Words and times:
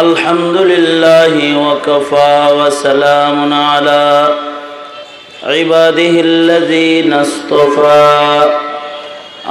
الحمد 0.00 0.56
لله 0.56 1.68
وكفى 1.68 2.48
وسلام 2.52 3.52
على 3.52 4.34
عباده 5.42 6.20
الذين 6.20 7.12
اصطفى. 7.12 8.50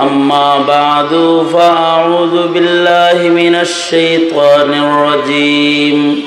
أما 0.01 0.57
بعد 0.67 1.45
فأعوذ 1.53 2.47
بالله 2.47 3.29
من 3.29 3.55
الشيطان 3.55 4.73
الرجيم. 4.73 6.23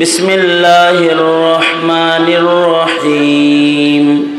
بسم 0.00 0.30
الله 0.30 0.98
الرحمن 0.98 2.28
الرحيم. 2.28 4.31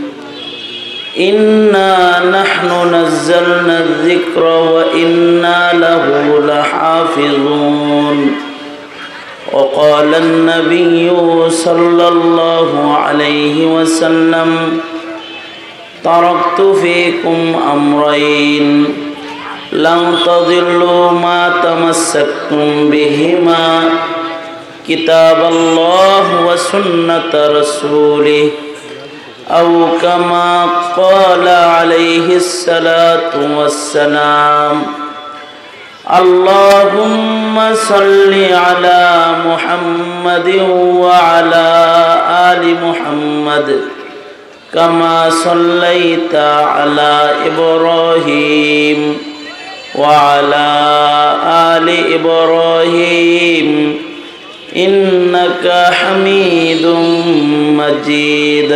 إنا 1.19 2.19
نحن 2.31 2.95
نزلنا 2.95 3.79
الذكر 3.79 4.43
وإنا 4.43 5.73
له 5.73 6.39
لحافظون 6.45 8.35
وقال 9.51 10.15
النبي 10.15 11.11
صلى 11.49 12.07
الله 12.07 12.97
عليه 12.97 13.65
وسلم 13.65 14.79
تركت 16.03 16.61
فيكم 16.81 17.55
أمرين 17.73 18.85
لن 19.71 20.15
تضلوا 20.25 21.11
ما 21.11 21.53
تمسكتم 21.63 22.89
بهما 22.89 23.89
كتاب 24.87 25.51
الله 25.51 26.45
وسنة 26.47 27.31
رسوله 27.33 28.49
أو 29.51 29.87
كما 30.01 30.65
قال 30.97 31.47
عليه 31.47 32.35
الصلاة 32.35 33.57
والسلام 33.57 34.83
اللهم 36.19 37.75
صل 37.75 38.33
على 38.51 39.25
محمد 39.47 40.61
وعلى 40.79 41.69
آل 42.51 42.75
محمد 42.87 43.81
كما 44.73 45.29
صليت 45.29 46.35
على 46.35 47.31
إبراهيم 47.45 49.17
وعلى 49.95 50.67
آل 51.45 52.13
إبراهيم 52.13 53.97
إنك 54.75 55.91
حميد 55.91 56.85
مجيد. 57.77 58.75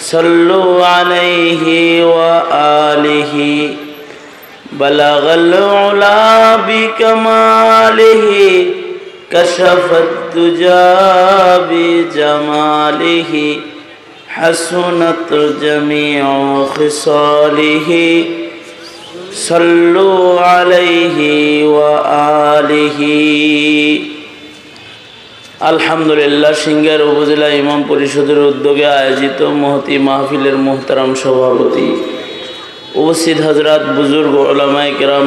صلوا 0.00 0.86
عليه 0.86 2.04
وآله. 2.04 3.34
بلغ 4.72 5.34
العلا 5.34 6.56
بكماله 6.56 8.24
كشف 9.32 9.88
الدجى 9.92 10.96
بجماله. 11.70 13.60
حسنت 14.35 15.29
جميع 15.61 16.25
خصاله 16.67 17.89
صلوا 19.31 20.41
عليه 20.41 21.17
وآله 21.67 22.99
আলহামদুলিল্লাহ 25.71 26.53
সিঙ্গার 26.63 27.01
উপজেলা 27.11 27.47
ইমাম 27.61 27.79
পরিষদের 27.89 28.39
উদ্যোগে 28.51 28.87
আয়োজিত 28.93 29.39
মহতি 29.61 29.95
মাহফিলের 29.99 30.55
মোহতারাম 30.65 31.09
সভাপতি 31.21 31.87
উপস্থিত 32.95 33.37
হজরত 33.47 33.83
বুজুর্গ 33.97 34.33
ওলামায় 34.43 34.93
কেরাম 34.99 35.25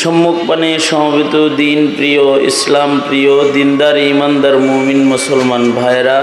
সম্মুখপানে 0.00 0.70
সমবেত 0.88 1.34
দিন 1.56 1.78
প্রিয় 1.96 2.24
ইসলাম 2.50 2.90
প্রিয় 3.06 3.32
দিনদার 3.54 3.96
ইমানদার 4.12 4.56
মুমিন 4.66 5.00
মুসলমান 5.12 5.64
ভাইরা 5.78 6.18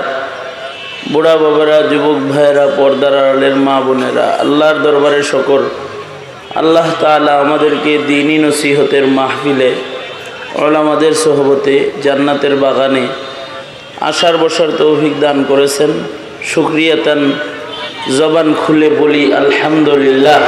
বুড়া 1.12 1.34
বাবারা, 1.42 1.78
যুবক 1.90 2.18
ভাইয়েরা, 2.32 2.64
পর্দার 2.78 3.14
আড়ালের 3.22 3.56
মা 3.66 3.76
বোনেরা, 3.86 4.26
আল্লাহর 4.44 4.78
দরবারে 4.84 5.20
শকর। 5.32 5.62
আল্লাহ 6.60 6.88
তালা 7.02 7.32
আমাদেরকে 7.44 7.92
দিনই 8.10 8.38
নসিহতের 8.44 9.04
মাহফিলে, 9.18 9.70
ওলামাদের 10.64 11.14
সহবতে, 11.24 11.74
জান্নাতের 12.04 12.54
বাগানে 12.64 13.04
আশার 14.10 14.36
বসার 14.42 14.70
তৌফিক 14.80 15.14
দান 15.24 15.38
করেছেন। 15.50 15.90
সুক্রিয়াতান 16.52 17.20
জবান 18.18 18.48
খুলে 18.62 18.88
বলি, 19.00 19.22
আলহামদুলিল্লাহ। 19.42 20.40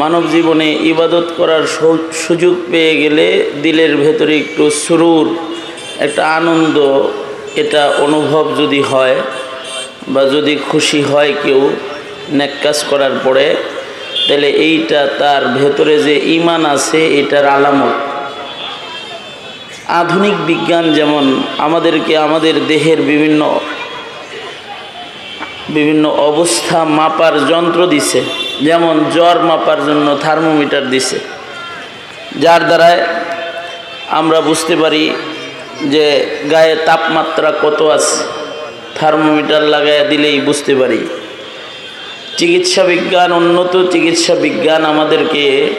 মানব 0.00 0.22
জীবনে 0.34 0.68
ইবাদত 0.92 1.26
করার 1.38 1.64
সুযোগ 2.24 2.54
পেয়ে 2.70 2.94
গেলে 3.02 3.26
দিলের 3.62 3.92
ভেতরে 4.02 4.34
একটু 4.42 4.64
সুরুর, 4.84 5.26
একটা 6.04 6.22
আনন্দ 6.38 6.76
এটা 7.62 7.82
অনুভব 8.06 8.44
যদি 8.60 8.80
হয় 8.90 9.16
বা 10.12 10.22
যদি 10.34 10.54
খুশি 10.68 11.00
হয় 11.10 11.32
কেউ 11.44 11.60
নেকাজ 12.38 12.78
করার 12.90 13.14
পরে, 13.24 13.46
তাহলে 14.26 14.48
এইটা 14.68 15.00
তার 15.20 15.42
ভেতরে 15.58 15.94
যে 16.06 16.14
ইমান 16.36 16.62
আছে, 16.74 17.00
এটার 17.20 17.46
আলামত। 17.56 17.96
আধুনিক 20.00 20.36
বিজ্ঞান 20.50 20.86
যেমন 20.98 21.24
আমাদেরকে 21.66 22.12
আমাদের 22.26 22.54
দেহের 22.70 23.00
বিভিন্ন 23.10 23.40
বিভিন্ন 25.76 26.04
অবস্থা 26.30 26.78
মাপার 26.98 27.34
যন্ত্র 27.50 27.80
দিছে, 27.92 28.20
যেমন 28.66 28.94
জ্বর 29.14 29.36
মাপার 29.48 29.80
জন্য 29.88 30.06
থার্মোমিটার 30.24 30.84
দিছে, 30.92 31.18
যার 32.42 32.62
দ্বারায় 32.68 33.00
আমরা 34.20 34.38
বুঝতে 34.48 34.74
পারি 34.82 35.02
যে 35.82 36.26
গায়ে 36.50 36.76
তাপমাত্রা 36.76 37.52
কত 37.62 37.82
আছে 37.82 38.24
থার্মোমিটার 38.94 39.62
লাগাইয়া 39.62 40.04
দিলেই 40.04 40.40
বুঝতে 40.40 40.74
পারি। 40.74 41.06
চিকিৎসা 42.38 42.84
বিজ্ঞান, 42.84 43.32
উন্নত 43.32 43.90
চিকিৎসা 43.92 44.34
বিজ্ঞান 44.34 44.84
আমাদেরকে 44.84 45.74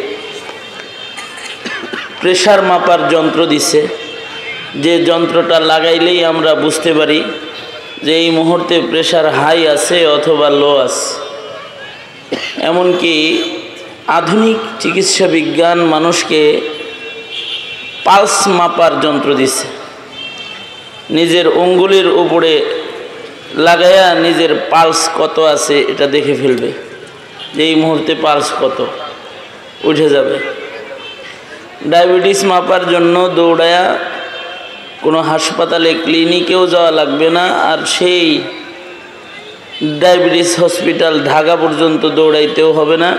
প্রেশার 2.21 2.61
মাপার 2.61 3.09
যন্ত্র 3.09 3.45
দিছে। 3.45 3.87
যে 4.75 5.03
যন্ত্রটা 5.03 5.59
লাগাইলেই 5.59 6.25
আমরা 6.25 6.55
বুঝতে 6.55 6.93
পারি 6.93 7.23
যে 8.03 8.13
এই 8.15 8.31
মুহূর্তে 8.31 8.81
প্রেশার 8.81 9.29
হাই 9.29 9.67
আছে 9.67 10.07
অথবা 10.07 10.49
লো 10.49 10.77
আছে। 10.77 11.25
এমনকি 12.61 13.43
আধুনিক 14.07 14.57
চিকিৎসা 14.79 15.27
বিজ্ঞান 15.27 15.79
মানুষকে 15.79 16.61
পালস 18.03 18.47
মাপার 18.47 18.99
যন্ত্র 18.99 19.33
দিছে। 19.35 19.74
নিজের 21.09 21.47
অঙ্গুলির 21.47 22.07
উপরে 22.07 22.65
লাগাইয়া 23.55 24.15
নিজের 24.15 24.55
পালস 24.69 25.09
কত 25.17 25.39
আছে 25.39 25.79
এটা 25.79 26.07
দেখে 26.07 26.33
ফেলবে। 26.33 26.71
যে 27.55 27.63
এই 27.63 27.75
মুহূর্তে 27.75 28.15
পালস 28.21 28.53
কত, 28.61 28.85
উঠে 29.83 30.09
যাবে। 30.09 30.39
ডায়াবেটিস 31.87 32.43
মাপার 32.43 32.89
জন্য 32.89 33.29
দৌড়ায়া 33.35 33.99
কোনো 35.01 35.21
হাসপাতালে, 35.21 35.93
ক্লিনিকেও 35.93 36.67
যাওয়া 36.67 36.91
লাগবে 36.91 37.29
না। 37.29 37.47
আর 37.47 37.77
সেই 37.85 38.41
ডায়াবেটিস 39.83 40.59
হসপিটাল 40.59 41.19
ঢাকা 41.19 41.55
পর্যন্ত 41.55 42.05
দৌড়াইতেও 42.05 42.71
হবে 42.71 42.97
না। 42.97 43.17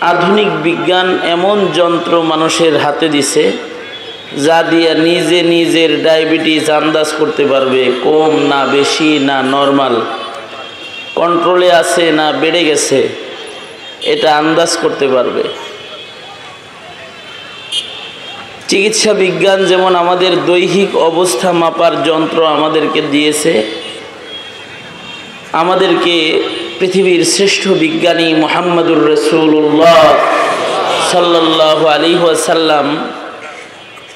আধুনিক 0.00 0.62
বিজ্ঞান 0.62 1.18
এমন 1.22 1.68
যন্ত্র 1.74 2.22
মানুষের 2.22 2.76
হাতে 2.78 3.08
দিছে 3.08 3.52
যা 4.46 4.58
দিয়ে 4.70 4.92
নিজে 5.08 5.38
নিজের 5.54 5.90
ডায়াবেটিস 6.06 6.66
আন্দাজ 6.80 7.08
করতে 7.20 7.44
পারবে, 7.52 7.82
কম 8.06 8.32
না 8.52 8.60
বেশি 8.76 9.10
না 9.28 9.36
নর্মাল। 9.54 9.94
কন্ট্রোলে 11.18 11.68
আছে 11.82 12.04
না 12.18 12.26
বেড়ে 12.40 12.62
গেছে, 12.68 12.98
এটা 14.12 14.28
আন্দাজ 14.40 14.70
করতে 14.82 15.06
পারবে। 15.14 15.42
চিকিৎসা 18.68 19.12
বিজ্ঞান 19.22 19.60
যেমন 19.70 19.92
আমাদের 20.02 20.32
দৈহিক 20.50 20.90
অবস্থা 21.10 21.48
মাপার 21.62 21.94
যন্ত্র 22.08 22.38
আমাদেরকে 22.56 23.00
দিয়েছে, 23.12 23.52
আমাদেরকে 25.62 26.16
পৃথিবীর 26.78 27.22
শ্রেষ্ঠ 27.34 27.62
বিজ্ঞানী 27.82 28.28
মোহাম্মদুর 28.42 29.02
রসুল্লাহ 29.12 30.02
সাল্লাহ 31.12 31.78
আলী 31.94 32.12
ওয়াসাল্লাম 32.24 32.86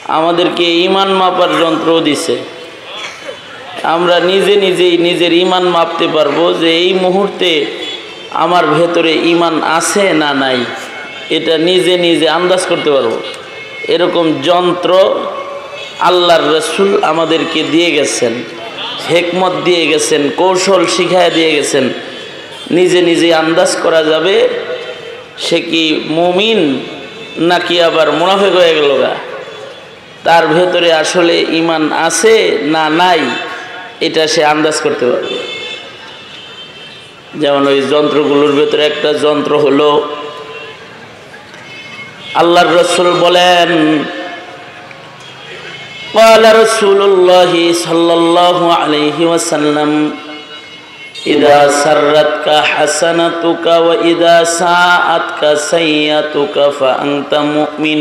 আমাদেরকে 0.05 0.65
ইমান 0.65 1.09
মাপার 1.09 1.49
যন্ত্র 1.61 2.01
দিছে। 2.01 2.37
আমরা 3.83 4.21
নিজে 4.21 4.57
নিজেই 4.57 4.99
নিজের 4.99 5.33
ইমান 5.33 5.63
মাপতে 5.63 6.09
পারব 6.09 6.55
যে 6.61 6.71
এই 6.77 6.93
মুহূর্তে 6.95 7.67
আমার 8.33 8.67
ভেতরে 8.67 9.13
ইমান 9.13 9.63
আছে 9.63 10.13
না 10.13 10.35
নাই। 10.35 10.65
এটা 11.31 11.59
নিজে 11.59 11.99
নিজে 11.99 12.29
আন্দাজ 12.29 12.67
করতে 12.67 12.91
পারব। 12.91 13.13
এরকম 13.89 14.41
যন্ত্র 14.43 14.91
আল্লাহর 16.01 16.57
রসুল 16.57 17.05
আমাদেরকে 17.05 17.63
দিয়ে 17.63 17.91
গেছেন, 17.91 18.33
হেকমত 19.11 19.53
দিয়ে 19.65 19.87
গেছেন, 19.87 20.31
কৌশল 20.37 20.87
শিখায় 20.87 21.31
দিয়ে 21.31 21.53
গেছেন। 21.53 21.93
নিজে 22.71 23.03
নিজে 23.03 23.35
আন্দাজ 23.35 23.77
করা 23.83 24.03
যাবে, 24.03 24.49
সে 25.39 25.61
কি 25.61 26.05
মুমিন 26.07 26.81
নাকি 27.39 27.83
আবার 27.83 28.13
মুনাফেক 28.13 28.53
হয়ে 28.53 28.75
গেল 28.75 28.99
গা? 28.99 29.15
তার 30.24 30.44
ভেতরে 30.48 30.90
আসলে 30.94 31.36
ইমান 31.52 31.84
আছে 32.08 32.36
না 32.74 32.84
নাই 33.00 33.22
এটা 34.02 34.24
সে 34.28 34.42
আন্দাজ 34.44 34.78
করতে 34.86 35.06
পারবে 35.12 35.38
যেমন 37.34 37.64
ওই 37.68 37.80
যন্ত্রগুলোর 37.92 38.52
ভেতরে 38.52 38.84
একটা 38.86 39.10
যন্ত্র 39.24 39.54
হলো 39.60 39.90
আল্লাহর 42.34 42.72
রসুল 42.80 43.08
বলেন 43.20 43.72
قال 46.14 46.44
رسول 46.56 47.00
الله 47.02 47.52
صلى 47.74 48.14
الله 48.14 48.74
عليه 48.74 49.18
وسلم 49.26 49.92
إذا 51.28 51.60
سرتك 51.84 52.48
حسنتك 52.50 53.66
وإذا 53.66 54.44
ساءتك 54.44 55.42
سيئتك 55.54 56.56
فأنت 56.70 57.32
مؤمن 57.36 58.00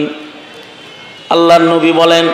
আল্লাহ 1.31 1.57
নবী 1.73 1.91
বলেন, 2.01 2.25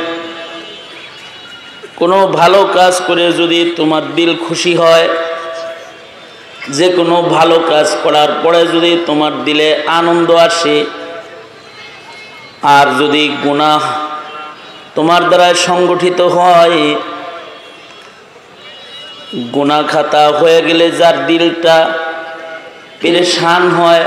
কোনো 1.99 2.17
ভালো 2.39 2.59
কাজ 2.77 2.93
করে 3.07 3.25
যদি 3.41 3.59
তোমার 3.79 4.03
দিল 4.17 4.31
খুশি 4.45 4.73
হয় 4.81 5.07
যে 6.77 6.87
কোনো 6.97 7.15
ভালো 7.35 7.57
কাজ 7.71 7.87
করার 8.03 8.31
পরে 8.43 8.61
যদি 8.73 8.91
তোমার 9.07 9.33
দিলে 9.45 9.67
আনন্দ 9.99 10.29
আসে, 10.47 10.77
আর 12.77 12.87
যদি 13.01 13.23
গুনাহ 13.45 13.81
তোমার 14.95 15.21
দ্বারা 15.29 15.49
সংগঠিত 15.67 16.19
হয় 16.37 16.79
গুনা 19.55 19.79
খাতা 19.91 20.23
হয়ে 20.39 20.59
গেলে 20.67 20.85
যার 20.99 21.17
দিলটা 21.29 21.75
পেরেশান 22.99 23.63
হয়, 23.77 24.03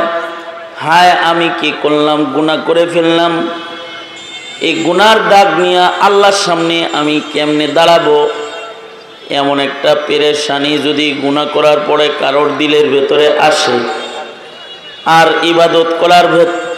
হায় 0.85 1.13
আমি 1.31 1.49
কি 1.61 1.71
করলাম 1.83 2.19
গুণা 2.35 2.57
করে 2.67 2.85
ফেললাম 2.93 3.33
এই 4.67 4.75
গুনার 4.87 5.19
দাগ 5.33 5.49
নিয়ে 5.63 5.85
আল্লাহর 6.07 6.39
সামনে 6.47 6.77
আমি 7.01 7.17
কেমনে 7.33 7.67
দাঁড়াবো? 7.77 8.19
এমন 9.41 9.57
একটা 9.69 9.91
পেরেশানি 10.07 10.73
যদি 10.87 11.07
গুণা 11.23 11.45
করার 11.55 11.79
পরে 11.89 12.07
কারোর 12.23 12.49
দিলের 12.61 12.87
ভেতরে 12.95 13.27
আসে, 13.49 13.77
আর 15.19 15.29
ইবাদত 15.53 15.89
করার 16.01 16.27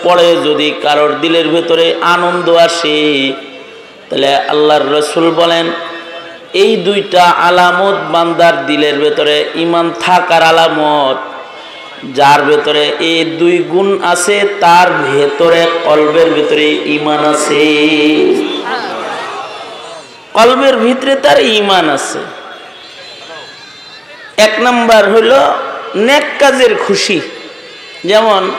পরে 0.05 0.29
যদি 0.47 0.69
কারোর 0.85 1.13
দিলের 1.23 1.47
ভেতরে 1.55 1.87
আনন্দ 2.15 2.47
আসে, 2.67 2.99
তাহলে 4.09 4.31
আল্লাহর 4.53 4.87
রসুল 4.97 5.27
বলেন, 5.41 5.67
এই 6.63 6.73
দুইটা 6.87 7.25
আলামত 7.49 7.97
বান্দার 8.13 8.57
দিলের 8.69 8.97
ভেতরে 9.05 9.37
ইমান 9.65 9.87
থাকার 10.05 10.43
আলামত 10.53 11.19
যার 12.13 12.43
ভেতরে 12.43 12.93
এই 13.01 13.25
দুই 13.25 13.59
গুণ 13.59 14.03
আছে, 14.03 14.49
তার 14.61 14.93
ভেতরে 14.93 15.67
কলবের 15.85 16.31
ভেতরে 16.31 16.71
ইমান 16.71 17.25
আছে। 17.25 17.65
কলবের 20.33 20.77
ভিতরে 20.77 21.17
তার 21.17 21.41
ইমান 21.41 21.89
আছে। 21.89 22.19
এক 24.37 24.61
নাম্বার 24.61 25.15
হইল 25.15 25.33
নেক 25.97 26.23
কাজের 26.39 26.75
খুশি। 26.75 27.21
যেমন, 28.05 28.51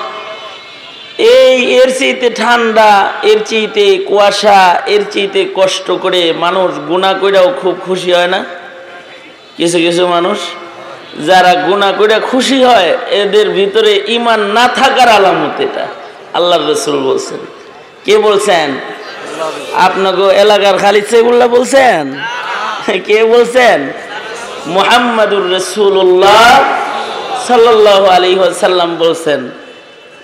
এই 1.17 1.73
এর 1.73 1.99
চেয়েতে 1.99 2.29
ঠান্ডা, 2.29 3.13
এর 3.23 3.39
চেয়েতে 3.45 3.97
কুয়াশা, 3.97 4.81
এর 4.87 5.05
চেয়েতে 5.11 5.45
কষ্ট 5.55 5.91
করে 5.91 6.33
মানুষ 6.33 6.79
গুণা 6.79 7.13
কইরাও 7.13 7.53
খুব 7.61 7.79
খুশি 7.81 8.13
হয় 8.13 8.27
না? 8.27 8.43
কিছু 9.57 9.77
কিছু 9.77 10.07
মানুষ 10.07 10.39
যারা 11.19 11.53
গুণা 11.55 11.91
করে 11.91 12.19
খুশি 12.31 12.63
হয়, 12.63 12.97
এদের 13.09 13.49
ভিতরে 13.49 14.03
ইমান 14.07 14.39
না 14.39 14.67
থাকার 14.67 15.09
আলামত 15.09 15.61
এটা। 15.61 15.87
আল্লাহ 16.33 16.69
রসুল 16.69 16.99
বলছেন। 16.99 17.37
কে 18.05 18.17
বলছেন? 18.17 18.67
আপনাকে 19.73 20.23
এলাকার 20.23 20.77
খালি 20.77 21.01
সেগুল্লা 21.09 21.47
বলছেন? 21.47 22.21
কে 23.05 23.25
বলছেন? 23.25 23.87
মোহাম্মদুর 24.67 25.53
রসুল্লাহ 25.53 26.63
সাল্লাহ 27.47 28.05
আলী 28.05 28.37
সাল্লাম 28.55 28.95
বলছেন 28.95 29.49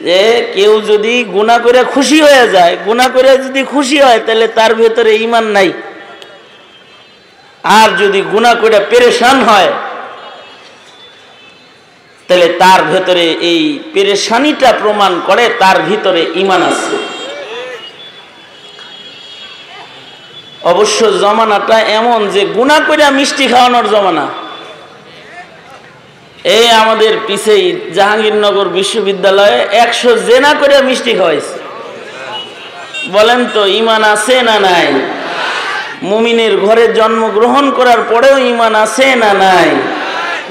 যে, 0.01 0.51
কেউ 0.55 0.81
যদি 0.81 1.23
গুণা 1.23 1.57
করে 1.57 1.83
খুশি 1.83 2.21
হয়ে 2.21 2.47
যায় 2.47 2.77
গুণা 2.85 3.09
করে 3.09 3.37
যদি 3.37 3.63
খুশি 3.63 4.01
হয়, 4.01 4.19
তাহলে 4.19 4.47
তার 4.47 4.75
ভেতরে 4.75 5.15
ইমান 5.15 5.43
নাই। 5.43 5.71
আর 7.63 7.89
যদি 7.97 8.21
গুণা 8.21 8.53
করে 8.53 8.79
পেরেশান 8.89 9.41
হয় 9.41 9.71
তাহলে 12.31 12.49
তার 12.59 12.81
ভেতরে 12.83 13.25
এই 13.51 13.79
পেরেশানিটা 13.93 14.73
প্রমাণ 14.81 15.21
করে, 15.27 15.49
তার 15.59 15.81
ভিতরে 15.81 16.21
ইমান 16.35 16.61
আছে। 16.63 16.95
অবশ্য 20.63 20.99
জমানাটা 21.19 21.79
এমন 21.79 22.19
যে 22.29 22.45
গুণা 22.45 22.79
করে 22.79 23.11
মিষ্টি 23.11 23.47
খাওয়ানোর 23.47 23.87
জমানা। 23.89 24.27
এই 26.43 26.69
আমাদের 26.71 27.13
পিছেই 27.27 27.65
জাহাঙ্গীরনগর 27.93 28.67
বিশ্ববিদ্যালয়ে 28.69 29.57
একশো 29.83 30.17
জেনা 30.17 30.53
করে 30.53 30.81
মিষ্টি 30.81 31.13
খাওয়াইছে। 31.13 31.55
বলেন 33.11 33.45
তো 33.53 33.65
ইমান 33.65 34.03
আছে 34.03 34.41
না 34.41 34.59
নাই? 34.59 34.87
মুমিনের 36.03 36.57
ঘরে 36.57 36.93
জন্মগ্রহণ 36.93 37.71
করার 37.71 38.01
পরেও 38.09 38.37
ইমান 38.37 38.75
আছে 38.75 39.15
না 39.15 39.33
নাই? 39.33 39.69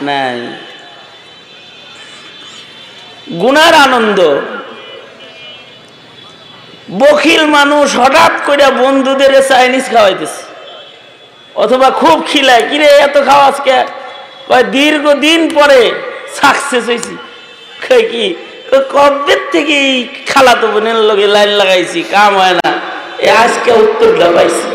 নাই। 0.03 0.39
গুনার 3.43 3.75
আনন্দ। 3.87 4.19
বখিল 7.01 7.43
মানুষ 7.47 7.89
হঠাৎ 8.03 8.35
করে 8.47 8.67
বন্ধুদের 8.83 9.33
চাইনিজ 9.49 9.87
খাওয়াইতেছে। 9.95 10.43
অথবা 11.55 11.91
খুব 11.91 12.17
খিলায়, 12.31 12.65
কিরে, 12.71 12.89
এত 13.07 13.17
খাওয়া 13.29 13.47
আজকে? 13.47 13.77
দীর্ঘদিন 14.77 15.41
পরে 15.55 15.81
সাকসেস 16.41 16.85
হয়েছি 16.91 17.15
কি? 18.11 18.35
কবে 18.95 19.37
থেকে 19.53 19.79
খালাতো 20.31 20.67
বোনের 20.73 20.99
লগে 21.09 21.27
লাইন 21.27 21.49
লাগাইছি? 21.49 22.01
কাম 22.15 22.33
হয় 22.41 22.57
না। 22.61 22.71
এ 23.27 23.29
আজকে 23.45 23.71
উত্তরটা 23.73 24.29
পাইছি। 24.37 24.69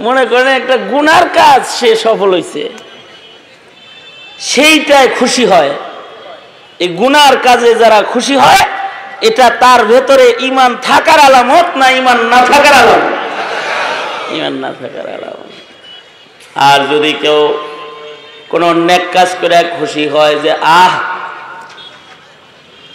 মনে 0.00 0.24
করেন 0.30 0.48
একটা 0.60 0.76
গুনার 0.76 1.24
কাজ 1.40 1.60
সে 1.78 1.96
সফল 1.96 2.30
হয়েছে 2.30 2.62
সেইটাই 4.50 5.08
খুশি 5.18 5.44
হয়। 5.52 5.72
এই 6.80 6.88
গুনার 6.88 7.38
কাজে 7.38 7.74
যারা 7.74 8.02
খুশি 8.02 8.36
হয়, 8.36 8.64
এটা 9.20 9.50
তার 9.50 9.84
ভেতরে 9.84 10.34
ইমান 10.38 10.76
থাকার 10.82 11.20
আলামত 11.20 11.76
না 11.76 11.90
ইমান 11.90 12.18
না 12.18 12.46
থাকার 12.46 12.72
আলামত? 12.72 13.14
ইমান 14.32 14.52
না 14.52 14.72
থাকার 14.80 15.06
আলামত। 15.14 15.52
আর 16.54 16.80
যদি 16.92 17.12
কেউ 17.12 17.58
কোনো 18.48 18.74
নেক 18.74 19.02
কাজ 19.12 19.28
করে 19.40 19.64
খুশি 19.78 20.08
হয় 20.08 20.36
যে, 20.38 20.52
আহ, 20.52 20.94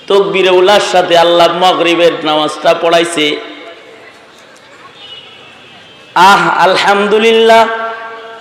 তকবিরে 0.08 0.50
উল্লার 0.50 0.80
সাথে 0.92 1.18
আল্লাহ 1.18 1.48
মগরিবের 1.54 2.12
নামাজটা 2.24 2.74
পড়াইছে। 2.82 3.38
আহ, 6.16 6.60
আলহামদুলিল্লাহ 6.60 7.68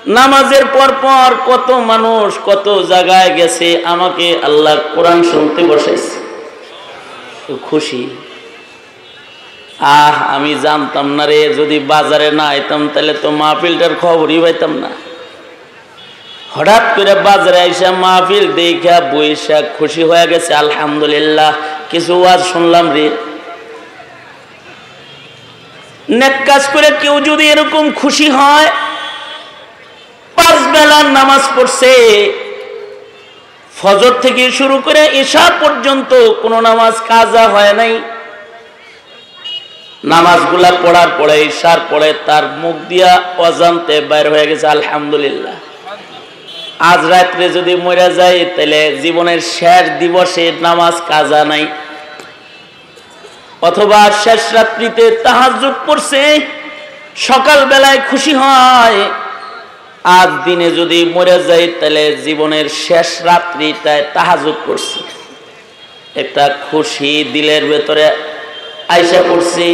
নামাজের 0.07 0.65
পর 0.65 0.93
পর 1.03 1.35
কত 1.47 1.71
মানুষ 1.71 2.39
কত 2.45 2.85
জায়গায় 2.89 3.31
গেছে, 3.31 3.83
আমাকে 3.85 4.39
আল্লাহ 4.43 4.77
কোরআন 4.95 5.23
শুনতে 5.23 5.63
বসাইছে। 5.63 6.25
খুশি। 7.63 8.11
আহ, 9.79 10.35
আমি 10.35 10.55
জানতাম 10.63 11.15
না 11.15 11.27
রে, 11.27 11.55
যদি 11.55 11.79
বাজারে 11.79 12.31
না 12.31 12.45
আইতাম, 12.45 12.89
তাহলে 12.95 13.15
তো 13.23 13.31
মাহফিলটার 13.31 13.91
খবরই 14.01 14.41
পাইতাম 14.41 14.73
না। 14.73 14.89
হঠাৎ 16.55 16.83
করে 16.97 17.15
বাজারে 17.15 17.61
আইসা 17.61 17.93
মাহফিল 17.93 18.53
দেখা 18.53 19.01
বৈশা 19.01 19.63
খুশি 19.79 20.03
হয়ে 20.03 20.27
গেছে, 20.27 20.55
আলহামদুলিল্লাহ, 20.55 21.53
কিছু 21.91 22.21
ওয়াজ 22.21 22.43
শুনলাম 22.43 22.93
রে। 22.93 23.11
নেক 26.09 26.33
কাজ 26.47 26.69
করে 26.73 26.91
কেউ 27.01 27.21
যদি 27.21 27.49
এরকম 27.49 27.91
খুশি 27.91 28.31
হয় 28.31 28.67
পাঁচ 30.45 30.63
বেলার 30.73 31.05
নামাজ 31.05 31.43
পড়ছে। 31.57 31.93
ফজর 33.81 34.13
থেকে 34.23 34.51
শুরু 34.51 34.79
করে 34.79 35.07
এশা 35.07 35.51
পর্যন্ত 35.61 36.15
কোনো 36.43 36.61
নামাজ 36.61 36.95
কাজা 37.09 37.49
হয় 37.49 37.73
নাই। 37.73 38.01
নামাজগুলা 40.05 40.71
পড়ার 40.83 41.09
পরে, 41.19 41.43
ঈশার 41.43 41.79
পরে 41.91 42.15
তার 42.27 42.45
মুখ 42.49 42.75
দিয়া 42.89 43.23
অজান্তে 43.39 44.01
বাইর 44.01 44.31
হয়ে 44.31 44.47
গেছে, 44.47 44.67
আলহামদুলিল্লাহ। 44.67 45.55
আজ 46.79 47.07
রাত্রে 47.07 47.49
যদি 47.49 47.77
মরে 47.77 48.15
যায়, 48.15 48.45
তাহলে 48.57 48.99
জীবনের 49.03 49.41
শেষ 49.41 49.85
দিবসে 49.99 50.53
নামাজ 50.61 50.95
কাজা 51.09 51.45
নাই। 51.45 51.67
অথবা 53.63 54.11
শেষ 54.25 54.43
রাত্রিতে 54.53 55.11
তাহাজুদ 55.11 55.75
পড়ছে 55.87 56.41
সকাল 57.17 57.65
বেলায় 57.65 58.01
খুশি 58.11 58.35
হয় 58.35 59.24
আজ 60.05 60.31
দিনে 60.45 60.69
যদি 60.71 60.99
মরে 61.15 61.39
যায় 61.49 61.67
তাহলে 61.81 62.05
জীবনের 62.25 62.67
শেষ 62.85 63.09
রাত্রিটায় 63.23 64.05
তাহাজুদ 64.15 64.57
পড়ছে 64.67 65.01
একটা 66.15 66.45
খুশি 66.71 67.13
দিলের 67.33 67.65
ভেতরে 67.67 68.07
আইসা 68.89 69.21
পড়ছি। 69.29 69.69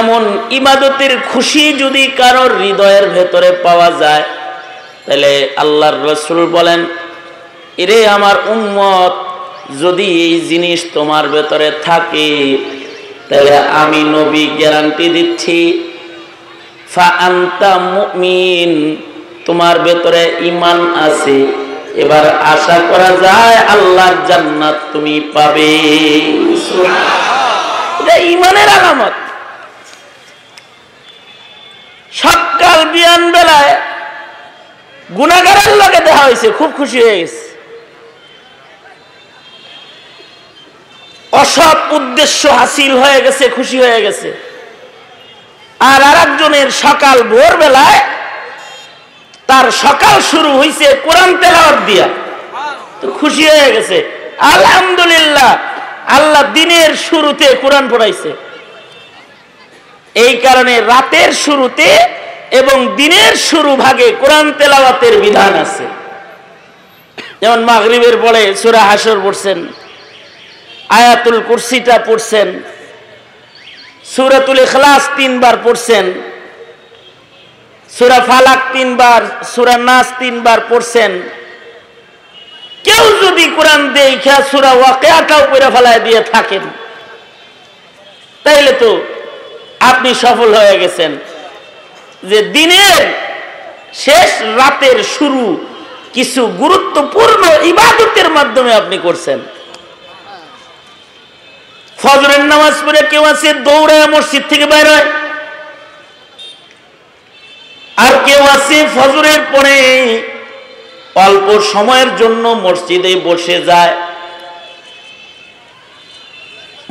এমন 0.00 0.22
ইবাদতের 0.50 1.12
খুশি 1.32 1.64
যদি 1.72 2.02
কারোর 2.20 2.52
হৃদয়ের 2.62 3.06
ভেতরে 3.10 3.50
পাওয়া 3.64 3.88
যায়, 4.02 4.24
তাহলে 5.06 5.32
আল্লাহর 5.56 5.98
রসুল 6.10 6.40
বলেন 6.46 6.80
এরে 7.76 7.98
আমার 8.08 8.36
উম্মত, 8.46 9.14
যদি 9.80 10.06
এই 10.26 10.34
জিনিস 10.40 10.80
তোমার 10.94 11.24
ভেতরে 11.28 11.68
থাকে, 11.82 12.28
তাহলে 13.28 13.56
আমি 13.82 14.00
নবী 14.16 14.44
গ্যারান্টি 14.58 15.06
দিচ্ছি। 15.08 15.58
ফা 16.92 17.06
আন্তা 17.28 17.72
মুমিন 17.94 18.72
তোমার 19.46 19.76
ভেতরে 19.78 20.22
ইমান 20.40 20.78
আছে। 21.06 21.36
এবার 22.02 22.24
আশা 22.52 22.76
করা 22.90 23.10
যায় 23.24 23.58
আল্লাহর 23.74 24.16
জান্নাত 24.28 24.78
তুমি 24.92 25.14
পাবে। 25.34 25.72
এটা 28.00 28.14
ইমানের 28.34 28.68
আলামত। 28.78 29.14
সকাল 32.12 32.78
বিয়ান 32.92 33.22
বেলায় 33.32 33.72
গুণাগারের 35.16 35.72
লগে 35.80 36.00
দেখা 36.06 36.22
হয়েছে 36.24 36.46
খুব 36.58 36.70
খুশি 36.76 36.98
হয়ে 37.04 37.18
গেছে। 37.20 37.42
অসৎ 41.32 41.78
উদ্দেশ্য 41.90 42.42
হাসিল 42.48 42.92
হয়ে 43.02 43.20
গেছে 43.24 43.44
খুশি 43.48 43.76
হয়ে 43.84 44.00
গেছে। 44.02 44.28
আর 45.90 46.00
আরেকজনের 46.10 46.68
সকাল 46.84 47.16
ভোরবেলায় 47.22 48.00
তার 49.52 49.66
সকাল 49.84 50.16
শুরু 50.32 50.50
হয়েছে 50.60 50.86
কোরআন 51.06 51.30
তেলাওয়াত 51.42 51.78
দিয়া। 51.88 52.06
তো 53.00 53.06
খুশি 53.18 53.44
হয়ে 53.52 53.70
গেছে। 53.76 53.96
আলহামদুলিল্লাহ, 54.54 55.50
আল্লাহ 56.16 56.42
দিনের 56.58 56.90
শুরুতে 57.08 57.46
কোরআন 57.62 57.84
পড়াইছে। 57.92 58.30
এই 60.14 60.34
কারণে 60.44 60.74
রাতের 60.92 61.30
শুরুতে 61.44 61.88
এবং 62.60 62.76
দিনের 63.00 63.32
শুরু 63.48 63.70
ভাগে 63.84 64.08
কোরআন 64.22 64.46
তেলাওয়াতের 64.58 65.14
বিধান 65.24 65.52
আছে। 65.64 65.84
যেমন 67.40 67.60
মাগরিবের 67.70 68.16
পরে 68.24 68.42
সুরা 68.62 68.82
হাসর 68.90 69.16
পড়ছেন, 69.24 69.58
আয়াতুল 70.98 71.38
কুরসিটা 71.48 71.96
পড়ছেন, 72.08 72.48
সুরাতুল 74.14 74.58
ইখলাস 74.66 75.02
তিনবার 75.18 75.54
পড়ছেন 75.64 76.04
সুরা 77.96 78.20
ফালাক 78.28 78.60
তিনবার, 78.74 79.22
সুরা 79.52 79.76
নাস 79.88 80.06
তিনবার 80.20 80.58
পড়ছেন। 80.70 81.12
কেউ 82.86 83.04
যদি 83.24 83.44
কোরআন 83.56 83.82
দেখা 83.96 84.36
সুরা 84.50 84.72
ওয়াকেয়াটাও 84.80 85.42
করে 85.52 85.68
ফেলায় 85.74 86.00
দিয়ে 86.06 86.20
থাকেন, 86.32 86.64
তাইলে 88.44 88.72
তো 88.82 88.90
আপনি 89.90 90.10
সফল 90.24 90.48
হয়ে 90.60 90.76
গেছেন। 90.82 91.12
যে 92.30 92.38
দিনের 92.56 93.02
শেষ 94.04 94.30
রাতের 94.60 94.98
শুরু 95.16 95.44
কিছু 96.16 96.40
গুরুত্বপূর্ণ 96.62 97.42
ইবাদতের 97.72 98.28
মাধ্যমে 98.36 98.72
আপনি 98.80 98.96
করছেন। 99.06 99.38
ফজরের 102.02 102.42
নামাজ 102.52 102.74
পড়ে 102.86 103.00
কেউ 103.12 103.24
আছে 103.32 103.48
দৌড়ায় 103.66 104.06
মসজিদ 104.14 104.44
থেকে 104.52 104.66
বের 104.72 104.86
হয়। 104.92 105.08
আর 107.96 108.14
কেউ 108.26 108.42
আছে 108.54 108.76
ফজরের 108.94 109.40
পরে। 109.52 109.76
অল্প 111.26 111.60
সময়ের 111.60 112.16
জন্য 112.16 112.48
মসজিদে 112.48 113.12
বসে 113.24 113.56
যায়। 113.62 113.94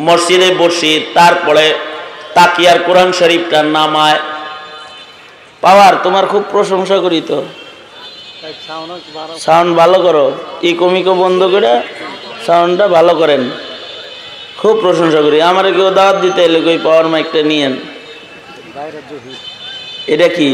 মসজিদে 0.01 0.49
বসে 0.55 0.93
তারপরে 1.13 1.65
তাকিয়ার 2.33 2.79
কোরআন 2.79 3.11
শরীফটা 3.11 3.63
নামায়। 3.63 4.19
পাওয়ার 5.61 5.93
তোমার 6.03 6.25
খুব 6.25 6.43
প্রশংসা 6.51 6.97
করি 6.99 7.21
তো। 7.27 7.45
সাউন্ড 9.39 9.75
ভালো 9.75 9.97
করো। 9.99 10.25
ইকোমিকো 10.61 11.13
বন্ধ 11.13 11.41
করে 11.43 11.71
সাউন্ডটা 12.45 12.87
ভালো 12.87 13.13
করেন। 13.15 13.49
খুব 14.57 14.73
প্রশংসা 14.81 15.21
করি। 15.21 15.41
আমার 15.41 15.65
কেউ 15.73 15.89
দাওয়াত 15.89 16.17
দিতে 16.21 16.41
এলে 16.43 16.59
কই 16.65 16.77
পাওয়ার 16.77 17.07
মাইকটা 17.07 17.41
নিয়েন। 17.41 17.73
এটা 20.07 20.27
কি? 20.27 20.49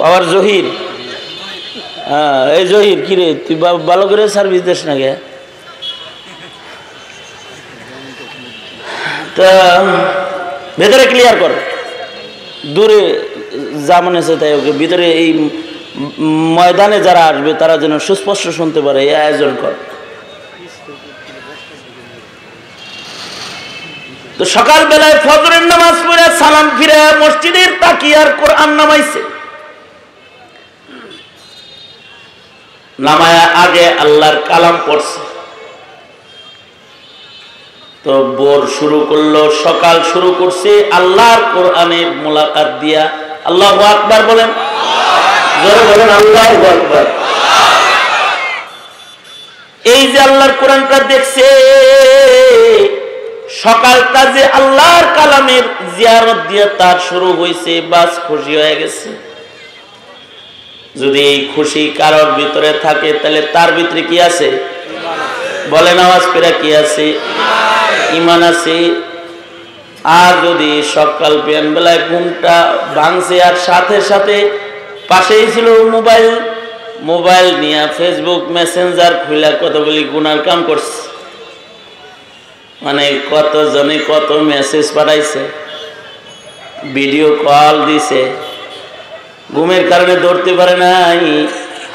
পাওয়ার 0.00 0.24
জহির। 0.32 0.66
হ্যাঁ 2.10 2.40
এই 2.58 2.64
জহির 2.72 3.00
কিরে 3.06 3.28
তুই 3.44 3.56
ভালো 3.90 4.04
করে 4.10 4.22
সার্ভিস 4.36 4.62
দিস 4.68 4.80
না 4.88 4.94
গে 5.00 5.12
তা, 9.36 9.48
ভেতরে 10.80 11.04
ক্লিয়ার 11.12 11.36
কর। 11.42 11.52
দূরে 12.74 13.00
যা 13.88 13.96
মনে 14.04 14.18
আছে 14.22 14.34
তাই 14.40 14.52
ওকে, 14.58 14.72
ভিতরে 14.80 15.06
এই 15.22 15.30
ময়দানে 16.56 16.98
যারা 17.06 17.22
আসবে, 17.30 17.52
তারা 17.60 17.74
যেন 17.82 17.94
সুস্পষ্ট 18.06 18.44
শুনতে 18.58 18.80
পারে, 18.86 19.00
এই 19.06 19.14
আয়োজন 19.24 19.52
কর। 19.62 19.72
তো 24.38 24.42
সকাল 24.56 24.80
বেলায় 24.90 25.16
ফজরের 25.26 25.64
নামাজ 25.72 25.96
পড়ে 26.08 26.24
সালাম 26.40 26.66
ফিরে, 26.76 27.00
মসজিদের 27.22 27.70
তাকিয়ার 27.82 28.28
কোরআন 28.40 28.70
নামাইছে। 28.80 29.20
নামায়া 33.06 33.44
আগে 33.64 33.86
আল্লাহর 34.04 34.38
কালাম 34.50 34.76
পড়ছে। 34.86 35.20
তো 38.04 38.12
বোর 38.38 38.62
শুরু 38.78 38.98
করল, 39.10 39.34
সকাল 39.64 39.96
শুরু 40.12 40.30
করছে, 40.40 40.70
আল্লাহর 40.98 41.42
কোরআনের 41.54 42.08
মোলাকাত 42.22 42.68
দিয়া। 42.82 43.02
আল্লাহ 43.48 43.70
আকবার 43.94 44.22
বলেন। 44.30 44.50
এই 49.94 50.02
যে 50.12 50.18
আল্লাহর 50.28 50.54
কোরআনটা 50.60 50.98
দেখছে, 51.12 51.46
সকালটা 53.64 54.22
যে 54.34 54.42
আল্লাহর 54.58 55.06
কালামের 55.16 55.64
জিয়ারত 55.96 56.40
দিয়ে 56.48 56.66
তার 56.80 56.98
শুরু 57.08 57.28
হয়েছে 57.40 57.72
বাস 57.92 58.12
খুশি 58.26 58.52
হয়ে 58.60 58.76
গেছে। 58.80 59.08
যদি 60.96 61.50
খুশি 61.54 61.92
কারোর 61.98 62.32
ভিতরে 62.32 62.72
থাকে, 62.82 63.12
তাহলে 63.12 63.40
তার 63.52 63.72
ভিতরে 63.72 64.02
কি 64.02 64.20
আছে? 64.20 64.48
বলেন 65.70 65.98
আওয়াজ 65.98 66.22
পেরা 66.32 66.50
কি 66.50 66.74
আছে? 66.76 67.18
ইমান 68.12 68.42
আছে। 68.42 68.76
আর 70.04 70.32
যদি 70.46 70.82
সকাল 70.82 71.32
বেলায় 71.46 71.98
ঘুমটা 72.08 72.56
ভাঙছে 72.94 73.42
আর 73.42 73.56
সাথে 73.56 74.00
সাথে 74.00 74.50
পাশেই 75.08 75.46
ছিল 75.54 75.90
মোবাইল 75.90 76.28
মোবাইল 77.02 77.56
নিয়ে 77.56 77.86
ফেসবুক 77.98 78.50
মেসেঞ্জার 78.50 79.14
খুলে 79.26 79.50
কতগুলি 79.62 80.04
গুনার 80.04 80.38
কাম 80.42 80.64
করছে। 80.64 80.98
মানে 82.82 83.20
কত 83.30 83.54
জনে 83.74 83.98
কত 84.08 84.30
মেসেজ 84.32 84.86
পাঠাইছে। 84.94 85.42
ভিডিও 86.94 87.28
কল 87.44 87.86
দিছে। 87.86 88.49
ঘুমের 89.54 89.88
কারণে 89.88 90.16
ধরতে 90.16 90.52
পারে 90.52 90.76
নাই। 90.76 91.46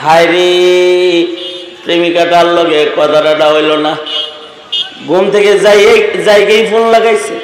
হায় 0.02 0.28
রে, 0.28 0.48
প্রেমিকাটার 1.84 2.46
লগে 2.46 2.90
কথাটা 2.96 3.52
হইল 3.52 3.72
না। 3.78 3.98
ঘুম 5.08 5.32
থেকে 5.32 5.60
যাই 5.60 6.08
জায়গায় 6.26 6.68
ফোন 6.72 6.90
লাগাইছে। 6.90 7.40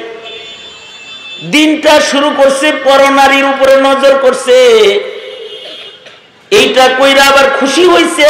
দিনটা 1.50 2.00
শুরু 2.00 2.30
করছে, 2.36 2.72
পরনারীর 2.84 3.44
উপরে 3.44 3.76
নজর 3.76 4.18
করছে। 4.22 4.56
এইটা 6.50 6.88
কইরা 6.98 7.24
আবার 7.24 7.50
খুশি 7.60 7.84
হইছে। 7.84 8.28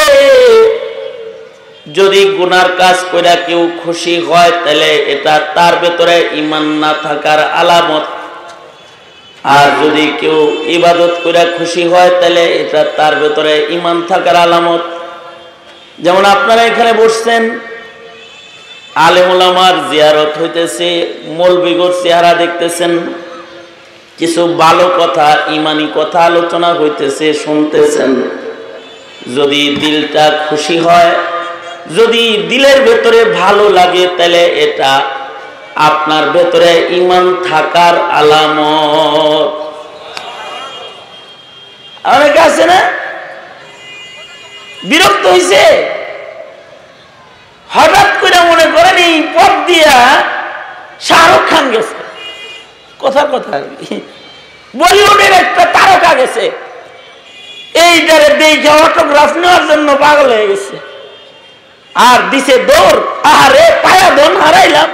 যদি 1.93 2.25
গুনার 2.25 2.69
কাজ 2.77 2.97
কইরা 3.11 3.35
কেউ 3.35 3.71
খুশি 3.83 4.19
হয়, 4.19 4.51
তাহলে 4.65 4.95
এটা 4.95 5.39
তার 5.55 5.73
ভেতরে 5.81 6.29
ইমান 6.33 6.63
না 6.63 6.93
থাকার 7.03 7.53
আলামত। 7.53 8.05
আর 9.43 9.67
যদি 9.83 10.11
কেউ 10.19 10.57
ইবাদত 10.67 11.13
করে 11.23 11.43
খুশি 11.57 11.83
হয়, 11.83 12.09
তাহলে 12.09 12.43
এটা 12.45 12.83
তার 12.97 13.15
ভেতরে 13.15 13.65
ইমান 13.69 14.03
থাকার 14.07 14.35
আলামত। 14.35 14.81
যেমন 15.99 16.25
আপনারা 16.25 16.61
এখানে 16.61 16.93
বসছেন, 16.93 17.59
আলেমুলামার 18.95 19.89
জিয়ারত 19.89 20.37
হইতেছে, 20.41 21.07
মৌলবিগর 21.25 21.91
চেহারা 22.03 22.33
দেখতেছেন, 22.33 22.91
কিছু 24.17 24.47
ভালো 24.47 24.91
কথা 24.99 25.37
ইমানি 25.47 25.87
কথা 25.95 26.19
আলোচনা 26.19 26.73
হইতেছে, 26.73 27.33
শুনতেছেন। 27.33 28.11
যদি 29.35 29.75
দিলটা 29.81 30.45
খুশি 30.49 30.77
হয়, 30.77 31.11
যদি 31.95 32.37
দিলের 32.49 32.79
ভেতরে 32.81 33.25
ভালো 33.25 33.69
লাগে, 33.69 34.07
তাহলে 34.17 34.41
এটা 34.45 35.01
আপনার 35.75 36.23
ভেতরে 36.29 36.71
ইমান 36.89 37.25
থাকার 37.49 37.95
আলামত। 38.19 39.49
অনেকে 42.03 42.39
আছে 42.39 42.65
না, 42.65 42.79
বিরক্ত 44.89 45.25
হয়েছে 45.27 45.63
হঠাৎ 47.69 48.09
করে 48.21 48.39
মনে 48.49 48.65
করেন 48.75 48.97
এই 48.97 49.15
পথ 49.35 49.53
দিয়া 49.67 49.95
শাহরুখ 50.99 51.43
খান 51.49 51.71
গেছে। 51.71 51.95
কথা 52.99 53.23
কথা, 53.33 53.53
বলিউডের 54.79 55.33
একটা 55.33 55.65
তারকা 55.65 56.13
গেছে। 56.13 56.51
এইটারে 57.85 58.29
দেখে 58.29 58.69
অটোগ্রাফ 58.69 59.31
নেওয়ার 59.37 59.67
জন্য 59.67 59.87
পাগল 60.03 60.27
হয়ে 60.33 60.47
গেছে। 60.47 60.75
আর 61.95 62.19
দিছে 62.31 62.57
দৌড়। 62.57 62.99
আহারে, 63.23 63.65
পায়া 63.83 64.09
দন 64.09 64.33
হারাইলাম। 64.41 64.89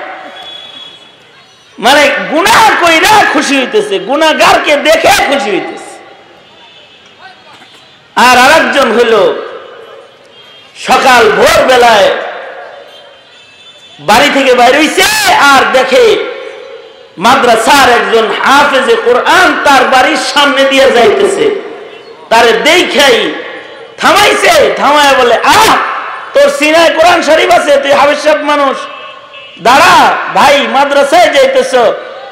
মানে 1.80 2.10
গুণা 2.32 2.58
কইরা 2.82 3.24
খুশি 3.34 3.60
হইতেছে 3.60 4.00
গুণাগারকে 4.00 4.78
দেখে 4.78 5.14
খুশি 5.28 5.50
হইতেছে। 5.52 5.92
আর 8.16 8.38
আরেকজন 8.38 8.92
হইল, 8.92 9.34
সকাল 10.88 11.32
ভোর 11.32 11.66
বেলায় 11.66 12.10
বাড়ি 14.00 14.30
থেকে 14.34 14.54
বাইরে 14.54 14.78
হইছে 14.78 15.04
আর 15.42 15.62
দেখে 15.74 16.26
মাদ্রাসার 17.18 17.90
একজন 17.90 18.26
হাফেজে 18.44 18.96
কোরআন 19.06 19.62
তার 19.64 19.84
বাড়ির 19.84 20.18
সামনে 20.34 20.64
দিয়ে 20.64 20.92
যাইতেছে। 20.92 21.46
তারে 22.30 22.52
দেখাই 22.52 23.34
থামাইছে, 23.98 24.74
থামায় 24.78 25.16
বলে, 25.16 25.36
আহ, 25.36 25.76
তোর 26.34 26.50
সিনায় 26.50 26.90
কোরআন 26.90 27.22
শরীফ 27.22 27.52
আছে, 27.52 27.78
তুই 27.78 27.92
হাফেজ 27.92 28.20
সাহেব 28.20 28.42
মানুষ। 28.44 28.78
দাঁড়া, 29.64 29.96
ভাই, 30.34 30.56
মাদ্রাসায় 30.76 31.30
যাইতেছ, 31.36 31.74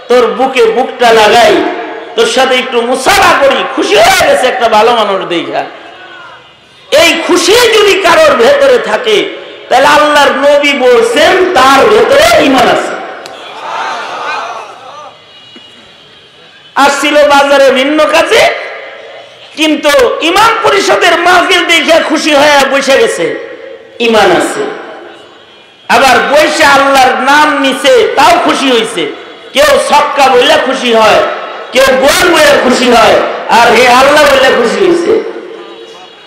তোর 0.10 0.24
বুকে 0.38 0.63
বুকটা 0.65 1.10
লাগাই, 1.12 1.55
তোর 2.15 2.29
সাথে 2.36 2.55
একটু 2.57 2.77
মুসাফা 2.81 3.31
করি, 3.41 3.60
খুশি 3.75 3.96
হয়ে 3.96 4.24
গেছে 4.27 4.46
একটা 4.48 4.67
ভালো 4.75 4.91
মানুষ 4.96 5.19
দেখা। 5.34 5.62
এই 7.01 7.10
খুশি 7.27 7.55
যদি 7.75 7.93
কারোর 8.05 8.34
ভেতরে 8.43 8.77
থাকে, 8.79 9.17
তাহলে 9.69 9.88
আল্লাহর 9.88 10.31
নবী 10.46 10.74
বলছেন, 10.86 11.34
তার 11.57 11.79
ভেতরে 11.89 12.27
ইমান 12.46 12.67
আছে। 12.75 12.93
আসছিল 16.75 17.15
বাজারে 17.34 17.67
ভিন্ন 17.72 18.00
কাজে 18.05 18.43
কিন্তু 19.55 19.91
ইমান 20.22 20.51
পরিষদের 20.63 21.13
মাহফিল 21.25 21.62
দেখে 21.65 21.98
খুশি 22.10 22.31
হয়ে 22.41 22.57
বসে 22.72 22.96
গেছে 23.01 23.25
ইমান 24.00 24.29
আছে। 24.31 24.76
আবার 25.96 26.15
বৈশে 26.32 26.65
আল্লাহর 26.75 27.13
নাম 27.29 27.48
নিছে, 27.63 27.94
তাও 28.17 28.34
খুশি 28.46 28.67
হয়েছে 28.75 29.03
কেউ 29.56 29.70
সক্কা 29.89 30.25
বললে 30.34 30.56
খুশি 30.67 30.89
হয়, 31.00 31.22
কেউ 31.74 31.88
গোল 32.03 32.25
বলে 32.36 32.53
খুশি 32.65 32.88
হয়, 32.96 33.15
আর 33.58 33.67
হে 33.75 33.86
আল্লাহ 34.01 34.24
বললে 34.32 34.50
খুশি 34.60 34.79
হয়েছে 34.86 35.13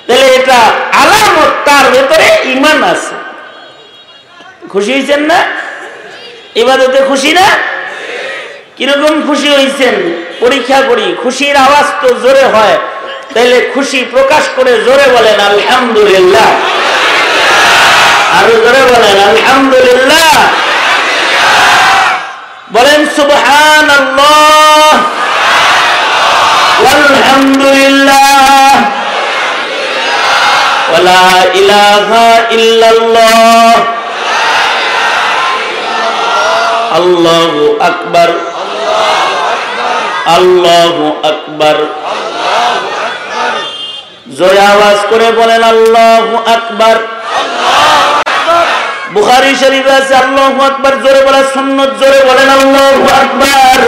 তাহলে 0.07 0.27
এটা 0.39 0.59
আলামত, 1.03 1.53
তার 1.67 1.85
ভেতরে 1.95 2.29
ইমান 2.55 2.79
আছে। 2.93 3.15
খুশি 4.73 4.91
হয়েছেন 4.97 5.23
না? 5.31 5.39
এবাদতে 6.61 7.01
খুশি 7.11 7.31
না? 7.39 7.47
কীরকম 8.77 9.15
খুশি 9.29 9.49
হয়েছেন 9.57 9.95
পরীক্ষা 10.43 10.79
করি, 10.89 11.07
খুশির 11.23 11.57
আওয়াজ 11.67 11.87
তো 12.03 12.09
জোরে 12.23 12.45
হয়। 12.55 12.77
তাহলে 13.35 13.57
খুশি 13.75 13.99
প্রকাশ 14.15 14.45
করে 14.57 14.73
জোরে 14.87 15.07
বলেন, 15.17 15.39
আলহামদুলিল্লাহ। 15.51 16.49
আরও 18.39 18.49
জোরে 18.49 18.83
বলেন, 18.83 19.19
আলহামদুলিল্লাহ। 19.29 20.35
বলেন 22.73 23.07
সুবহান 23.17 23.91
আলহামদুলিল্লাহ 27.11 28.75
ওয়ালা 30.91 31.25
ইলাহা 31.55 32.27
ইল্লাল্লাহ। 32.51 33.75
আল্লাহু 36.95 37.77
আকবার। 37.81 38.29
আল্লাহু 40.27 41.05
আকবার। 41.23 41.77
জোরে 44.39 44.61
আওয়াজ 44.61 44.99
করে 45.11 45.33
বলেন, 45.33 45.63
আল্লাহু 45.63 46.37
আকবার। 46.47 46.97
বুখারী 49.15 49.57
শরীফে 49.57 49.93
আছে, 49.93 50.15
আল্লাহু 50.15 50.63
আকবার, 50.63 51.03
জোরে 51.03 51.25
বলে, 51.25 51.45
সুন্নত 51.53 51.89
জোরে 51.89 52.25
বলেন, 52.25 52.49
আল্লাহু 52.49 53.23
আকবার। 53.23 53.79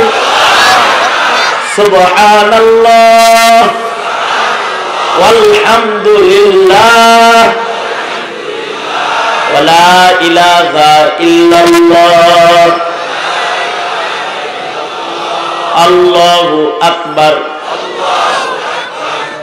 আল্লাহু 15.77 16.73
আকবার 16.73 16.73
আল্লাহু 16.73 16.73
আকবার। 16.81 17.37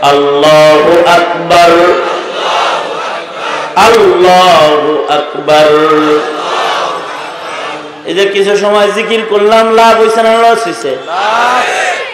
আল্লাহু 0.01 1.03
আকবার। 1.07 2.08
এই 8.05 8.13
যে 8.13 8.25
কিছু 8.25 8.53
সময় 8.57 8.89
জিকির 8.91 9.21
করলাম, 9.29 9.65
লাভ 9.71 9.97
না 10.17 10.33
লস 10.43 10.63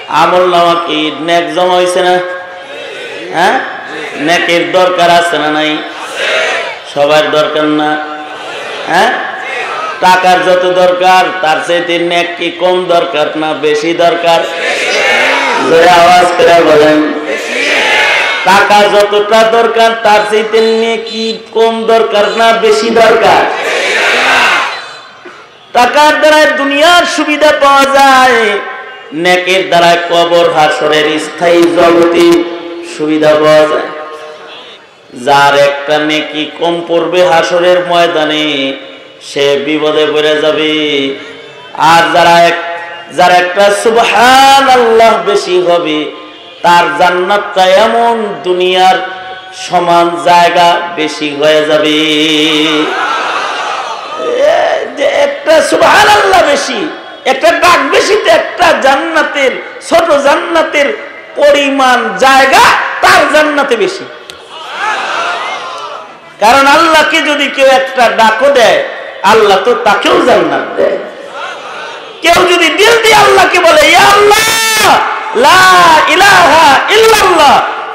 আমল 0.09 0.43
নামা 0.49 0.75
কি 0.87 0.99
নেক 1.19 1.45
জমা 1.55 1.77
না? 2.01 2.15
হ্যাঁ? 3.33 3.55
নেকের 4.17 4.63
দরকার 4.71 5.09
আছে 5.09 5.37
না 5.37 5.49
নাই? 5.51 5.71
সবার 6.93 7.31
দরকার 7.31 7.63
না? 7.63 7.89
হ্যাঁ? 8.87 9.11
টাকার 10.01 10.37
যত 10.45 10.63
দরকার, 10.81 11.23
তার 11.41 11.57
চাইতে 11.67 11.95
নেক 11.99 12.27
কি 12.37 12.47
কম 12.59 12.77
দরকার 12.85 13.27
না 13.37 13.49
বেশি 13.53 13.93
দরকার? 13.93 14.39
আওয়াজ 15.99 16.27
করে 16.37 16.57
বলেন। 16.63 16.97
টাকা 18.49 18.79
যতটা 18.93 19.39
দরকার, 19.57 19.91
তার 20.05 20.21
চাইতে 20.31 20.59
কি 21.09 21.23
কম 21.55 21.73
দরকার 21.93 22.25
না 22.39 22.47
বেশি 22.65 22.89
দরকার? 23.01 23.41
টাকার 25.73 26.13
দ্বারা 26.21 26.41
দুনিয়ার 26.59 27.03
সুবিধা 27.15 27.51
পাওয়া 27.63 27.85
যায়, 27.97 28.39
নেকের 29.23 29.63
দ্বারা 29.71 29.93
কবর, 30.11 30.45
হাসরের 30.57 31.07
স্থায়ী 31.25 31.61
জগতে 31.77 32.27
সুবিধা 32.93 33.31
পাওয়া 33.41 33.65
যায়। 33.71 33.89
যার 35.25 35.53
একটা 35.69 35.95
নেকি 36.09 36.43
কম 36.59 36.75
পড়বে 36.87 37.21
হাসরের 37.31 37.79
ময়দানে, 37.89 38.45
সে 39.29 39.45
বিপদে 39.65 40.05
পড়ে 40.13 40.33
যাবে। 40.43 40.73
আর 41.93 42.03
যারা 42.13 42.37
যার 43.17 43.33
একটা 43.41 43.65
সুবহান 43.83 44.65
আল্লাহ 44.77 45.11
বেশি 45.29 45.57
হবে 45.67 45.97
তার 46.65 46.85
জান্নাতটা 46.99 47.63
এমন 47.85 48.15
দুনিয়ার 48.43 48.97
সমান 49.65 50.07
জায়গা 50.29 50.67
বেশি 50.95 51.27
হয়ে 51.39 51.61
যাবে। 51.69 51.97
একটা 55.25 55.55
সুবহান 55.69 56.07
আল্লাহ 56.17 56.41
বেশি, 56.53 56.79
একটা 57.31 57.49
ডাক 57.63 57.79
বেশিতে 57.95 58.29
একটা 58.39 58.67
জান্নাতের, 58.85 59.53
ছোট 59.89 60.07
জান্নাতের 60.25 60.87
পরিমাণ 61.35 61.99
জায়গা 62.25 62.63
তার 63.03 63.21
জান্নাতে 63.33 63.75
বেশি। 63.83 64.05
কারণ 66.39 66.65
আল্লাহকে 66.67 67.19
যদি 67.29 67.47
কেউ 67.47 67.69
একটা 67.79 68.03
ডাকও 68.19 68.49
দেয়, 68.59 68.79
আল্লাহ 69.31 69.57
তো 69.65 69.71
তাকেও 69.87 70.17
জান্নাত 70.29 70.65
দেয়। 70.77 70.97
কেউ 72.23 72.39
যদি 72.51 72.67
দিল 72.79 72.93
দিয়ে 73.03 73.17
আল্লাহকে 73.23 73.59
বলে 73.67 73.83
আল্লাহ! 74.11 75.14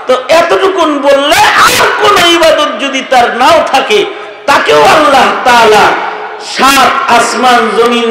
তো 0.07 0.15
এতটুকুন 0.29 0.99
বললে 0.99 1.37
আর 1.37 1.87
কোন 2.03 2.17
ইবাদত 2.37 2.71
যদি 2.81 3.01
তার 3.11 3.37
নাও 3.37 3.65
থাকে, 3.73 4.05
তাকেও 4.47 4.83
আল্লাহ 4.83 5.29
তাআলা 5.45 5.85
সাত 6.57 7.11
আসমান 7.17 7.71
জমিন 7.77 8.11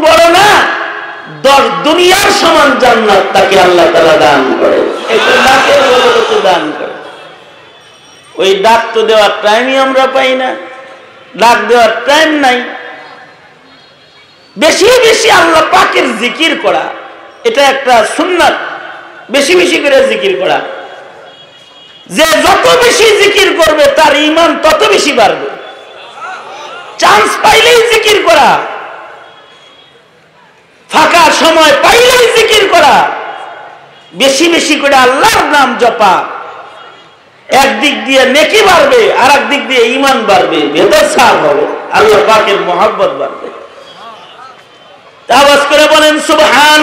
বড় 0.00 0.24
না, 0.28 0.46
দশ 1.42 1.64
দুনিয়ার 1.84 2.30
সমান 2.40 2.78
জান্নাত 2.78 3.24
তাকে 3.32 3.60
আল্লাহ 3.60 3.86
তাআলা 3.92 4.16
দান 4.16 4.42
করে। 4.60 4.78
দান 6.44 6.72
করে। 6.78 6.94
ওই 8.34 8.54
ডাক 8.54 8.82
তো 8.94 9.02
দেওয়ার 9.02 9.30
টাইমই 9.42 9.76
আমরা 9.76 10.06
পাই 10.06 10.34
না। 10.34 10.56
ডাক 11.36 11.58
দেওয়ার 11.68 11.92
টাইম 12.06 12.30
নাই। 12.34 12.62
বেশি 14.56 14.84
বেশি 14.84 15.30
আল্লাহ 15.30 15.62
পাকের 15.70 16.18
জিকির 16.18 16.58
করা। 16.62 16.84
এটা 17.44 17.62
একটা 17.62 18.06
সুন্নাত। 18.16 18.52
বেশি 19.30 19.54
বেশি 19.54 19.78
করে 19.78 20.08
জিকির 20.08 20.36
করা। 20.40 20.60
যে 22.06 22.24
যত 22.24 22.84
বেশি 22.84 23.16
জিকির 23.16 23.60
করবে, 23.64 23.86
তার 23.86 24.16
ইমান 24.16 24.58
তত 24.62 24.84
বেশি 24.88 25.12
বাড়বে। 25.12 25.50
চান্স 26.98 27.30
পাইলেই 27.42 27.92
জিকির 27.92 28.22
করা। 28.24 28.58
ফাঁকা 30.88 31.30
সময় 31.32 31.72
পাইলেই 31.82 32.36
জিকির 32.36 32.68
করা। 32.68 33.10
বেশি 34.14 34.48
বেশি 34.48 34.74
করে 34.74 34.94
আল্লাহর 34.94 35.44
নাম 35.44 35.76
জপা। 35.78 36.24
একদিক 37.48 38.04
দিয়ে 38.04 38.24
নেকি 38.24 38.62
বাড়বে 38.62 39.14
আর 39.14 39.48
দিক 39.50 39.68
দিয়ে 39.68 39.86
ইমান 39.86 40.24
বাড়বে। 40.26 40.56
ভেতর 40.56 41.08
সার 41.08 41.36
হবে। 41.36 41.66
আল্লাহ 41.92 42.20
পাকের 42.26 42.60
মহাব্বত 42.60 43.08
বাড়বে। 43.08 43.41
আওয়াজ 45.40 45.62
করে 45.70 45.84
বলেন 45.94 46.14
সুবহান 46.28 46.82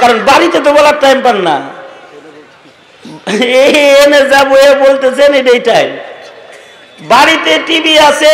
কারণ 0.00 0.18
বাড়িতে 0.30 0.58
তো 0.66 0.70
বলার 0.76 0.96
টাইম 1.04 1.18
পান 1.26 1.38
না। 1.48 1.56
এনে 4.02 4.20
যাব 4.32 4.50
এ 4.64 4.68
বলতেছেন 4.84 5.30
এটাই 5.40 5.60
টাইম 5.70 5.90
বাড়িতে 7.12 7.52
টিভি 7.68 7.94
আছে 8.08 8.32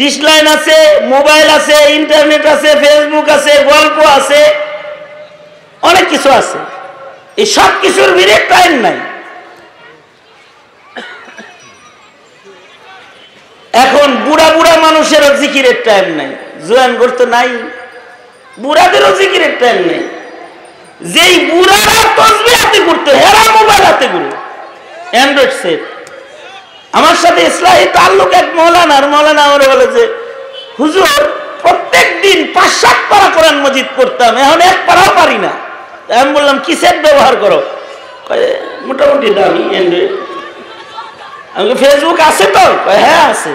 ডিসলাইন 0.00 0.44
আছে 0.56 0.76
মোবাইল 1.14 1.48
আছে 1.58 1.76
ইন্টারনেট 1.98 2.44
আছে 2.54 2.70
ফেসবুক 2.82 3.26
আছে 3.36 3.52
গল্প 3.72 3.98
আছে 4.18 4.40
অনেক 5.88 6.04
কিছু 6.12 6.28
আছে। 6.40 6.58
এই 7.40 7.46
সব 7.56 7.72
কিছুর 7.82 8.10
ভিড়ে 8.18 8.36
টাইম 8.52 8.72
নাই। 8.84 8.98
এখন 13.84 14.08
বুড়া 14.26 14.48
বুড়া 14.56 14.74
মানুষেরও 14.86 15.30
জিকিরের 15.40 15.78
টাইম 15.88 16.06
নাই। 16.20 16.30
জোয়ান 16.66 16.92
করতে 17.00 17.24
নাই। 17.34 17.50
বুড়াদেরও 18.62 19.10
জিকিরের 19.18 19.54
টাইম 19.60 19.78
নেই। 19.90 20.02
যেই 21.14 21.34
বুড়ারা 21.50 21.98
তসবি 22.18 22.52
হাতে 22.60 22.78
করতো, 22.88 23.10
হেরা 23.22 23.42
মোবাইল 23.56 23.82
হাতে 23.90 24.06
ঘুরে 24.12 24.30
অ্যান্ড্রয়েড 25.14 25.52
সেট 25.62 25.80
আমার 26.98 27.16
সাথে 27.22 27.40
ইসলামী 27.50 27.84
তাল্লুক 27.96 28.32
এক 28.40 28.48
মৌলানা, 28.58 28.94
আর 29.00 29.06
মৌলানা 29.14 29.42
আমার 29.48 29.62
বলে 29.72 29.86
যে, 29.96 30.04
হুজুর 30.78 31.06
প্রত্যেক 31.62 32.08
দিন 32.24 32.38
পাঁচ 32.54 32.70
সাত 32.82 32.98
পারা 33.10 33.28
কোরআন 33.36 33.56
মজিদ 33.64 33.88
পড়তাম, 33.96 34.32
এখন 34.44 34.60
এক 34.70 34.78
পারাও 34.88 35.10
পারি 35.20 35.38
না। 35.44 35.52
আমি 36.20 36.30
বললাম, 36.36 36.56
কি 36.64 36.72
সেট 36.82 36.96
ব্যবহার 37.04 37.34
করো? 37.42 37.58
মোটামুটি 38.88 39.28
দামি 39.38 39.64
অ্যান্ড্রয়েড 39.72 40.12
আমি 41.56 41.72
ফেসবুক 41.82 42.18
আছে 42.30 42.46
তো? 42.56 42.64
হ্যাঁ 43.04 43.22
আছে। 43.32 43.52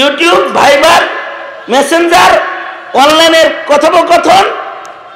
ইউটিউব 0.00 0.40
ভাইবার 0.58 1.02
মেসেঞ্জার 1.72 2.32
অনলাইনের 3.02 3.48
কথোপকথন 3.70 4.44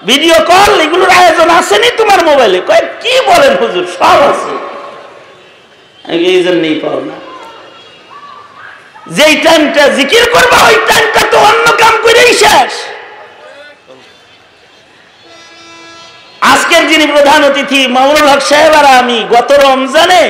ভিডিও 0.08 0.36
কল 0.50 0.72
এগুলোর 0.86 1.10
আয়োজন 1.20 1.48
আসেনি 1.60 1.88
তোমার 2.00 2.20
মোবাইলে 2.30 2.58
কয়েক 2.68 2.86
কি 3.02 3.12
বলেন 3.30 3.52
হুজুর? 3.60 3.84
সব 3.98 4.18
আছে। 4.30 4.52
এই 6.30 6.40
জন্যই 6.46 6.76
পাও 6.82 7.00
না? 7.08 7.16
যেই 9.16 9.34
টাইমটা 9.44 9.84
জিকির 9.98 10.24
করবা, 10.34 10.58
ওই 10.68 10.76
টাইমটা 10.88 11.22
তো 11.32 11.36
অন্য 11.50 11.66
কাম 11.82 11.94
করেই 12.04 12.32
শেষ। 12.42 12.72
আজকের 16.52 16.82
যিনি 16.90 17.06
প্রধান 17.14 17.40
অতিথি, 17.48 17.80
মামুনুল 17.96 18.28
হক 18.32 18.42
সাহেব 18.50 18.72
আর 18.80 18.86
আমি 19.00 19.16
গত 19.34 19.50
রমজানে 19.66 20.22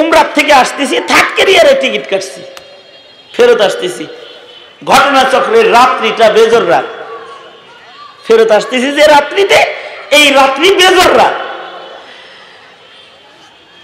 উমরাত 0.00 0.28
থেকে 0.36 0.52
আসতেছি 0.62 0.96
থাককেরিয়ারে 1.12 1.72
টিকিট 1.82 2.04
কাটছি। 2.10 2.40
ফেরত 3.34 3.60
আসতেছি। 3.68 4.04
ঘটনাচক্রের 4.82 5.66
রাত্রিটা 5.72 6.26
বেজর 6.36 6.64
রাত। 6.72 6.86
ফেরত 8.24 8.50
আসতেছি 8.58 8.88
যে 8.98 9.04
রাত্রিতে, 9.06 9.60
এই 10.18 10.26
রাত্রি 10.38 10.68
বেজর 10.80 11.10
রাত। 11.20 11.36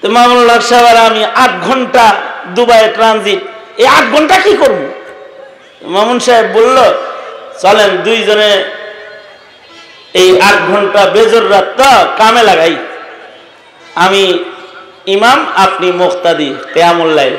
তো 0.02 0.06
মামুনুল 0.16 0.50
হক 0.50 0.62
সাহেব 0.70 0.87
আর 0.90 0.98
আমি 1.11 1.22
আট 1.24 1.52
ঘণ্টা 1.66 2.04
দুবাইয়ে 2.56 2.88
ট্রানজিট 2.96 3.40
এই 3.78 3.87
আট 3.87 4.04
ঘণ্টা 4.14 4.37
কি 4.44 4.52
করব? 4.56 4.80
মামুন 5.94 6.18
সাহেব 6.26 6.46
বলল, 6.56 6.78
চলেন 7.62 7.90
দুইজনে 8.04 8.52
এই 10.14 10.40
আট 10.40 10.59
ঘণ্টা 10.70 11.00
বেজর 11.14 11.44
রাতটা 11.54 11.90
কামে 12.18 12.42
লাগাই। 12.42 12.76
আমি 14.04 14.22
ইমাম, 15.06 15.38
আপনি 15.56 15.88
মোক্তাদি 15.92 16.48
কেয়ামুল্লাই 16.74 17.30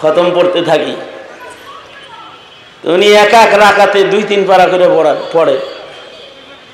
খতম 0.00 0.26
পড়তে 0.34 0.60
থাকি। 0.70 0.94
উনি 2.84 3.06
এক 3.24 3.32
এক 3.44 3.52
রাখাতে 3.64 4.04
দুই, 4.04 4.22
তিন 4.22 4.46
পারা 4.46 4.66
করে 4.66 4.86
পড়া 4.88 5.14
পড়ে। 5.32 5.56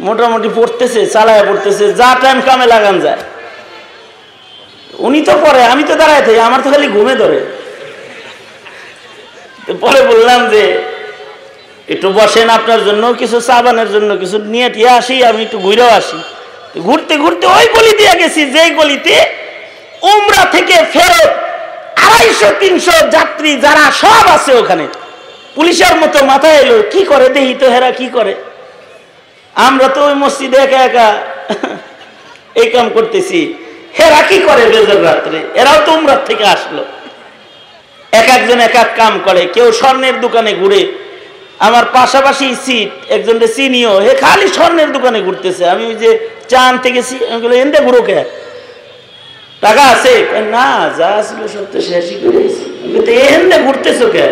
মোটামুটি 0.01 0.49
পড়তেছে, 0.49 1.07
চালায় 1.07 1.44
পড়তেছে, 1.49 1.94
যা 1.94 2.14
টাইম 2.23 2.40
কামে 2.47 2.66
লাগান 2.66 3.01
যায়। 3.01 3.23
উনি 4.99 5.21
তো 5.25 5.33
পড়ে, 5.44 5.62
আমি 5.62 5.83
তো 5.85 5.94
দাঁড়ায় 5.94 6.23
থাকি, 6.27 6.40
আমার 6.40 6.61
তো 6.64 6.71
খালি 6.71 6.88
ঘুমে 6.88 7.14
ধরে। 7.14 7.38
পরে 9.81 10.01
বললাম 10.03 10.49
যে, 10.49 10.83
একটু 11.88 12.09
বসেন 12.12 12.49
আপনার 12.51 12.85
জন্য, 12.85 13.12
কিছু 13.12 13.40
সাবানের 13.40 13.88
জন্য, 13.92 14.16
কিছু 14.16 14.38
নিয়ে 14.38 14.68
টিয়ে 14.71 14.88
আসি, 14.88 15.25
আমি 15.25 15.42
একটু 15.42 15.59
ঘুরেও 15.59 15.90
আসি। 16.01 16.18
ঘুরতে 16.87 17.16
ঘুরতে 17.16 17.47
ওই 17.47 17.66
গলি 17.75 17.92
দিয়ে 18.01 18.14
গেছি 18.21 18.51
যে 18.55 18.71
গলিতে 18.71 19.14
উমরা 20.03 20.44
থেকে 20.55 20.77
ফেরত 20.94 21.31
আড়াইশো, 22.05 22.49
তিনশো 22.61 22.94
যাত্রী 23.11 23.51
যারা 23.61 23.85
সব 24.03 24.25
আছে 24.37 24.53
ওখানে। 24.55 24.87
পুলিশের 25.59 25.94
মতো 26.03 26.18
মাথায় 26.33 26.59
এলো, 26.62 26.77
কি 26.92 27.01
করে 27.11 27.27
দেখি 27.37 27.55
তো 27.62 27.66
হেরা 27.75 27.90
কি 28.01 28.07
করে? 28.16 28.35
আমরা 29.55 29.87
তো 29.94 30.01
ওই 30.09 30.14
মসজিদে 30.23 30.59
একা 30.66 30.81
একা 30.88 31.07
এই 32.61 32.68
কাম 32.75 32.87
করতেছি। 32.97 33.40
হেরা 33.99 34.21
কি 34.31 34.38
করে 34.49 34.64
বেজর 34.73 35.01
রাত্রে? 35.09 35.38
এরাও 35.61 35.79
তো 35.87 35.90
উমরাত 35.99 36.21
থেকে 36.29 36.44
আসলো। 36.57 36.83
এক 38.21 38.29
একজন 38.37 38.59
এক 38.68 38.75
এক 38.83 38.90
কাম 39.01 39.14
করে, 39.27 39.42
কেউ 39.55 39.66
স্বর্ণের 39.81 40.16
দোকানে 40.25 40.53
ঘুরে। 40.61 40.83
আমার 41.66 41.85
পাশাপাশি 41.97 42.47
সিট 42.64 42.90
একজন 43.16 43.37
চিনিও। 43.57 43.94
হে 44.05 44.12
খালি 44.25 44.47
স্বর্ণের 44.57 44.90
দোকানে 44.97 45.18
ঘুরতেছে। 45.27 45.64
আমি 45.73 45.85
ওই 45.90 45.97
যে 46.03 46.11
চান 46.51 46.73
থেকে 46.85 47.01
এনতে 47.62 47.79
ঘুরো 47.87 48.01
কে? 48.09 48.18
টাকা 49.64 49.83
আছে? 49.94 50.14
না, 50.55 50.66
যা 50.99 51.11
ছিল 51.29 51.40
শেষই 51.88 52.16
করেছি 52.25 52.64
ঘুরতেছো 53.66 54.07
কে? 54.14 54.27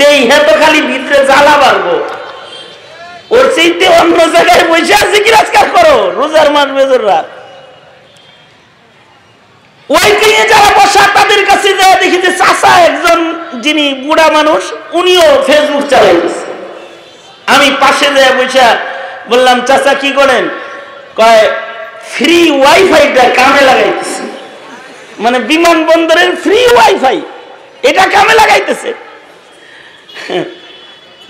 দেই 0.00 0.18
হ্যাঁ 0.28 0.42
তো 0.48 0.52
খালি 0.62 0.80
ভিতরে 0.90 1.18
জ্বালা 1.30 1.54
বাড়বো। 1.62 1.94
ওর 3.34 3.44
সেইতে 3.56 3.86
অন্য 4.00 4.18
জায়গায় 4.34 4.64
বসে 4.70 4.94
আছে 5.02 5.18
কি 5.24 5.30
রাজকার 5.38 5.66
করো? 5.76 5.96
রোজার 6.18 6.48
যারা 10.52 10.70
বসা 10.80 11.02
তাদের 11.16 11.40
কাছে 11.50 11.70
যায় 11.80 11.96
দেখি 12.02 12.18
যে 12.24 12.30
চাষা 12.40 12.72
একজন 12.88 13.18
যিনি 13.64 13.86
বুড়া 14.04 14.26
মানুষ, 14.36 14.62
উনিও 14.98 15.28
ফেসবুক 15.46 15.84
চালাইতেছে 15.92 16.44
আমি 17.54 17.68
পাশে 17.82 18.08
যায় 18.16 18.32
বসে 18.38 18.68
বললাম, 19.30 19.56
চাচা 19.68 19.92
কি 20.02 20.10
করেন? 20.18 20.44
কয়, 21.18 21.44
ফ্রি 22.12 22.40
ওয়াইফাইটা 22.60 23.24
কামে 23.38 23.62
লাগাইতেছে। 23.68 24.22
মানে 25.24 25.38
বিমানবন্দরের 25.50 26.30
ফ্রি 26.44 26.60
ওয়াইফাই 26.74 27.18
এটা 27.88 28.04
কামে 28.14 28.34
লাগাইতেছে। 28.40 28.90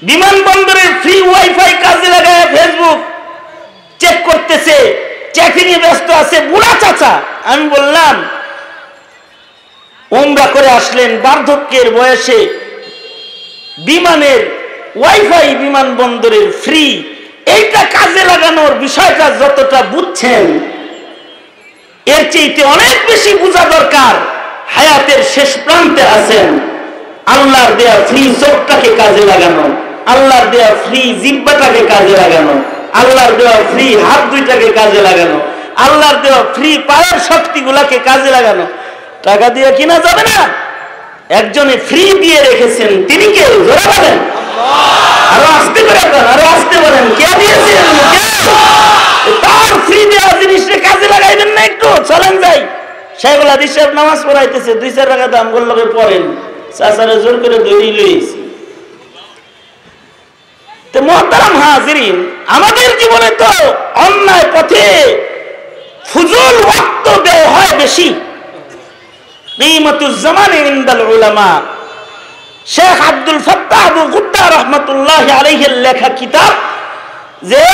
বিমানবন্দরের 0.08 0.90
ফ্রি 1.02 1.16
ওয়াইফাই 1.28 1.72
কাজে 1.84 2.08
লাগায় 2.14 2.46
ফেসবুক 2.54 2.98
চেক 4.00 4.16
করতেছে 4.28 4.78
চেকিং 5.36 5.66
এ 5.76 5.78
ব্যস্ত 5.84 6.08
আছে, 6.22 6.36
বুড়া 6.50 6.72
চাচা। 6.82 7.12
আমি 7.50 7.64
বললাম 7.76 8.14
ওমরা 10.10 10.46
করে 10.54 10.68
আসলেন 10.78 11.10
বার্ধক্যের 11.24 11.88
বয়সে। 11.96 12.40
বিমানের 13.88 14.40
ওয়াইফাই 15.00 15.46
বিমানবন্দরের 15.62 16.46
ফ্রি 16.62 16.84
এইটা 17.54 17.82
কাজে 17.96 18.22
লাগানোর 18.30 18.72
বিষয়টা 18.84 19.26
যতটা 19.40 19.80
বুঝছেন 19.92 20.44
এর 22.06 22.30
চেয়েতে 22.30 22.62
অনেক 22.64 22.96
বেশি 23.10 23.32
বোঝা 23.34 23.64
দরকার 23.64 24.14
হায়াতের 24.74 25.20
শেষ 25.34 25.50
প্রান্তে 25.64 26.02
আছেন। 26.02 26.46
আল্লাহর 27.26 27.72
দেয়া 27.76 27.96
ফ্রি 28.08 28.34
চোখটাকে 28.40 28.90
কাজে 28.96 29.22
লাগানো? 29.26 29.64
আল্লাহর 30.06 30.46
দেয়া 30.50 30.70
ফ্রি 30.84 31.00
জিব্বাটাকে 31.22 31.82
কাজে 31.86 32.14
লাগানো? 32.16 32.54
আল্লাহর 32.92 33.32
দেওয়া 33.36 33.56
ফ্রি 33.72 33.96
হাত 33.96 34.22
দুইটাকে 34.30 34.68
কাজে 34.72 35.00
লাগানো? 35.02 35.38
আল্লাহর 35.76 36.16
দেওয়া 36.22 36.42
ফ্রি 36.54 36.78
পায়ের 36.86 37.18
শক্তিগুলাকে 37.28 37.98
কাজে 37.98 38.30
লাগানো? 38.30 38.66
টাকা 39.22 39.48
দিয়ে 39.48 39.72
কিনা 39.72 39.94
যাবে 39.94 40.22
না? 40.22 40.38
একজনে 41.28 41.76
ফ্রি 41.88 42.02
দিয়ে 42.20 42.38
রেখেছেন, 42.42 43.04
তিনি 43.08 43.24
কে? 43.24 43.44
ধরে 43.68 43.84
বলেন। 43.92 44.16
আরও 45.34 45.48
আসতে 45.58 45.80
করে 45.86 46.00
আরও 46.34 46.44
আসতে 46.54 46.76
বলেন 46.84 47.06
কে 47.18 47.26
তার 49.44 49.72
ফ্রি 49.86 50.00
দেওয়া 50.12 50.32
জিনিসটা 50.40 50.76
কাজে 50.86 51.06
লাগাইবেন 51.14 51.50
না 51.56 51.60
একটু, 51.70 51.88
চলেন 52.10 52.34
যাই। 52.42 52.60
সাহেব 53.20 53.40
নামাজ 53.98 54.18
পড়াইতেছে, 54.28 54.72
দুই 54.80 54.90
চার 54.96 55.06
টাকা 55.12 55.26
দাম 55.34 55.46
পড়েন। 55.96 56.24
চাচারে 56.76 57.16
জোর 57.22 57.36
করে 57.42 57.58
মহতারাম 61.08 61.54
হাজিরিন, 61.62 62.16
আমাদের 62.56 62.88
জীবনে 63.00 63.30
তো 63.40 63.50
অন্যায় 64.06 64.46
পথে 64.54 64.84
ফুজুল 66.10 66.56
ওয়াক্ত 66.66 67.06
দেয় 67.26 67.46
হয় 67.54 67.72
বেশি। 67.82 68.08
কিমাতুজ্জামানে 69.58 70.58
ইনদাল 70.70 71.00
উলামা। 71.14 71.50
শেখ 72.74 72.98
আব্দুল 73.10 73.40
ফাত্তাহ 73.46 73.84
রহমতুল্লাহ 74.56 75.24
আলাইহির 75.40 75.74
লেখা 75.86 76.08
কিতাব 76.08 76.52
যে 77.42 77.64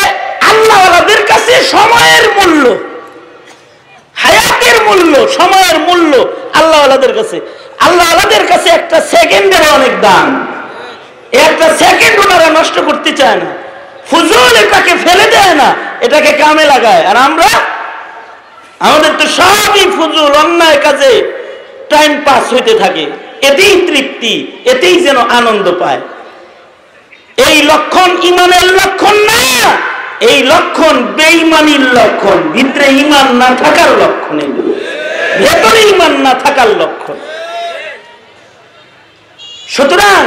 আল্লাহওয়ালাদের 0.50 1.26
কাছে 1.26 1.54
সময়ের 1.74 2.24
মূল্য, 2.36 2.64
হায়াতের 4.22 4.76
মূল্য, 4.86 5.14
সময়ের 5.38 5.78
মূল্য 5.78 6.12
আল্লাহওয়ালাদের 6.58 7.12
কাছে। 7.18 7.36
আল্লাহওয়ালাদের 7.86 8.44
কাছে 8.46 8.68
একটা 8.70 8.98
সেকেন্ডের 9.00 9.64
অনেক 9.74 10.00
দাম। 10.00 10.26
একটা 11.46 11.66
সেকেন্ড 11.82 12.16
ওনারা 12.24 12.48
নষ্ট 12.58 12.76
করতে 12.88 13.10
চায় 13.12 13.38
না। 13.42 13.50
ফুজুল 14.10 14.54
এটাকে 14.64 14.92
ফেলে 15.04 15.26
দেয় 15.30 15.54
না, 15.54 15.68
এটাকে 16.00 16.32
কামে 16.32 16.64
লাগায়। 16.64 17.02
আর 17.06 17.16
আমরা, 17.16 17.50
আমাদের 18.86 19.12
তো 19.18 19.24
সবই 19.38 19.84
ফুজুল 19.96 20.32
অন্যায় 20.42 20.78
কাজে 20.82 21.12
টাইম 21.90 22.12
পাস 22.24 22.44
হইতে 22.54 22.74
থাকে। 22.78 23.06
এতেই 23.48 23.74
তৃপ্তি, 23.88 24.34
এতেই 24.72 24.96
যেন 25.04 25.18
আনন্দ 25.38 25.66
পায়। 25.80 26.02
এই 27.46 27.56
লক্ষণ 27.70 28.10
ইমানের 28.30 28.66
লক্ষণ 28.80 29.16
না, 29.30 29.40
এই 30.30 30.38
লক্ষণ 30.52 30.94
বেইমানির 31.18 31.84
লক্ষণ। 31.98 32.38
ভিতরে 32.54 32.88
ইমান 33.02 33.26
না 33.42 33.48
থাকার 33.62 33.90
লক্ষণ 34.02 34.38
ভেতরে 35.42 35.80
ইমান 35.92 36.12
না 36.26 36.32
থাকার 36.44 36.70
লক্ষণ। 36.80 37.18
সুতরাং 39.74 40.22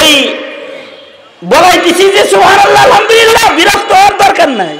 এই 0.00 0.12
বলাইতেছি 1.52 2.04
যে 2.16 2.22
সোহার 2.32 2.58
আল্লাহ 2.66 2.82
আলহামদুলিল্লাহ, 2.86 3.46
বিরক্ত 3.58 3.90
হওয়ার 3.98 4.14
দরকার 4.24 4.50
নাই। 4.62 4.76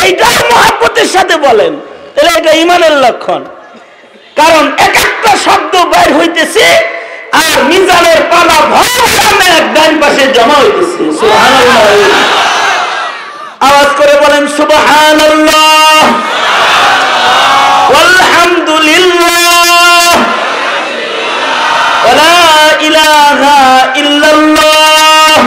এইটা 0.00 0.28
মহাব্বতের 0.52 1.08
সাথে 1.14 1.34
বলেন, 1.46 1.72
তাহলে 2.14 2.32
এটা 2.38 2.52
ইমানের 2.62 2.94
লক্ষণ। 3.04 3.42
কারণ 4.36 4.64
এক 4.78 4.94
একটা 5.06 5.32
শব্দ 5.44 5.72
বাইর 5.84 6.10
হইতেছে 6.18 6.66
আর 7.32 7.64
মিজানের 7.64 8.20
পালা 8.30 8.58
ভয়ামে 8.72 9.46
এক 9.58 9.66
ডান 9.74 9.92
পাশে 10.00 10.24
জমা 10.34 10.54
হইতেছে। 10.54 11.02
আওয়াজ 13.60 13.88
করে 13.96 14.14
বলেন 14.20 14.44
ইল্লাল্লাহ। 24.02 25.40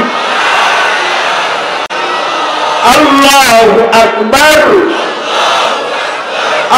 আল্লাহু 2.93 3.79
আকবার। 4.03 4.59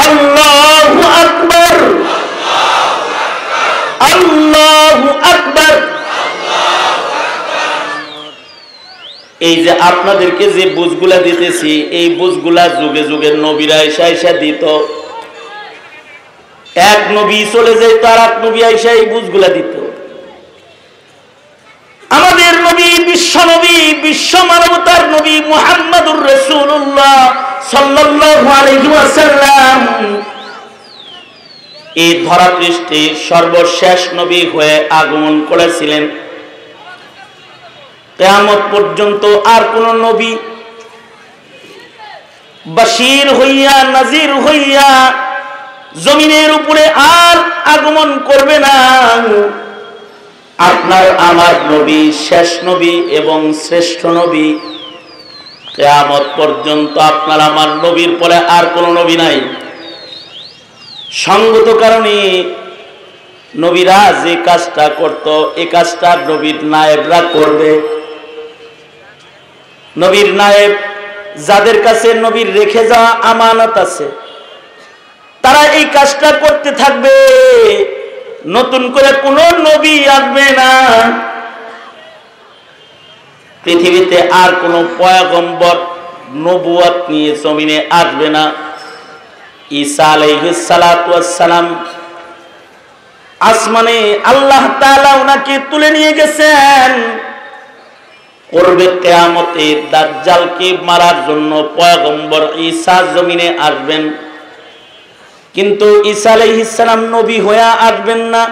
আল্লাহু 0.06 1.00
আকবার। 1.24 2.01
এই 9.48 9.56
যে 9.64 9.72
আপনাদেরকে 9.90 10.46
যে 10.58 10.66
বুঝগুলা 10.78 11.18
দিতেছি, 11.28 11.72
এই 12.00 12.08
বুঝগুলা 12.20 12.64
যুগে 12.80 13.04
যুগে 13.10 13.30
নবীরা 13.48 13.78
এসা 13.90 14.06
এসা 14.16 14.32
দিত। 14.44 14.64
এক 16.94 17.02
নবী 17.18 17.38
চলে 17.54 17.74
যায়, 17.80 17.96
তার 18.04 18.20
এক 18.28 18.36
নবী 18.46 18.60
আইসা 18.70 18.90
এই 19.00 19.06
বুঝগুলা 19.14 19.50
দিত। 19.58 19.74
আমাদের 22.18 22.54
নবী, 22.68 22.90
বিশ্ব 23.10 23.36
নবী, 23.52 23.78
বিশ্ব 24.06 24.32
মানবতার 24.52 25.04
নবী 25.16 25.36
মুহাম্মাদুর 25.52 26.22
রাসূলুল্লাহ 26.32 27.18
সাল্লাল্লাহু 27.72 28.48
আলাইহি 28.60 28.90
ওয়াসাল্লাম 28.94 29.78
এই 31.96 32.26
ধরা 32.26 32.50
পৃষ্ঠে 32.60 33.16
সর্বশেষ 33.30 34.14
নবী 34.14 34.42
হয়ে 34.54 34.88
আগমন 34.90 35.46
করেছিলেন। 35.50 36.08
কেয়ামত 38.18 38.62
পর্যন্ত 38.72 39.26
আর 39.26 39.62
কোন 39.74 39.86
নবী 39.92 40.36
বাশির 42.68 43.34
হইয়া, 43.34 43.84
নাজির 43.84 44.34
হইয়া 44.34 45.14
জমিনের 46.04 46.52
উপরে 46.52 46.86
আর 47.20 47.38
আগমন 47.66 48.20
করবে 48.20 48.60
না। 48.60 48.76
আপনার 50.58 51.18
আমার 51.18 51.56
নবী, 51.72 52.12
শেষ 52.30 52.50
নবী 52.64 52.94
এবং 53.10 53.54
শ্রেষ্ঠ 53.54 54.06
নবী। 54.06 54.60
কেয়ামত 55.76 56.26
পর্যন্ত 56.38 56.98
আপনার 56.98 57.40
আমার 57.40 57.70
নবীর 57.70 58.18
পরে 58.20 58.36
আর 58.36 58.66
কোন 58.74 58.86
নবী 58.98 59.16
নাই। 59.18 59.42
সঙ্গত 61.12 61.68
কারণে 61.84 62.16
নবীরা 63.64 64.00
যে 64.24 64.34
কাজটা 64.48 64.86
করত 65.00 65.26
এই 65.62 65.68
কাজটা 65.76 66.10
নবীর 66.30 66.58
নায়েবরা 66.74 67.20
করবে। 67.36 67.72
নবীর 69.96 70.30
নায়েব 70.40 70.74
যাদের 71.48 71.78
কাছে 71.86 72.10
নবীর 72.26 72.50
রেখে 72.60 72.84
যাওয়া 72.92 73.12
আমানত 73.32 73.74
আছে, 73.86 74.06
তারা 75.44 75.64
এই 75.78 75.86
কাজটা 75.96 76.30
করতে 76.44 76.70
থাকবে। 76.82 77.14
নতুন 78.56 78.84
করে 78.96 79.12
কোন 79.24 79.38
নবী 79.68 79.96
আসবে 80.18 80.46
না। 80.60 80.70
পৃথিবীতে 83.64 84.18
আর 84.42 84.52
কোন 84.62 84.74
পয়াগম্বর 85.00 85.78
নবুয়াত 86.46 86.98
নিয়ে 87.12 87.32
জমিনে 87.44 87.78
আসবে 88.00 88.28
না। 88.36 88.44
ঈসা 89.80 90.06
আলাইহিসালাম 90.16 91.68
আসমানে 93.52 93.98
আল্লাহ 94.32 94.64
তাআলা 94.82 95.12
ওনাকে 95.22 95.54
তুলে 95.70 95.90
নিয়ে 95.96 96.12
গেছেন। 96.20 96.92
করবে 98.50 98.86
কেয়ামতে 99.04 99.68
দাজ্জালকে 99.92 100.68
মারার 100.88 101.18
জন্য 101.28 101.52
পয়গম্বর 101.78 102.44
ঈসা 102.68 102.98
জমিনে 103.14 103.48
আসবেন। 103.68 104.04
কিন্তু 105.56 105.88
ঈসা 106.12 106.32
আলাইহিসসালাম 106.38 107.02
নবী 107.16 107.38
হয়ে 107.40 107.66
আসবেন 107.88 108.22
না, 108.34 108.44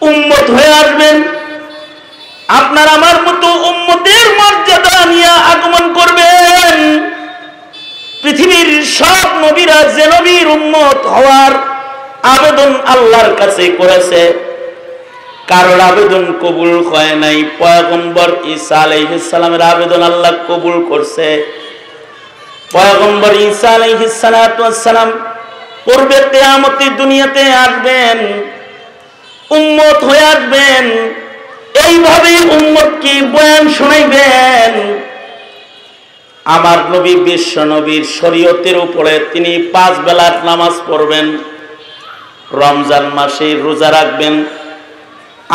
উম্মত 0.00 0.46
হয়ে 0.56 0.72
আসবেন। 0.82 1.16
আপনার 2.48 2.86
আমার 2.96 3.16
মতো 3.26 3.48
উম্মতের 3.70 4.26
মর্যাদা 4.38 4.94
নিয়ে 5.12 5.32
আগমন 5.52 5.84
করবেন। 5.98 6.78
পৃথিবীর 8.22 8.70
সব 8.98 9.26
নবীরা 9.44 9.78
যে 9.96 10.04
নবীর 10.14 10.46
উম্মত 10.56 10.98
হওয়ার 11.14 11.52
আবেদন 12.34 12.70
আল্লাহর 12.94 13.32
কাছে 13.40 13.64
করেছে, 13.80 14.22
কারোর 15.50 15.80
আবেদন 15.90 16.24
কবুল 16.42 16.72
হয় 16.90 17.14
নাই। 17.22 17.38
পয়গম্বর 17.60 18.30
ঈসা 18.54 18.76
আলাইহিস 18.86 19.22
সালামের 19.32 19.62
আবেদন 19.72 20.02
আল্লাহ 20.10 20.32
কবুল 20.48 20.76
করছে। 20.90 21.28
পয়গম্বর 22.74 23.32
ঈসা 23.48 23.70
আলাইহিস 23.78 24.14
সালাম 24.22 25.10
পূর্বে 25.84 26.18
কিয়ামতে 26.32 26.86
দুনিয়াতে 27.00 27.42
আসবেন, 27.64 28.18
উম্মত 29.58 29.98
হয়ে 30.08 30.24
আসবেন। 30.34 30.84
এইভাবে 31.84 32.32
উম্মত 32.56 32.90
কি 33.02 33.14
বয়ান 33.32 33.64
শুনাইবেন। 33.76 34.74
আমার 36.56 36.78
নবী 36.92 37.14
বিশ্ব 37.28 37.54
নবীর 37.74 38.04
শরীয়তের 38.18 38.76
উপরে 38.86 39.14
তিনি 39.32 39.52
পাঁচ 39.74 39.94
বেলার 40.06 40.34
নামাজ 40.48 40.74
পড়বেন, 40.88 41.26
রমজান 42.60 43.04
মাসে 43.18 43.48
রোজা 43.64 43.88
রাখবেন। 43.98 44.34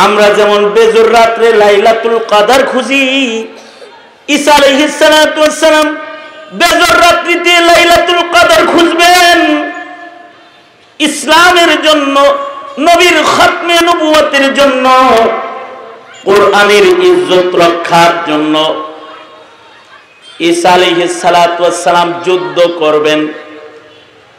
আমরা 0.05 0.27
যেমন 0.37 0.61
বেজুর 0.75 1.07
রাত্রে 1.17 1.47
লাইলাতুল 1.61 2.17
কাদার 2.31 2.61
খুঁজি, 2.71 3.03
ঈসা 4.35 4.51
আলাইহিস 4.59 4.93
সালাম 4.99 5.87
বেজর 6.59 6.93
রাত্রিতে 7.05 7.53
লাইলাতুল 7.69 8.21
কাদার 8.33 8.63
খুঁজবেন। 8.73 9.39
ইসলামের 10.99 11.71
জন্য, 11.85 12.15
নবীর 12.87 13.17
খতমে 13.33 13.77
নবুয়তের 13.87 14.47
জন্য, 14.59 14.85
কোরআনের 16.25 16.85
ইজ্জত 17.09 17.49
রক্ষার 17.63 18.13
জন্য 18.29 18.55
ঈসা 20.39 20.69
আলাইহিস 20.73 21.13
সালাম 21.21 22.09
যুদ্ধ 22.25 22.57
করবেন। 22.81 23.19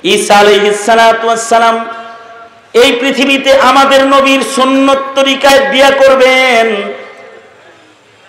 ঈসা 0.04 0.34
আলাইহিস 0.38 0.78
সালাম 0.86 1.76
এই 2.74 2.90
পৃথিবীতে 3.00 3.52
আমাদের 3.70 4.00
নবীর 4.14 4.42
সুন্নত 4.56 5.00
তরিকায় 5.14 5.62
বিয়া 5.72 5.90
করবেন। 5.90 6.66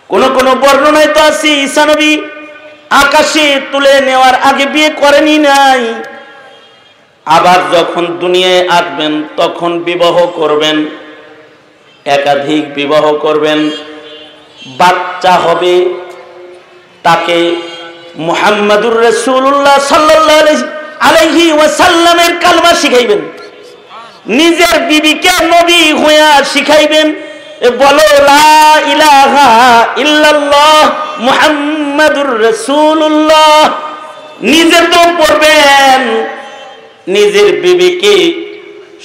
কোন 0.09 0.23
কোন 0.35 0.47
বর্ণনায় 0.63 1.11
তো 1.15 1.21
আছে, 1.29 1.49
ঈসা 1.65 1.83
নবী 1.85 2.11
আকাশে 3.03 3.45
তুলে 3.71 3.93
নেওয়ার 4.01 4.35
আগে 4.49 4.65
বিয়ে 4.65 4.89
করেনি 5.01 5.35
নাই। 5.37 5.81
আবার 7.25 7.59
যখন 7.75 8.03
দুনিয়ায় 8.21 8.63
আসবেন, 8.69 9.13
তখন 9.37 9.71
বিবাহ 9.79 10.15
করবেন, 10.39 10.77
একাধিক 12.05 12.63
বিবাহ 12.75 13.05
করবেন। 13.25 13.59
বাচ্চা 14.79 15.33
হবে 15.45 15.73
তাকে 17.07 17.39
মুহাম্মাদুর 18.27 18.97
রসুল্লাহ 19.09 19.77
সাল্লাহ 19.91 20.37
আলহি 21.07 21.45
ওয়াসাল্লামের 21.51 22.33
কালমা 22.43 22.71
শিখাইবেন। 22.81 23.21
নিজের 24.39 24.75
বিবিকে 24.89 25.33
নবী 25.53 25.81
হইয়া 26.01 26.31
শিখাইবেন 26.53 27.07
বলো, 27.81 28.07
লা 28.31 28.53
ইলাহা 28.93 29.47
ইল্লাল্লাহ 29.97 30.83
মুহাম্মাদুর 31.19 32.31
রাসূলুল্লাহ। 32.47 33.61
নিজে 34.53 34.79
তো 34.93 35.01
পড়বেন। 35.19 36.01
নিজের 37.15 37.49
বিবিকে 37.63 38.15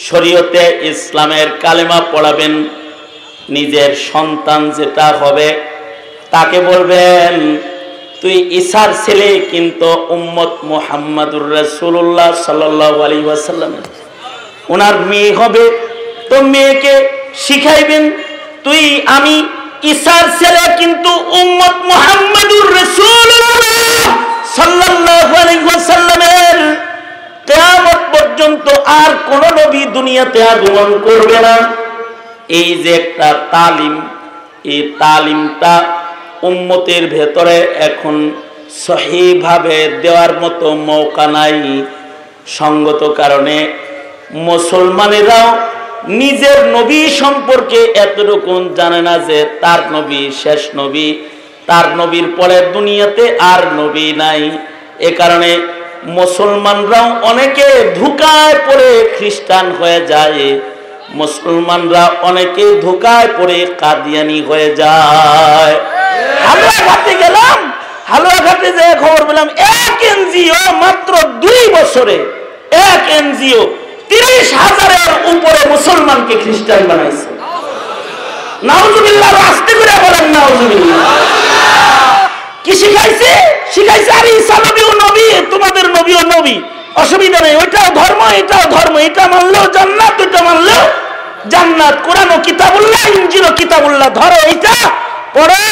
শরীয়তে 0.08 0.64
ইসলামের 0.90 1.48
কালেমা 1.62 1.98
পড়াবেন। 2.12 2.54
নিজের 3.48 3.90
সন্তান 4.12 4.60
যেটা 4.70 5.06
হবে 5.20 5.48
তাকে 6.30 6.58
বলবেন 6.70 7.34
তুই 8.22 8.36
ঈশার 8.50 8.90
ছেলে 9.04 9.28
কিন্তু 9.50 9.88
উম্মত 10.08 10.52
মোহাম্মদুর 10.64 11.46
সাল্লাল্লাহু 12.44 13.02
আলাইহি 13.02 13.24
ওয়াসাল্লামের। 13.24 13.84
ওনার 14.68 14.98
মেয়ে 14.98 15.32
হবে, 15.32 15.64
তো 16.30 16.42
মেয়েকে 16.42 17.08
শিখাইবেন, 17.34 18.10
তুই, 18.64 19.00
আমি 19.06 19.48
ঈশার 19.82 20.24
ছেলে 20.38 20.76
কিন্তু 20.78 21.10
উম্মত 21.40 21.76
মুহাম্মাদুর 21.90 22.68
রাসূলুল্লাহ 22.74 24.16
সাল্লাল্লাহু 24.56 25.34
আলাইহি 25.42 25.64
ওয়াসাল্লামের। 25.64 26.58
পর্যন্ত 28.12 28.66
আর 28.86 29.10
কোন 29.28 29.42
নবী 29.58 29.84
দুনিয়াতে 29.84 30.42
আগমন 30.42 30.98
করবে 30.98 31.38
না। 31.40 31.54
এই 32.48 32.74
যে 32.82 32.90
একটা 32.94 33.34
তালিম, 33.50 33.94
এই 34.64 34.80
তালিমটা 34.98 36.01
উম্মতের 36.42 37.04
ভেতরে 37.06 37.56
এখন 37.88 38.16
সহিভাবে 38.86 39.78
দেওয়ার 40.02 40.32
মতো 40.40 40.66
মৌকা 40.88 41.26
নাই। 41.26 41.58
সঙ্গত 42.58 43.02
কারণে 43.16 43.56
মুসলমানেরাও 44.48 45.48
নিজের 46.20 46.58
নবী 46.66 47.00
সম্পর্কে 47.22 47.80
এতটুকু 48.04 48.52
জানে 48.76 49.00
না 49.02 49.14
যে 49.28 49.38
তার 49.60 49.80
নবী 49.92 50.22
শেষ 50.42 50.62
নবী, 50.76 51.08
তার 51.66 51.86
নবীর 51.96 52.26
পরে 52.36 52.58
দুনিয়াতে 52.72 53.24
আর 53.52 53.62
নবী 53.80 54.06
নাই। 54.12 54.42
এ 54.98 55.10
কারণে 55.20 55.50
মুসলমানরাও 56.18 57.08
অনেকে 57.30 57.66
ধুকায় 57.94 58.56
পড়ে 58.66 58.90
খ্রিস্টান 59.16 59.66
হয়ে 59.78 60.00
যায়। 60.06 60.42
মুসলমানরা 61.20 62.04
অনেকে 62.28 62.64
ধোকায় 62.84 63.28
পড়ে 63.38 63.58
কাদিয়ানি 63.82 64.38
হয়ে 64.48 64.68
যায়। 64.80 65.74
হালুয়া 66.46 66.78
ঘাটে 66.88 67.14
গেলাম, 67.22 67.56
হালুয়া 68.10 68.38
ঘাটে 68.46 68.68
যে 68.78 68.86
খবর 69.02 69.20
পেলাম, 69.28 69.48
এক 69.82 69.96
এনজিও 70.12 70.62
মাত্র 70.82 71.12
দুই 71.44 71.62
বছরে, 71.76 72.16
এক 72.92 73.02
এনজিও 73.18 73.62
তিরিশ 74.10 74.46
হাজারের 74.62 75.10
উপরে 75.32 75.60
মুসলমানকে 75.74 76.34
খ্রিস্টান 76.42 76.82
বানাইছে। 76.90 77.28
নাউজুবিল্লাহ 78.68 79.32
আসতে 79.50 79.72
করে 79.78 79.94
বলেন 80.04 80.26
নাউজুবিল্লাহ। 80.36 81.00
কি 82.64 82.72
শিখাইছে? 82.80 83.30
শিখাইছে, 83.74 84.10
আরে 84.18 84.30
ঈসা 84.40 84.56
নবী 84.66 84.82
ও 84.90 84.92
নবী, 85.04 85.26
তোমাদের 85.52 85.84
নবী 85.96 86.12
ও 86.20 86.22
নবী। 86.34 86.56
অসুবিধা 87.00 87.38
নেই, 87.44 87.54
ওইটাও 87.62 87.88
ধর্ম, 88.00 88.20
এটাও 88.40 88.64
ধর্ম, 88.76 88.94
এটা 89.08 89.24
মানলেও 89.34 89.64
জান্নাত, 89.76 90.14
ওইটা 90.22 90.40
মানলেও 90.48 90.84
জান্নাত। 91.52 91.96
কোরআন 92.06 92.28
ও 92.34 92.38
কিতাবুল্লাহ 92.48 93.02
ইঞ্জিল 93.18 93.44
ও 93.50 93.52
কিতাবুল্লাহ, 93.60 94.08
ধরো 94.20 94.38
এইটা, 94.50 94.74
পড়ো। 95.36 95.62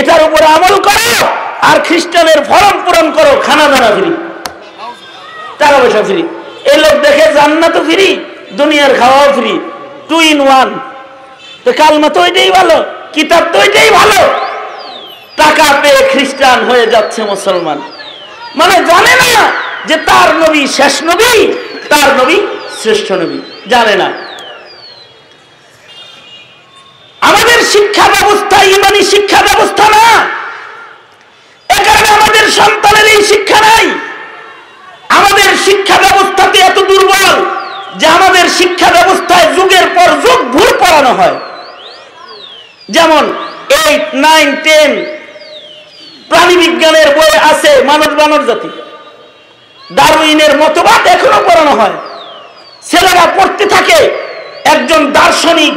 এটার 0.00 0.20
উপরে 0.28 0.46
আমল 0.56 0.74
করো, 0.88 1.10
আর 1.68 1.76
খ্রিস্টানের 1.86 2.40
ফরম 2.50 2.76
পূরণ 2.84 3.06
করো 3.16 3.32
খানা 3.46 3.66
দানা 3.72 3.90
ফ্রি, 3.96 4.10
টাকা 5.60 5.76
পয়সা 5.82 6.02
ফ্রি। 6.08 6.22
এই 6.70 6.78
লোক 6.82 6.94
দেখে 7.04 7.26
জান্নাতও 7.36 7.80
ফ্রি, 7.88 8.08
দুনিয়ার 8.60 8.92
খাওয়াও 9.00 9.28
ফ্রি, 9.36 9.54
টু 10.08 10.16
ইন 10.30 10.38
ওয়ান। 10.46 10.68
তো 11.64 11.70
কালমা 11.80 12.08
তো 12.14 12.20
ওইটাই 12.26 12.50
ভালো, 12.58 12.76
কিতাব 13.14 13.44
তো 13.52 13.56
ওইটাই 13.64 13.90
ভালো। 13.98 14.20
টাকা 15.40 15.66
পেয়ে 15.82 16.00
খ্রিস্টান 16.12 16.58
হয়ে 16.68 16.86
যাচ্ছে 16.94 17.20
মুসলমান। 17.32 17.78
মানে 18.56 18.74
জানে 18.74 19.14
না 19.22 19.52
যে 19.86 19.96
তার 19.96 20.28
নবী 20.34 20.66
শেষ 20.66 21.02
নবী, 21.02 21.52
তার 21.88 22.08
নবী 22.20 22.38
শ্রেষ্ঠ 22.82 23.12
নবী, 23.12 23.38
জানে 23.68 23.96
না। 23.96 24.08
আমাদের 27.20 27.58
শিক্ষা 27.72 28.06
ব্যবস্থা 28.08 28.56
ইমানি 28.62 29.02
শিক্ষা 29.02 29.42
ব্যবস্থা 29.42 29.84
না। 29.88 30.04
এ 31.68 31.78
কারণে 31.84 32.08
আমাদের 32.08 32.50
সন্তানের 32.50 33.06
এই 33.06 33.24
শিক্ষা 33.24 33.60
নাই। 33.60 33.86
আমাদের 35.08 35.48
শিক্ষা 35.64 35.96
ব্যবস্থাতে 35.98 36.58
এত 36.58 36.78
দুর্বল 36.78 37.34
যে 37.96 38.06
আমাদের 38.06 38.44
শিক্ষা 38.58 38.90
ব্যবস্থায় 38.90 39.54
যুগের 39.56 39.86
পর 39.96 40.08
যুগ 40.24 40.38
ভুল 40.44 40.70
পড়ানো 40.78 41.12
হয়। 41.14 41.36
যেমন 42.88 43.24
এইট 43.84 44.04
নাইন 44.14 44.56
টেন 44.64 44.90
প্রাণী 46.30 46.54
বিজ্ঞানের 46.62 47.08
বই 47.16 47.32
আছে 47.50 47.70
মানব 47.90 48.10
মানব 48.20 48.40
জাতি। 48.48 48.70
ডারউইনের 49.98 50.52
মতবাদ 50.62 51.02
এখনও 51.14 51.40
পড়ানো 51.48 51.72
হয়। 51.80 51.96
ছেলেরা 52.88 53.24
পড়তে 53.36 53.64
থাকে, 53.74 53.98
একজন 54.64 55.02
দার্শনিক 55.12 55.74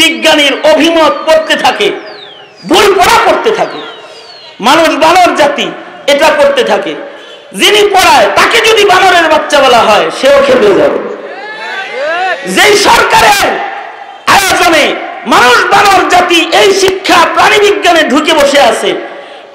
বিজ্ঞানীর 0.00 0.54
অভিমত 0.72 1.14
পড়তে 1.26 1.54
থাকে, 1.64 1.88
ভুল 2.68 2.86
পড়া 2.98 3.16
পড়তে 3.26 3.50
থাকে। 3.58 3.80
মানুষ 4.60 4.90
বানর 5.02 5.30
জাতি 5.40 5.66
এটা 6.12 6.28
পড়তে 6.38 6.62
থাকে। 6.64 6.92
যিনি 7.60 7.82
পড়ায়, 7.94 8.26
তাকে 8.38 8.58
যদি 8.68 8.82
বানরের 8.92 9.26
বাচ্চা 9.32 9.58
বলা 9.60 9.80
হয়, 9.88 10.06
সেও 10.18 10.38
খেপে 10.46 10.70
যাবে। 10.80 10.98
যেই 12.56 12.72
সরকারের 12.88 13.48
আয়োজনে 14.36 14.84
মানুষ 15.34 15.58
বানর 15.72 16.02
জাতি 16.12 16.40
এই 16.60 16.68
শিক্ষা 16.82 17.18
প্রাণী 17.34 17.58
বিজ্ঞানে 17.66 18.02
ঢুকে 18.12 18.32
বসে 18.40 18.60
আছে 18.70 18.90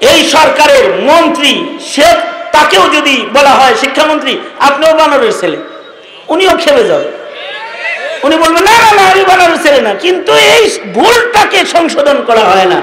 এই 0.00 0.30
সরকারের 0.30 0.84
মন্ত্রী 1.08 1.52
সে 1.92 2.06
তাকেও 2.52 2.84
যদি 2.96 3.26
বলা 3.32 3.50
হয় 3.50 3.74
শিক্ষামন্ত্রী, 3.74 4.38
আপনিও 4.58 4.94
বানরের 4.94 5.32
ছেলে। 5.40 5.56
উনিও 6.28 6.56
খেপে 6.56 6.84
যাবে। 6.84 7.08
উনি 8.22 8.36
বলবেন 8.36 8.62
না 8.62 8.74
না 8.78 8.90
না, 8.92 9.02
আমি 9.12 9.24
বানরের 9.24 9.62
ছেলে 9.62 9.80
না। 9.80 9.94
কিন্তু 9.94 10.32
এই 10.32 10.62
ভুলটাকে 10.94 11.66
সংশোধন 11.66 12.24
করা 12.24 12.40
হয় 12.40 12.64
না। 12.64 12.78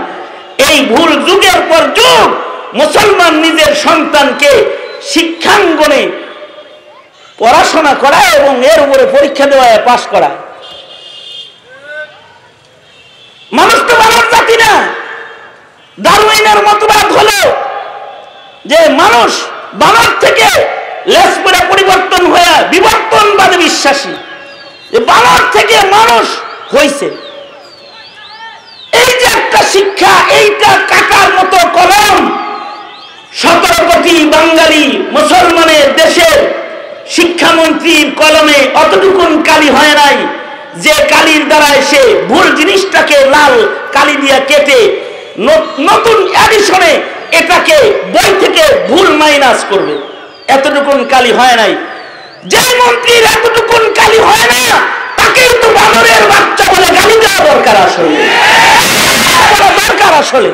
এই 0.57 0.85
ভুল 0.85 1.11
যুগের 1.27 1.59
পর 1.69 1.83
যুগ 1.99 2.27
মুসলমান 2.73 3.33
নিজের 3.35 3.75
সন্তানকে 3.75 4.51
শিক্ষাঙ্গনে 5.11 6.01
পড়াশোনা 7.39 7.93
করা 7.93 8.19
এবং 8.37 8.53
এর 8.63 8.79
উপরে 8.85 9.05
পরীক্ষা 9.05 9.45
দেওয়ায় 9.45 9.81
পাশ 9.85 10.01
করা 10.11 10.29
মানুষ 13.51 13.79
তো 13.87 13.93
মানব 14.03 14.23
জাতি 14.31 14.55
না। 14.57 14.71
ডারউইনের 15.97 16.59
মতবাদ 16.67 17.07
হলো 17.17 17.39
যে 18.65 18.79
মানুষ 19.01 19.31
বানর 19.73 20.11
থেকে 20.23 20.49
লেস 21.13 21.33
করে 21.45 21.59
পরিবর্তন 21.71 22.23
হয়ে 22.33 22.53
বিবর্তনবাদে 22.73 23.57
বিশ্বাসী। 23.57 24.13
যে 24.91 24.99
বানর 25.09 25.41
থেকে 25.55 25.77
মানুষ 25.97 26.25
হয়েছে 26.73 27.07
এই 29.01 29.11
যে 29.21 29.27
একটা 29.39 29.59
শিক্ষা, 29.73 30.13
এইটা 30.39 30.71
কাটার 30.91 31.29
মতো 31.37 31.57
কলম। 31.77 32.17
সতেরো 33.41 33.79
কোটি 33.89 34.15
বাঙালি 34.33 34.85
মুসলমানের 35.11 35.85
দেশের 35.95 36.37
শিক্ষামন্ত্রীর 37.15 38.07
কলমে 38.21 38.59
অতটুকুন 38.81 39.31
কালি 39.43 39.69
হয় 39.69 39.95
নাই। 40.01 40.17
যে 40.83 40.95
কালির 41.11 41.43
দ্বারা 41.49 41.69
সে 41.89 42.01
ভুল 42.29 42.47
জিনিসটাকে 42.59 43.17
লাল 43.33 43.55
কালি 43.95 44.15
দিয়া 44.15 44.39
কেটে 44.49 44.79
নতুন 45.89 46.17
অ্যাডিশনে 46.35 46.93
এটাকে 47.39 47.77
বই 48.13 48.29
থেকে 48.43 48.63
ভুল 48.89 49.07
মাইনাস 49.21 49.59
করবে। 49.71 49.95
এতটুকুন 50.55 50.99
কালি 51.13 51.31
হয় 51.39 51.55
নাই। 51.61 51.73
যে 52.51 52.63
মন্ত্রীর 52.79 53.23
এতটুকুন 53.35 53.83
কালি 53.99 54.19
হয় 54.27 54.45
না, 54.51 54.77
তাকেই 55.19 55.51
তো 55.61 55.67
বানরের 55.77 56.23
বাচ্চা 56.31 56.65
বলে 56.73 56.89
গালি 56.99 57.15
দেওয়া 57.23 57.41
দরকার 57.51 57.75
আসলে। 57.85 58.15
দরকার 59.83 60.11
আসলে। 60.21 60.49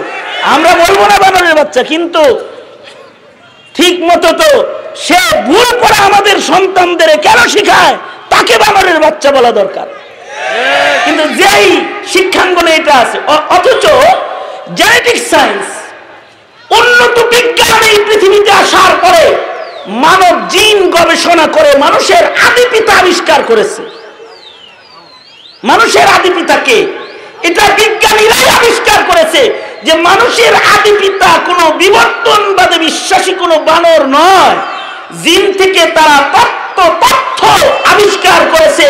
আমরা 0.53 0.71
বলব 0.83 0.99
না 1.11 1.15
বানরের 1.23 1.55
বাচ্চা, 1.59 1.81
কিন্তু 1.91 2.23
ঠিক 3.77 3.95
মতো 4.09 4.29
তো 4.41 4.49
সে 5.05 5.19
ভুল 5.47 5.67
করে 5.81 5.97
আমাদের 6.09 6.37
সন্তানদের 6.51 7.11
কেন 7.25 7.39
শিখায়, 7.53 7.95
তাকে 8.33 8.53
বানরের 8.63 8.97
বাচ্চা 9.05 9.29
বলা 9.37 9.51
দরকার। 9.59 9.87
কিন্তু 11.05 11.23
যেই 11.41 11.67
শিক্ষাঙ্গনে 12.13 12.71
এটা 12.79 12.93
আছে 13.03 13.17
অথচ 13.55 13.83
জেনেটিক 14.79 15.17
সায়েন্স 15.31 15.67
উন্নত 16.79 17.15
বিজ্ঞান 17.33 17.81
এই 17.91 17.97
পৃথিবীতে 18.07 18.51
আসার 18.63 18.93
পরে 19.03 19.23
মানব 20.05 20.33
জিন 20.53 20.77
গবেষণা 20.95 21.45
করে 21.55 21.71
মানুষের 21.85 22.23
আদি 22.47 22.63
পিতা 22.71 22.93
আবিষ্কার 23.01 23.39
করেছে। 23.49 23.81
মানুষের 25.63 26.07
আদি 26.15 26.29
পিতাকে, 26.37 26.77
এটা 27.47 27.63
বিজ্ঞানীরাই 27.79 28.47
আবিষ্কার 28.57 28.99
করেছে 29.09 29.41
যে 29.85 29.93
মানুষের 30.09 30.53
আদি 30.75 30.91
পিতা 31.01 31.29
কোনো 31.47 31.63
বিবর্তনবাদে 31.81 32.77
বিশ্বাসী, 32.87 33.33
কোনো 33.41 33.55
বানর 33.67 34.01
নয়। 34.17 34.55
জিন 35.23 35.43
থেকে 35.59 35.81
তারা 35.97 36.17
তত্ত্ব 36.33 36.79
তথ্য 37.03 37.41
আবিষ্কার 37.91 38.41
করেছে, 38.53 38.87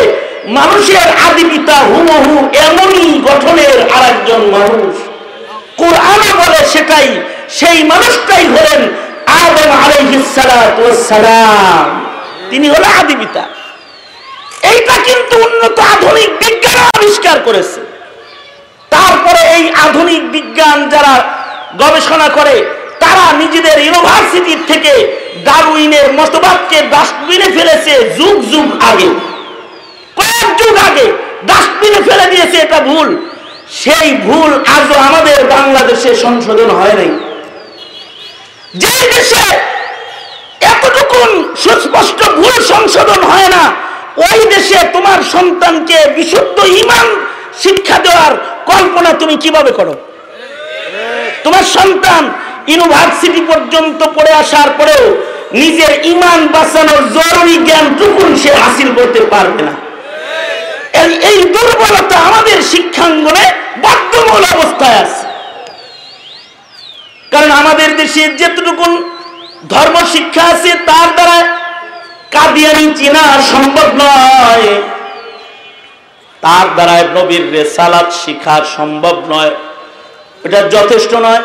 মানুষের 0.58 1.08
আদি 1.28 1.44
পিতা 1.52 1.78
হুবহু 1.90 2.34
এমনই 2.68 3.08
গঠনের 3.28 3.76
আরেকজন 3.98 4.42
মানুষ। 4.58 4.94
কোরআনে 5.82 6.32
বলে 6.42 6.60
সেটাই 6.74 7.08
সেই 7.60 7.80
মানুষটাই 7.92 8.46
হলেন 8.56 8.82
আদম 9.44 9.70
আলাইহিসসালাম 9.84 11.88
তিনি 12.50 12.68
হলো 12.74 12.88
আদি 13.00 13.16
পিতা। 13.22 13.44
এইটা 14.72 14.96
কিন্তু 15.08 15.36
উন্নত 15.48 15.78
আধুনিক 15.94 16.30
বিজ্ঞান 16.42 16.78
আবিষ্কার 16.96 17.38
করেছে। 17.48 17.80
তারপরে 18.94 19.42
এই 19.58 19.66
আধুনিক 19.86 20.22
বিজ্ঞান 20.36 20.78
যারা 20.94 21.14
গবেষণা 21.82 22.28
করে, 22.38 22.56
তারা 23.04 23.26
নিজেদের 23.42 23.78
ইউনিভার্সিটি 23.88 24.54
থেকে 24.70 24.94
ডারউইনের 25.48 26.08
মতবাদকে 26.20 26.78
ডাস্টবিনে 26.94 27.48
ফেলেছে 27.56 27.94
যুগ 28.18 28.36
যুগ 28.54 28.68
আগে। 28.90 29.10
কয়েক 30.20 30.50
যুগ 30.60 30.76
আগে 30.90 31.08
ডাস্টবিনে 31.50 32.00
ফেলে 32.08 32.26
দিয়েছে 32.34 32.58
এটা 32.66 32.80
ভুল। 32.90 33.10
সেই 33.80 34.08
ভুল 34.26 34.52
আজও 34.76 34.96
আমাদের 35.08 35.40
বাংলাদেশে 35.56 36.12
সংশোধন 36.16 36.70
হয় 36.80 36.96
নাই। 37.00 37.12
যে 38.82 38.94
দেশে 39.14 39.44
এতটুকুন 40.72 41.32
সুস্পষ্ট 41.64 42.20
ভুল 42.40 42.56
সংশোধন 42.74 43.22
হয় 43.32 43.50
না, 43.56 43.64
ওই 44.28 44.40
দেশে 44.54 44.80
তোমার 44.96 45.20
সন্তানকে 45.34 45.98
বিশুদ্ধ 46.16 46.58
ইমান 46.82 47.08
শিক্ষা 47.64 47.98
দেওয়ার 48.06 48.34
কল্পনা 48.72 49.12
তুমি 49.22 49.36
কীভাবে 49.44 49.72
করো? 49.72 49.94
তোমার 51.44 51.64
সন্তান 51.78 52.24
ইউনিভার্সিটি 52.72 53.42
পর্যন্ত 53.52 54.00
পড়ে 54.16 54.32
আসার 54.42 54.70
পরেও 54.80 55.04
নিজের 55.62 55.92
ইমান 56.14 56.40
বাঁচানোর 56.56 57.02
জরুরি 57.18 57.56
জ্ঞানটুকুন 57.68 58.30
সে 58.42 58.52
হাসিল 58.62 58.90
করতে 58.98 59.20
পারবে 59.34 59.62
না। 59.68 59.74
এই- 61.06 61.58
দুর্বলতা 61.58 62.18
আমাদের 62.18 62.62
শিক্ষাঙ্গনে 62.62 63.52
বর্তমান 63.82 64.44
অবস্থায় 64.44 64.96
আছে। 64.96 65.28
কারণ 67.32 67.52
আমাদের 67.52 67.98
দেশে 67.98 68.28
যেটুকুন 68.28 69.18
ধর্ম 69.70 70.06
শিক্ষা 70.14 70.44
আছে, 70.44 70.74
তার 70.86 71.14
দ্বারা 71.14 71.58
কাদিয়ানি 72.32 72.94
চেনা 72.98 73.42
সম্ভব 73.42 73.88
নয়। 73.96 74.82
তার 76.42 76.74
দ্বারা 76.74 77.04
নবীর 77.04 77.52
রেসালাত 77.52 78.14
শিখা 78.26 78.62
সম্ভব 78.76 79.24
নয়। 79.30 79.52
এটা 80.44 80.62
যথেষ্ট 80.62 81.14
নয়। 81.14 81.42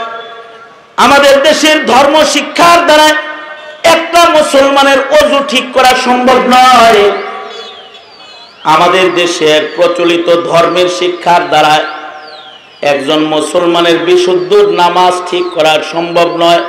আমাদের 0.97 1.43
দেশের 1.43 1.87
ধর্ম 1.87 2.25
শিক্ষার 2.25 2.87
দ্বারা 2.87 3.09
একটা 3.83 4.29
মুসলমানের 4.29 4.99
অজু 5.11 5.41
ঠিক 5.49 5.73
করা 5.73 5.93
সম্ভব 6.05 6.37
নয়। 6.37 7.26
আমাদের 8.75 9.15
দেশের 9.15 9.61
প্রচলিত 9.77 10.29
ধর্মের 10.49 10.89
শিক্ষার 10.89 11.49
দ্বারা 11.49 11.75
একজন 12.83 13.21
মুসলমানের 13.25 13.99
বিশুদ্ধ 13.99 14.55
নামাজ 14.55 15.15
ঠিক 15.31 15.45
করা 15.55 15.83
সম্ভব 15.93 16.29
নয়। 16.37 16.63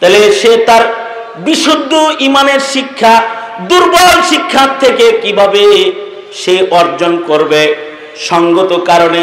তাহলে 0.00 0.32
সে 0.32 0.56
তার 0.56 0.84
বিশুদ্ধ 1.36 1.92
ইমানের 2.20 2.60
শিক্ষা, 2.60 3.14
দুর্বল 3.68 4.22
শিক্ষার 4.30 4.68
থেকে 4.80 5.06
কীভাবে 5.22 5.92
সে 6.32 6.66
অর্জন 6.70 7.12
করবে? 7.26 7.62
সঙ্গত 8.16 8.70
কারণে 8.84 9.22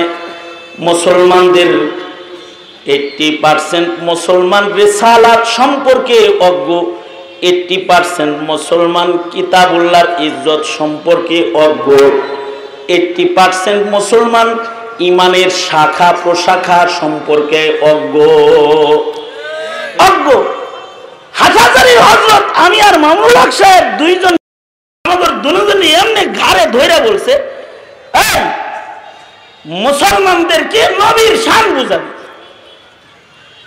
মুসলমানদের 0.79 1.71
এইটটি 2.85 3.37
পার্সেন্ট 3.41 3.89
মুসলমান 4.01 4.73
রেসালাত 4.73 5.41
সম্পর্কে 5.57 6.17
অজ্ঞ। 6.39 6.69
এইটটি 7.41 7.77
পার্সেন্ট 7.77 8.41
মুসলমান 8.41 9.17
কিতাবুল্লাহর 9.31 10.07
ইজ্জত 10.23 10.63
সম্পর্কে 10.77 11.51
অজ্ঞ 11.55 11.87
এইটটি 12.87 13.25
পার্সেন্ট 13.25 13.89
মুসলমান 13.89 14.47
ইমানের 14.99 15.49
শাখা 15.49 16.13
প্রশাখা 16.23 16.87
সম্পর্কে 16.99 17.79
অজ্ঞ 17.81 18.15
অজ্ঞ 19.99 20.27
হাজারি 21.33 21.95
হজরত 21.97 22.45
আমি 22.55 22.81
আর 22.81 22.99
মামুল 22.99 23.35
হক 23.37 23.51
সাহেব 23.51 23.85
দুইজন 23.97 24.33
আমাদের 25.05 25.31
দুজনে 25.41 25.87
এমনি 25.93 26.25
ঘাড়ে 26.39 26.65
ধরে 26.71 27.01
বলছে 27.01 27.33
"এই, 28.13 28.39
মুসলমানদেরকে 29.65 30.81
নবীর 30.99 31.37
শান 31.37 31.65
বুঝাবে। 31.75 32.09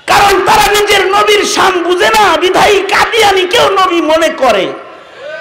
কারণ 0.07 0.35
তারা 0.47 0.67
নিজের 0.77 1.03
নবীর 1.07 1.43
শান 1.45 1.75
বুঝে 1.83 2.11
না, 2.17 2.25
বিধায়ী 2.37 2.79
কাদিয়ানি 2.95 3.45
কেউ 3.47 3.67
নবী 3.81 4.01
মনে 4.01 4.31
করে। 4.43 4.67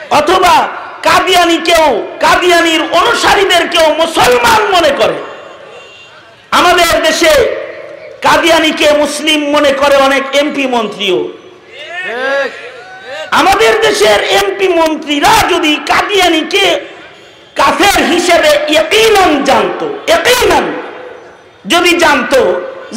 অথবা 0.09 0.67
কাদিয়ানি 1.03 1.57
কেউ, 1.69 2.03
কাদিয়ানির 2.19 2.81
অনুসারীদের 2.91 3.63
কেউ 3.69 3.87
মুসলমান 4.01 4.61
মনে 4.75 4.91
করে। 4.99 5.17
আমাদের 6.51 6.93
দেশে 7.03 7.33
কাদিয়ানিকে 8.21 8.87
মুসলিম 8.91 9.39
মনে 9.55 9.71
করে 9.71 9.95
অনেক 9.95 10.23
এমপি 10.41 10.65
মন্ত্রীও। 10.67 11.19
আমাদের 13.31 13.73
দেশের 13.81 14.19
এমপি 14.39 14.67
মন্ত্রীরা 14.67 15.33
যদি 15.49 15.79
কাদিয়ানিকে 15.85 16.65
কাফের 17.55 17.99
হিসেবে 18.11 18.51
ইয়াকিনান 18.73 19.31
জানতো 19.43 19.85
নাম 20.49 20.65
যদি 21.65 21.91
জানতো 21.97 22.39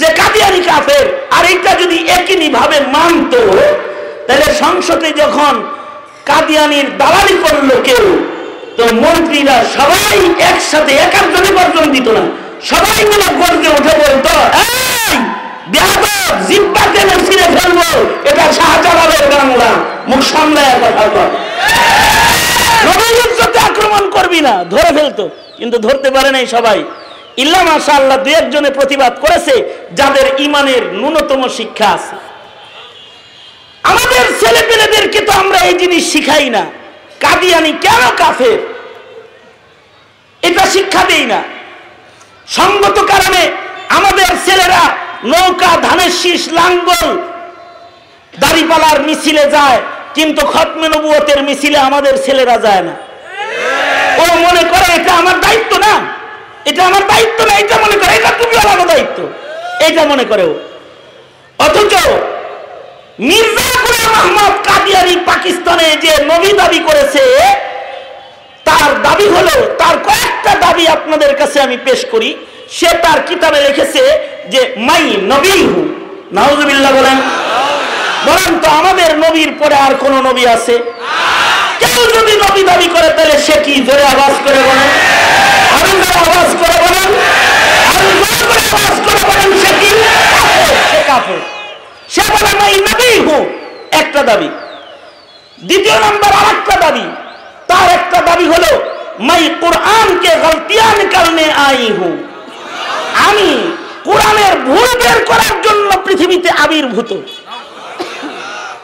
যে 0.00 0.08
কাদিয়ানি 0.20 0.60
কাফের 0.70 1.04
আর 1.36 1.44
এটা 1.54 1.72
যদি 1.82 1.98
একই 2.18 2.48
ভাবে 2.58 2.78
মানতো, 2.96 3.40
তাহলে 4.26 4.48
সংসদে 4.62 5.10
যখন 5.22 5.54
কাদিয়ানির 6.30 6.88
দালালি 7.00 7.36
করল 7.44 7.70
কেউ, 7.88 8.04
তো 8.76 8.84
মন্ত্রীরা 9.02 9.56
সবাই 9.76 10.16
একসাথে, 10.50 10.92
এক 11.04 11.12
একজনে 11.20 11.50
বর্জন 11.58 11.86
দিত 11.94 12.08
না। 12.16 12.24
সবাই 12.70 13.00
মিলে 13.10 13.28
গর্জে 13.40 13.70
উঠে 13.78 13.94
বলতো 14.02 14.34
এটা 18.30 18.44
শাহজালালের 18.58 19.26
বাংলা। 19.34 19.70
মুখ 20.10 20.20
সামলায় 20.32 20.76
কথা 20.82 21.24
নবীর 22.86 23.14
আক্রমণ 23.68 24.04
করবি 24.16 24.40
না, 24.46 24.54
ধরে 24.72 24.90
ফেলতো। 24.96 25.24
কিন্তু 25.58 25.76
ধরতে 25.86 26.08
পারে 26.16 26.30
নাই 26.36 26.44
সবাই। 26.54 26.78
ইল্লা 27.42 27.60
মাশা 27.68 27.92
আল্লাহ 28.00 28.18
দু 28.24 28.30
একজনে 28.40 28.70
প্রতিবাদ 28.70 29.12
করেছে 29.24 29.54
যাদের 29.98 30.26
ইমানের 30.46 30.82
ন্যূনতম 31.00 31.40
শিক্ষা 31.58 31.88
আছে। 31.96 32.16
আমাদের 33.90 34.24
ছেলে 34.40 34.62
পেলেদেরকে 34.70 35.20
তো 35.26 35.32
আমরা 35.42 35.58
এই 35.68 35.74
জিনিস 35.82 36.02
শিখাই 36.12 36.48
না। 36.56 36.62
কাদিয়ানি 37.20 37.72
কেন 37.84 38.02
কাফের? 38.20 38.58
এটা 40.42 40.64
শিক্ষা 40.74 41.02
দেই 41.10 41.24
না। 41.32 41.40
সঙ্গত 42.58 42.96
কারণে 43.12 43.42
আমাদের 43.88 44.30
ছেলেরা 44.46 44.82
নৌকা, 45.32 45.70
ধানের 45.86 46.12
শীষ, 46.20 46.40
লাঙ্গল, 46.58 47.08
দাড়িপালার 48.42 48.98
মিছিলে 49.06 49.44
যায়, 49.56 49.80
কিন্তু 50.16 50.40
খতমে 50.52 50.88
নবুয়তের 50.94 51.40
মিছিলে 51.48 51.78
আমাদের 51.88 52.14
ছেলেরা 52.24 52.56
যায় 52.66 52.82
না। 52.88 52.94
ও 54.22 54.24
মনে 54.46 54.62
করে 54.72 54.86
এটা 54.98 55.12
আমার 55.20 55.36
দায়িত্ব 55.40 55.72
না। 55.86 55.94
এটা 56.70 56.82
আমার 56.90 57.02
দায়িত্ব 57.12 57.38
না, 57.48 57.54
এটা 57.62 57.76
মনে 57.84 57.96
করে, 58.00 58.12
এটা 58.18 58.30
তুমি 58.40 58.54
আলাদা 58.62 58.84
দায়িত্ব। 58.92 59.18
এটা 59.88 60.02
মনে 60.12 60.24
করে 60.30 60.44
ও 60.50 60.54
অথচ 61.66 61.94
মির্জা 63.28 63.68
গুলাম 63.84 64.12
আহমদ 64.22 64.54
কাদিয়ারি 64.68 65.14
পাকিস্তানে 65.30 65.88
যে 66.04 66.12
নবী 66.32 66.50
দাবি 66.60 66.80
করেছে, 66.88 67.22
তার 68.68 68.90
দাবি 69.06 69.26
হলো, 69.36 69.56
তার 69.80 69.96
কয়েকটা 70.08 70.52
দাবি 70.64 70.84
আপনাদের 70.96 71.32
কাছে 71.40 71.58
আমি 71.66 71.76
পেশ 71.86 72.00
করি। 72.12 72.30
সে 72.76 72.90
তার 73.04 73.18
কিতাবে 73.28 73.58
লিখেছে 73.66 74.02
যে, 74.52 74.60
মাই 74.88 75.04
নবী 75.32 75.56
হু 75.70 75.80
নাউজুবিল্লাহ 76.36 76.92
বলেন। 76.98 77.18
বলেন 78.28 78.52
তো, 78.62 78.68
আমাদের 78.80 79.10
নবীর 79.24 79.50
পরে 79.60 79.76
আর 79.86 79.92
কোন 80.02 80.12
নবী 80.28 80.44
আছে? 80.56 80.74
কেউ 81.80 81.98
যদি 82.16 82.32
নবী 82.44 82.62
দাবি 82.70 82.88
করে, 82.94 83.08
তাহলে 83.16 83.36
সে 83.46 83.56
কি 83.64 83.74
জোরে 83.86 84.04
আওয়াজ 84.12 84.34
করে 84.44 84.60
বলেন? 84.68 84.90
করে 85.80 86.76
বলেন 86.78 87.10
আওয়াজ 88.72 88.96
করে 89.06 89.28
বলেন 89.28 89.50
একটা 93.90 94.22
দাবি। 94.22 94.48
দ্বিতীয় 95.64 96.00
নম্বর 96.00 96.32
আর 96.32 96.46
একটা 96.56 96.76
দাবি। 96.76 97.02
তার 97.66 97.90
একটা 97.90 98.20
দাবি 98.20 98.44
হলো, 98.44 98.84
মাই 99.18 99.50
কোরআন 99.60 100.18
কে 100.18 100.36
গলতিয়া 100.36 100.84
নিকালনে 100.98 101.52
আই 101.52 101.92
হু। 101.92 102.16
আমি 103.28 103.76
কোরআনের 104.04 104.60
ভুল 104.60 104.88
বের 104.98 105.24
করার 105.24 105.62
জন্য 105.62 106.02
পৃথিবীতে 106.04 106.50
আবির্ভূত। 106.50 107.12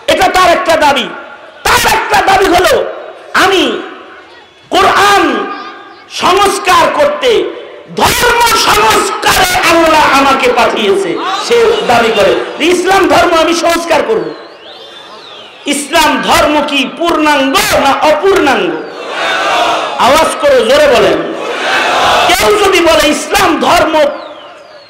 এটা 0.07 0.28
তার 0.28 0.51
একটা 0.51 0.76
দাবি। 0.76 1.09
তার 1.62 1.93
একটা 1.93 2.22
দাবি 2.22 2.47
হলো, 2.47 2.84
আমি 3.34 3.82
কোরআন 4.70 5.53
সংস্কার 6.13 6.85
করতে, 6.95 7.31
ধর্ম 7.97 8.41
সংস্কারে 8.57 9.51
আল্লাহ 9.71 10.19
আমাকে 10.19 10.53
পাঠিয়েছে। 10.57 11.11
সে 11.49 11.83
দাবি 11.87 12.09
করে 12.17 12.65
ইসলাম 12.65 13.09
ধর্ম 13.09 13.33
আমি 13.41 13.55
সংস্কার 13.55 14.03
করব। 14.09 14.35
ইসলাম 15.67 16.23
ধর্ম 16.23 16.63
কি 16.69 16.91
পূর্ণাঙ্গ 16.99 17.55
না 17.55 17.93
অপূর্ণাঙ্গ? 18.13 18.71
আওয়াজ 19.99 20.31
করে 20.41 20.65
জোরে 20.65 20.87
বলেন। 20.87 21.19
কেউ 22.29 22.59
যদি 22.65 22.81
বলে, 22.81 23.09
ইসলাম 23.09 23.61
ধর্ম 23.61 23.95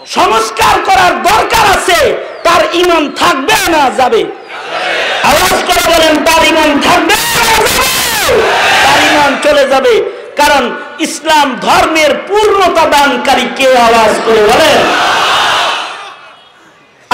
সংস্কার 0.06 0.74
করার 0.84 1.22
দরকার 1.22 1.64
আছে, 1.76 2.16
তার 2.44 2.74
ইমান 2.74 3.10
থাকবে 3.16 3.54
না 3.68 3.90
যাবে। 3.96 4.24
আওয়াজ 5.24 5.58
করে 5.66 5.84
বলেন, 5.94 6.24
তার 6.24 6.46
ইমান 6.46 6.80
থাকবে? 6.80 7.14
তার 8.84 9.12
ইমান 9.12 9.36
চলে 9.42 9.68
যাবে। 9.68 10.22
কারণ 10.36 10.70
ইসলাম 11.06 11.48
ধর্মের 11.66 12.12
পূর্ণতা 12.28 12.84
দানকারী 12.94 13.46
কে 13.56 13.66
আওয়াজ 13.86 14.14
করে 14.24 14.42
বলেন? 14.50 14.78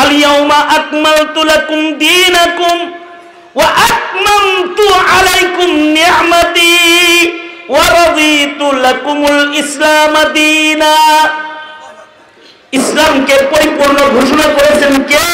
আলিয়াউমা 0.03 0.59
আকমালতু 0.78 1.41
লাকুম 1.53 1.80
দীনাকুম 2.05 2.76
ওয়া 3.59 3.68
আতমামতু 3.91 4.86
আলাইকুম 5.16 5.70
নি'মাতি 5.99 6.76
ওয়া 7.72 7.86
রাদিতু 7.99 8.66
লাকুমুল 8.86 9.41
ইসলাম 9.62 10.14
দীনা। 10.36 10.95
ইসলামকে 12.78 13.36
পরিপূর্ণ 13.53 13.99
ঘোষণা 14.16 14.47
করেছেন 14.57 14.95
কে? 15.11 15.24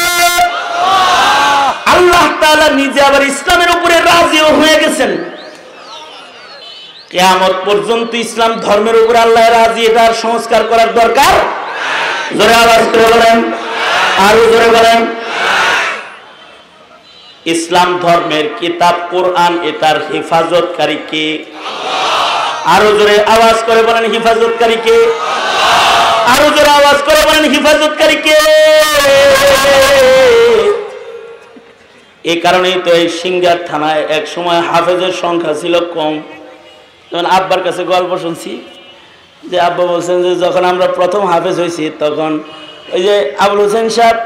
আল্লাহ 1.93 2.25
তাআলা 2.41 2.67
নিজে 2.79 2.99
আবার 3.09 3.23
ইসলামের 3.33 3.69
উপরে 3.75 3.95
রাজিও 4.11 4.47
হয়ে 4.59 4.77
গেছেন। 4.83 5.11
কেয়ামত 7.15 7.55
পর্যন্ত 7.67 8.11
ইসলাম 8.25 8.51
ধর্মের 8.65 8.97
উপরে 9.03 9.19
আল্লাহ 9.19 9.45
রাজি 9.49 9.81
এটার 9.85 10.13
সংস্কার 10.25 10.61
করার 10.69 10.89
দরকার 10.93 11.33
জোরে 12.37 12.55
আওয়াজ 12.63 12.83
করে 12.93 13.07
বলেন। 13.13 13.37
আরও 14.27 14.43
জোরে 14.51 14.69
বলেন। 14.77 14.99
ইসলাম 17.45 17.89
ধর্মের 18.03 18.45
কিতাব, 18.59 18.95
কোরআন, 19.11 19.53
এটার 19.63 19.97
হেফাজতকারী 20.09 20.97
কে? 21.11 21.25
আরও 22.65 22.89
জোরে 22.97 23.17
আওয়াজ 23.35 23.57
করে 23.65 23.81
বলেন, 23.83 24.03
হেফাজতকারী 24.13 24.77
কে? 24.85 24.97
আরও 26.33 26.47
জোরে 26.55 26.71
আওয়াজ 26.79 26.97
করে 27.07 27.21
বলেন, 27.27 27.43
হেফাজতকারী 27.53 28.17
কে? 28.25 28.37
এই 32.23 32.37
কারণেই 32.45 32.77
তো 32.85 32.89
এই 32.99 33.07
সিঙ্গার 33.19 33.59
থানায় 33.69 34.03
এক 34.17 34.25
সময় 34.35 34.61
হাফেজের 34.71 35.13
সংখ্যা 35.23 35.53
ছিল 35.61 35.75
কম। 35.95 36.13
যেমন 37.09 37.25
আব্বার 37.37 37.61
কাছে 37.65 37.81
গল্প 37.93 38.11
শুনছি, 38.23 38.51
যে 39.49 39.57
আব্বা 39.67 39.83
বলছেন 39.93 40.17
যে 40.25 40.31
যখন 40.45 40.63
আমরা 40.71 40.87
প্রথম 40.99 41.21
হাফেজ 41.31 41.55
হয়েছি, 41.61 41.83
তখন 42.03 42.31
ওই 42.95 43.01
যে 43.07 43.15
আবুল 43.43 43.59
হোসেন 43.65 43.87
সাহেব, 43.95 44.17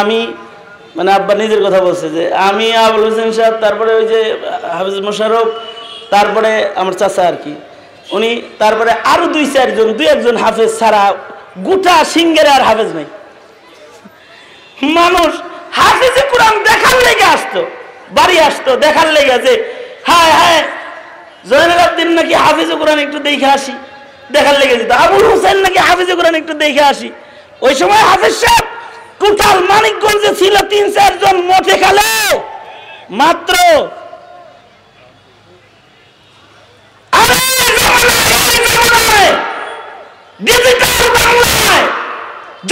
আমি 0.00 0.20
মানে 0.96 1.10
আব্বা 1.18 1.32
নিজের 1.42 1.60
কথা 1.66 1.80
বলছে 1.86 2.06
যে 2.16 2.22
আমি, 2.48 2.66
আবুল 2.86 3.04
হোসেন 3.08 3.30
সাহেব, 3.36 3.54
তারপরে 3.64 3.90
ওই 4.00 4.06
যে 4.12 4.20
হাফিজ 4.76 4.98
মোশারফ 5.06 5.48
তারপরে 6.14 6.50
আমার 6.80 6.94
চাচা 7.00 7.22
আর 7.30 7.36
কি, 7.44 7.52
উনি, 8.16 8.30
তারপরে 8.62 8.90
আরও 9.12 9.24
দুই 9.34 9.44
চারজন 9.54 9.88
দুই 9.98 10.06
একজন 10.14 10.36
হাফেজ 10.44 10.70
ছাড়া 10.80 11.02
গোটা 11.66 11.94
সিঙ্গের 12.14 12.48
আর 12.56 12.62
হাফেজ 12.68 12.90
নাই। 12.98 13.06
মানুষ 14.98 15.30
হাফিজে 15.78 16.22
কোরআন 16.32 16.54
দেখার 16.68 16.96
লেগে 17.06 17.26
আসতো, 17.36 17.60
বাড়ি 18.18 18.36
আসতো, 18.48 18.70
দেখার 18.84 19.08
লেগে 19.16 19.36
যে, 19.46 19.52
হায় 20.08 20.32
হায় 20.40 20.60
জয়নুল 21.50 21.80
আব্দিন 21.86 22.08
নাকি 22.18 22.34
হাফিজে 22.44 22.74
কোরআন 22.80 22.98
একটু 23.06 23.18
দেখে 23.28 23.48
আসি। 23.56 23.74
দেখার 24.34 24.56
লেগে 24.60 24.76
যেত। 24.80 24.92
আবুল 25.04 25.24
হোসেন 25.30 25.56
নাকি 25.64 25.78
হাফিজে 25.88 26.14
কোরআন 26.18 26.36
একটু 26.42 26.54
দেখে 26.62 26.82
আসি। 26.92 27.08
ওই 27.66 27.74
সময় 27.80 28.02
হাফিজ 28.10 28.34
সাহেব 28.42 28.64
টোটাল 29.20 29.58
মানিকগঞ্জে 29.70 30.30
ছিল 30.40 30.54
তিন 30.72 30.84
চারজন 30.96 31.36
মঠে 31.50 31.76
খালে। 31.82 32.10
মাত্র 33.20 33.54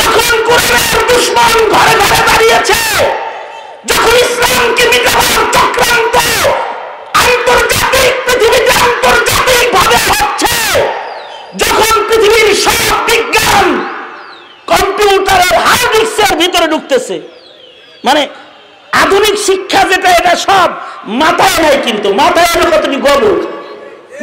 যখন 0.01 0.35
কোরআনের 0.49 1.01
দুশ্মন 1.09 1.55
ঘরে 1.75 1.95
ঘরে 2.03 2.21
দাঁড়িয়েছে, 2.29 2.81
যখন 3.91 4.15
ইসলামকে 4.25 4.85
মিটাবার 4.93 5.43
চক্রান্ত 5.55 6.17
মানে 18.07 18.23
আধুনিক 19.03 19.37
শিক্ষা 19.49 19.81
যেটা, 19.91 20.11
এটা 20.21 20.35
সব 20.49 20.69
মাথায় 21.23 21.59
নাই 21.65 21.77
কিন্তু, 21.87 22.09
মাথায় 22.23 22.49
এলো 22.55 22.67
কতটি 22.75 22.99
গবর 23.07 23.37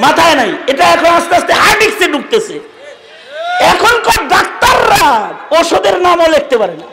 মাথায় 0.04 0.36
নাই, 0.40 0.52
এটা 0.72 0.84
এখন 0.96 1.12
আস্তে 1.20 1.34
আস্তে 1.40 1.54
হার্ড 1.62 1.78
ডিস্কে 1.82 2.08
ঢুকতেছে। 2.14 2.56
এখনকার 3.72 4.22
ডাক্তাররা 4.34 5.06
ওষুধের 5.60 5.98
নামও 6.06 6.28
লিখতে 6.36 6.56
পারে 6.62 6.76
না। 6.82 6.88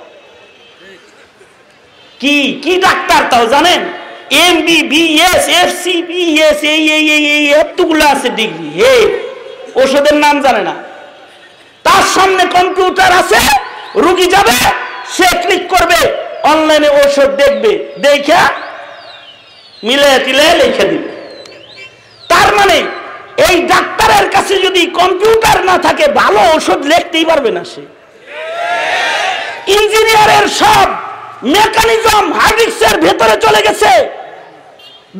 কি 2.21 2.37
কি 2.63 2.73
ডাক্তার 2.87 3.21
তাও 3.31 3.45
জানেন? 3.55 3.81
M 4.45 4.57
B 4.67 4.79
B 4.93 5.03
S 5.31 5.45
F 5.61 5.71
C 5.83 5.95
B 6.09 6.23
S 6.49 6.59
এই 6.75 6.83
এই 6.97 7.05
এই 7.17 7.25
এই 7.37 7.45
এতগুলো 7.61 8.05
আছে 8.13 8.29
ডিগ্রি 8.41 8.69
হে 8.81 8.95
ওষুধের 9.83 10.17
নাম 10.25 10.37
জানে 10.45 10.63
না। 10.69 10.75
তার 11.85 12.05
সামনে 12.15 12.43
কম্পিউটার 12.57 13.11
আছে, 13.21 13.41
রুগী 14.05 14.27
যাবে, 14.35 14.59
সে 15.15 15.29
ক্লিক 15.43 15.65
করবে 15.75 16.01
অনলাইনে 16.53 16.89
ওষুধ 17.03 17.31
দেখবে, 17.43 17.73
দেখা 18.07 18.43
মিলে 19.87 20.11
টিলে 20.25 20.47
লিখে 20.61 20.85
দিবে। 20.91 21.11
তার 22.31 22.49
মানে 22.59 22.77
এই 23.47 23.57
ডাক্তারের 23.73 24.27
কাছে 24.35 24.55
যদি 24.67 24.83
কম্পিউটার 25.01 25.59
না 25.71 25.77
থাকে, 25.87 26.05
ভালো 26.21 26.41
ওষুধ 26.57 26.81
লিখতেই 26.93 27.27
পারবে 27.31 27.51
না 27.57 27.63
সে। 27.73 27.83
ইঞ্জিনিয়ারের 29.77 30.47
সব 30.61 30.87
মেকানিজম 31.55 32.25
হার্ডিক্সের 32.39 32.97
ভেতরে 33.05 33.35
চলে 33.45 33.61
গেছে। 33.67 33.93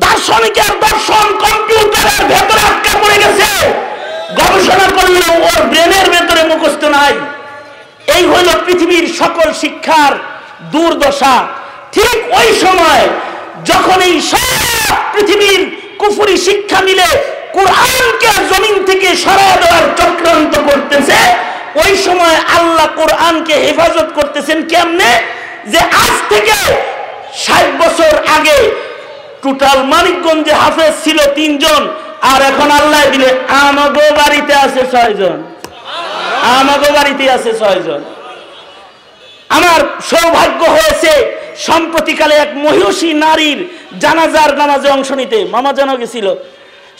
দার্শনিকের 0.03 0.71
দর্শন 0.85 1.25
কম্পিউটারের 1.43 2.21
ভেতরে 2.31 2.61
আটকা 2.69 2.93
পড়ে 3.01 3.17
গেছে। 3.23 3.49
গবেষণা 4.39 4.87
করলেও 4.97 5.33
ওর 5.47 5.61
ব্রেনের 5.71 6.07
ভেতরে 6.13 6.41
মুখস্থ 6.51 6.83
নাই। 6.97 7.13
এই 8.15 8.23
হইল 8.31 8.49
পৃথিবীর 8.65 9.05
সকল 9.21 9.47
শিক্ষার 9.61 10.13
দুর্দশা। 10.73 11.35
ঠিক 11.95 12.17
ওই 12.39 12.49
সময় 12.63 13.03
যখন 13.69 13.97
এই 14.09 14.15
সব 14.31 14.93
পৃথিবীর 15.13 15.61
কুফুরি 16.01 16.37
শিক্ষা 16.47 16.79
মিলে 16.87 17.09
কোরআনকে 17.55 18.31
জমিন 18.51 18.75
থেকে 18.89 19.09
সরায় 19.23 19.57
দেওয়ার 19.61 19.85
চক্রান্ত 19.99 20.53
করতেছে, 20.69 21.19
ওই 21.83 21.91
সময় 22.05 22.37
আল্লাহ 22.57 22.87
কোরআনকে 22.99 23.55
হেফাজত 23.65 24.09
করতেছেন 24.17 24.57
কেমনে? 24.71 25.11
যে 25.71 25.79
আজ 26.03 26.15
থেকে 26.31 26.57
ষাট 27.43 27.65
বছর 27.81 28.11
আগে 28.37 28.57
টোটাল 29.47 29.79
মানিকগঞ্জে 29.93 30.53
হাফেজ 30.61 30.93
ছিল 31.05 31.19
তিনজন, 31.37 31.81
আর 32.31 32.39
এখন 32.51 32.69
আল্লাহ 32.79 33.03
দিলে 33.13 33.29
আমাগো 33.65 34.05
বাড়িতে 34.19 34.53
আছে 34.65 34.81
ছয়জন। 34.93 35.37
আমাগো 36.59 36.89
বাড়িতে 36.97 37.25
আছে 37.35 37.51
ছয়জন। 37.61 38.01
আমার 39.57 39.79
সৌভাগ্য 40.09 40.61
হয়েছে 40.77 41.11
সম্প্রতিকালে 41.67 42.35
এক 42.43 42.51
মহিষী 42.65 43.09
নারীর 43.23 43.59
জানাজার 44.03 44.51
নামাজে 44.61 44.89
অংশ 44.95 45.09
নিতে 45.21 45.39
মামা 45.53 45.71
যেন 45.77 45.89
গেছিল। 46.01 46.27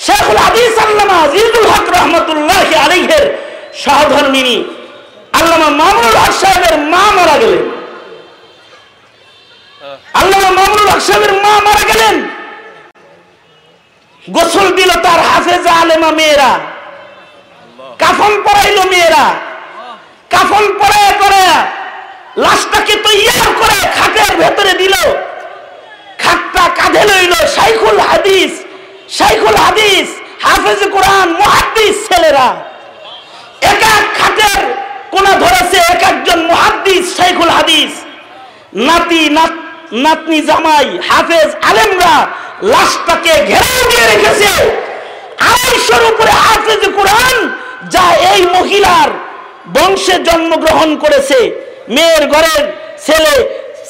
শেখুল 0.05 0.39
হাদিস 0.45 0.75
আল্লামা 0.85 1.15
আজিজুল 1.25 1.67
হক 1.71 1.85
রহমতুল্লাহ 1.97 2.61
আলিহের 2.85 3.25
সহধর্মিনী 3.83 4.57
আল্লামা 5.39 5.69
মামুনুল 5.81 6.17
হক 6.23 6.33
সাহেবের 6.41 6.75
মা 6.93 7.03
মারা 7.17 7.35
গেলেন। 7.43 7.63
আল্লামা 10.19 10.49
মামুনুল 10.59 10.89
হক 10.91 11.01
সাহেবের 11.07 11.33
মা 11.43 11.53
মারা 11.67 11.85
গেলেন। 11.91 12.15
গোসল 14.35 14.67
দিল 14.77 14.91
তার 15.05 15.19
হাফেজা 15.31 15.73
আলেমা 15.81 16.11
মেয়েরা। 16.19 16.51
কাফন 18.01 18.33
পরাইলো 18.45 18.83
মেয়েরা। 18.93 19.25
কাফন 20.33 20.65
পরায় 20.79 21.13
করে 21.21 21.43
লাশটাকে 22.43 22.95
তৈয়ার 23.05 23.49
করে 23.59 23.79
খাটের 23.97 24.31
ভেতরে 24.41 24.73
দিল। 24.81 24.95
খাটটা 26.21 26.63
কাঁধে 26.77 27.03
লইল 27.09 27.33
শাইখুল 27.55 27.99
হাদিস 28.09 28.53
শাইখুল 29.17 29.57
হাদিস, 29.65 30.07
হাফেজ 30.45 30.81
কোরআন, 30.93 31.27
মুহাদ্দিস 31.39 31.95
ছেলেরা। 32.07 32.47
এক 33.71 33.81
এক 33.95 34.05
খাটের 34.19 34.59
কোনা 35.13 35.33
ধরেছে 35.43 35.77
এক 35.93 36.01
একজন 36.11 36.39
মুহাদ্দিস, 36.51 37.03
শাইখুল 37.17 37.51
হাদিস। 37.57 37.91
নাত, 38.87 39.53
নাতনি 40.03 40.39
জামাই, 40.47 40.87
হাফেজ 41.09 41.49
আলেমরা 41.69 42.15
লাশটাকে 42.71 43.33
ঘেরাও 43.49 43.81
দিয়ে 43.89 44.05
রেখেছে। 44.11 44.51
আড়াইশোর 45.49 46.03
উপরে 46.11 46.33
হাফেজ 46.45 46.83
কোরআন, 46.97 47.35
যা 47.93 48.05
এই 48.31 48.41
মহিলার 48.55 49.09
বংশে 49.75 50.15
জন্মগ্রহণ 50.27 50.89
করেছে। 51.03 51.39
মেয়ের 51.95 52.23
ঘরের 52.33 52.61
ছেলে, 53.05 53.35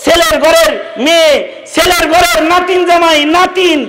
ছেলের 0.04 0.36
ঘরের 0.44 0.72
মেয়ে, 1.06 1.32
ছেলের 1.74 2.06
ঘরের 2.14 2.40
নাতিন 2.52 2.82
জামাই, 2.90 3.20
নাতিন, 3.36 3.80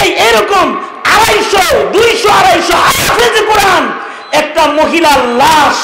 এই 0.00 0.08
এরকম 0.28 0.66
আড়াইশো, 1.14 1.64
দুইশো, 1.92 2.28
আড়াইশো 2.40 2.76
হাফেজ 2.86 3.36
কোরআন, 3.50 3.84
একটা 4.40 4.62
মহিলার 4.78 5.20
লাশ 5.42 5.76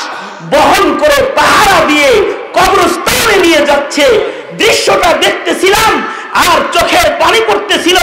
বহন 0.53 0.87
করে 1.01 1.19
পাহারা 1.39 1.79
দিয়ে 1.91 2.11
কবরস্থানে 2.57 3.37
নিয়ে 3.45 3.61
যাচ্ছে। 3.67 4.07
দৃশ্যটা 4.61 5.11
দেখতেছিলাম 5.25 5.93
আর 6.47 6.59
চোখের 6.74 7.09
পানি 7.22 7.41
পড়তেছিল, 7.49 7.99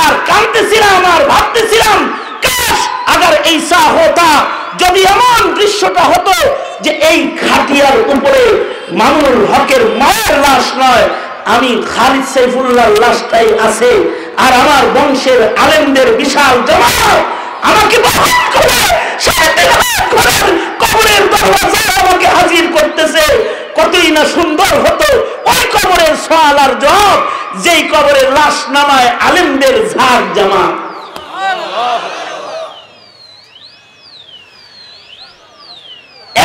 আর 0.00 0.12
কাঁদতেছিলাম, 0.28 1.00
আর 1.14 1.22
ভাবতেছিলাম, 1.32 1.98
কাশ, 2.44 2.78
আগার 3.14 3.34
এই 3.50 3.58
সা 3.70 3.82
হতা 3.96 4.30
যদি 4.82 5.00
এমন 5.14 5.40
দৃশ্যটা 5.58 6.02
হতো 6.12 6.34
যে 6.84 6.92
এই 7.10 7.20
খাটিয়ার 7.42 7.98
উপরে 8.14 8.42
মামুনুল 9.00 9.40
হকের 9.52 9.82
মায়ের 10.00 10.34
লাশ 10.44 10.66
নয়, 10.82 11.06
আমি 11.54 11.70
খালিদ 11.92 12.26
সাইফুল্লাহর 12.34 12.94
লাশটাই 13.02 13.48
আছে, 13.66 13.90
আর 14.44 14.52
আমার 14.62 14.82
বংশের 14.96 15.40
আলেমদের 15.64 16.08
বিশাল 16.20 16.54
জমা 16.68 16.90
আমাকে 17.68 17.96
হাজির 22.36 22.64
করতেছে। 22.76 23.24
না 24.16 24.22
সুন্দর 24.36 24.72
হতো 24.84 25.08
ওই 25.50 25.62
সওয়াল 26.26 26.56
আর 26.64 26.72
যেই 27.64 27.82
কবরের 27.92 28.28
লাশ 28.38 28.56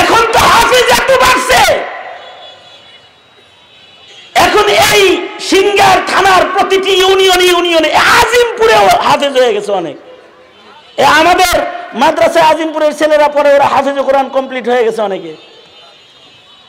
এখন 0.01 0.23
তো 0.33 0.39
হাফিজ 0.51 0.87
এত 0.99 1.09
বাড়ছে। 1.23 1.61
এখন 4.45 4.65
এই 4.91 5.01
সিঙ্গার 5.49 5.97
থানার 6.11 6.43
প্রতিটি 6.53 6.91
ইউনিয়নে 7.03 7.45
ইউনিয়নে 7.51 7.89
আজিমপুরেও 8.19 8.85
হাফেজ 9.07 9.33
হয়ে 9.41 9.53
গেছে 9.55 9.71
অনেক। 9.81 9.97
আমাদের 11.03 11.55
মাদ্রাসায় 11.93 12.45
আজিমপুরের 12.45 12.97
ছেলেরা 12.97 13.27
পরে 13.27 13.53
ওরা 13.53 13.65
হাফেজ 13.65 13.99
কোরআন 13.99 14.29
কমপ্লিট 14.29 14.67
হয়ে 14.67 14.83
গেছে 14.83 15.01
অনেকে। 15.01 15.35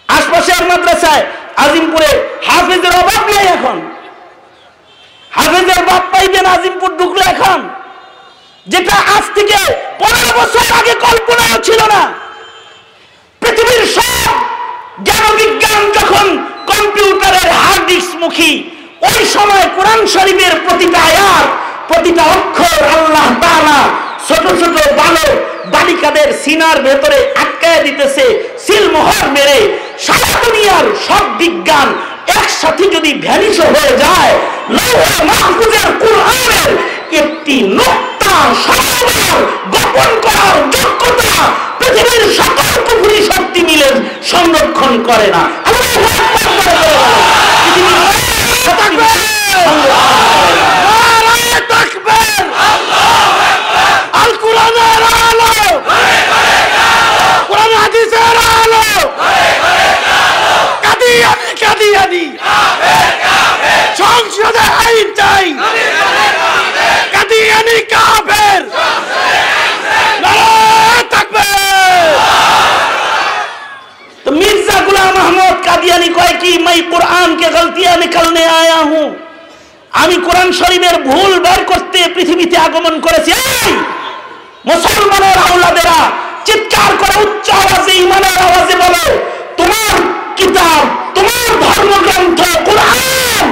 আশপাশের 0.09 0.68
মাদ্রাসায় 0.68 1.24
আজিমপুরে 1.57 2.29
হাফেজের 2.47 2.95
অভাব 2.97 3.27
নেই 3.27 3.47
এখন। 3.47 3.91
হাফেজের 5.31 5.85
বাপ 5.85 6.03
পাইবেন 6.12 6.47
আজিমপুর 6.47 6.97
ঢুকলে 6.97 7.24
এখন। 7.24 7.68
যেটা 8.66 8.93
আজ 8.93 9.24
থেকে 9.35 9.59
পনেরো 9.99 10.41
বছর 10.41 10.74
আগে 10.79 10.95
কল্পনাও 10.95 11.59
ছিল 11.62 11.81
না। 11.87 12.12
পৃথিবীর 13.41 13.87
সব 13.87 14.33
জ্ঞান 15.05 15.37
বিজ্ঞান 15.37 15.93
যখন 15.93 16.47
কম্পিউটারের 16.66 17.53
হার্ড 17.53 17.91
মুখী 18.18 18.70
ওই 19.01 19.27
সময় 19.27 19.68
কোরআন 19.77 20.07
শরীফের 20.07 20.61
প্রতিটা 20.68 20.99
আয়াত, 20.99 21.47
প্রতিটা 21.89 22.22
অক্ষর 22.22 22.85
আল্লাহ 22.97 23.27
তাআলা 23.41 24.05
ছোট 24.29 24.45
ছোট 24.61 24.77
বালক 24.97 25.31
বালিকাদের 25.66 26.29
সিনার 26.45 26.79
ভেতরে 26.83 27.18
আটকায় 27.43 27.81
দিতেছে 27.83 28.24
সিলমোহর 28.66 29.27
মেরে 29.31 29.59
সারা 30.07 30.31
দুনিয়ার 30.45 30.87
সব 31.09 31.24
বিজ্ঞান 31.39 31.89
একসাথে 32.27 32.85
যদি 32.91 33.11
ভ্যানিশ 33.14 33.57
হয়ে 33.66 33.93
যায় 33.97 34.33
লৌহ 34.68 35.12
মাহফুজের 35.29 35.89
কোরআনের 36.01 36.70
একটি 37.12 37.57
নোক্তা 37.79 38.35
সবার 38.64 39.07
গোপন 39.72 40.11
করার 40.22 40.57
যোগ্যতা 40.74 41.45
পৃথিবীর 41.79 42.24
সকল 42.37 42.68
পুকুরি 42.87 43.20
শক্তি 43.31 43.61
মিলে 43.62 43.89
সংরক্ষণ 44.31 44.93
করে 45.03 45.27
না। 45.27 45.43
আকবার 45.66 45.87
করে 45.99 46.57
বলে 46.57 46.66
বলো। 46.79 46.99
পৃথিবীর 48.12 48.59
সকল 48.66 48.91
শক্তি 48.99 49.27
আল 54.21 54.33
কোরআনের 54.43 55.03
আলো। 55.29 55.55
কোরআন 57.49 57.73
হাদিসের 57.83 58.37
আলো। 58.62 58.87
কাদিয়ানি 60.85 61.49
কাদিয়ানি 61.62 62.25
সংসদে 64.01 64.64
আইন 64.85 65.09
চাই। 65.19 65.47
কাদিয়ানি 67.14 67.77
কাফের। 67.93 68.62
মির্জা 74.39 74.79
গুলাম 74.87 75.14
আহমদ 75.25 75.57
কাদিয়ানি 75.67 76.09
কয় 76.19 76.35
কি, 76.43 76.53
মাই 76.67 76.79
কোরআনকে 76.93 77.49
গলতিয়া 77.57 77.93
নিকলনে 78.03 78.45
আয়া 78.61 78.81
হুঁ। 78.91 79.09
আমি 80.03 80.17
কোরআন 80.27 80.49
শরীফের 80.61 80.97
ভুল 81.09 81.33
বার 81.47 81.61
করতে 81.71 81.99
পৃথিবীতে 82.14 82.57
আগমন 82.67 82.95
করেছি। 83.05 83.35
মুসলমানের 84.71 85.39
আওলাদেরা 85.49 85.99
চিৎকার 86.47 86.91
করে 87.01 87.17
উচ্চ 87.25 87.47
আওয়াজে, 87.61 87.93
ইমানের 88.05 88.37
আওয়াজে 88.47 88.75
বলো, 88.85 89.05
তোমার 89.59 89.95
কিতাব, 90.39 90.81
তোমার 91.17 91.49
ধর্মগ্রন্থ, 91.64 92.41
কোরআন, 92.67 93.45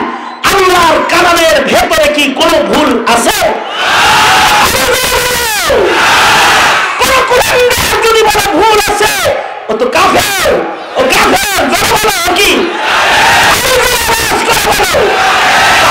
আল্লাহর 0.50 0.96
কালামের 1.12 1.56
ভেতরে 1.70 2.08
কি 2.16 2.24
কোনো 2.40 2.56
ভুল 2.70 2.90
আছে? 3.14 3.38
যদি 8.04 8.20
বলে 8.28 8.46
ভুল 8.58 8.78
আছে, 8.90 9.14
ও 9.70 9.72
তো 9.80 9.86
কাফের, 9.96 10.50
ও 10.98 11.00
কাফের 11.12 11.60
বলো 11.94 12.16
কি? 12.38 12.50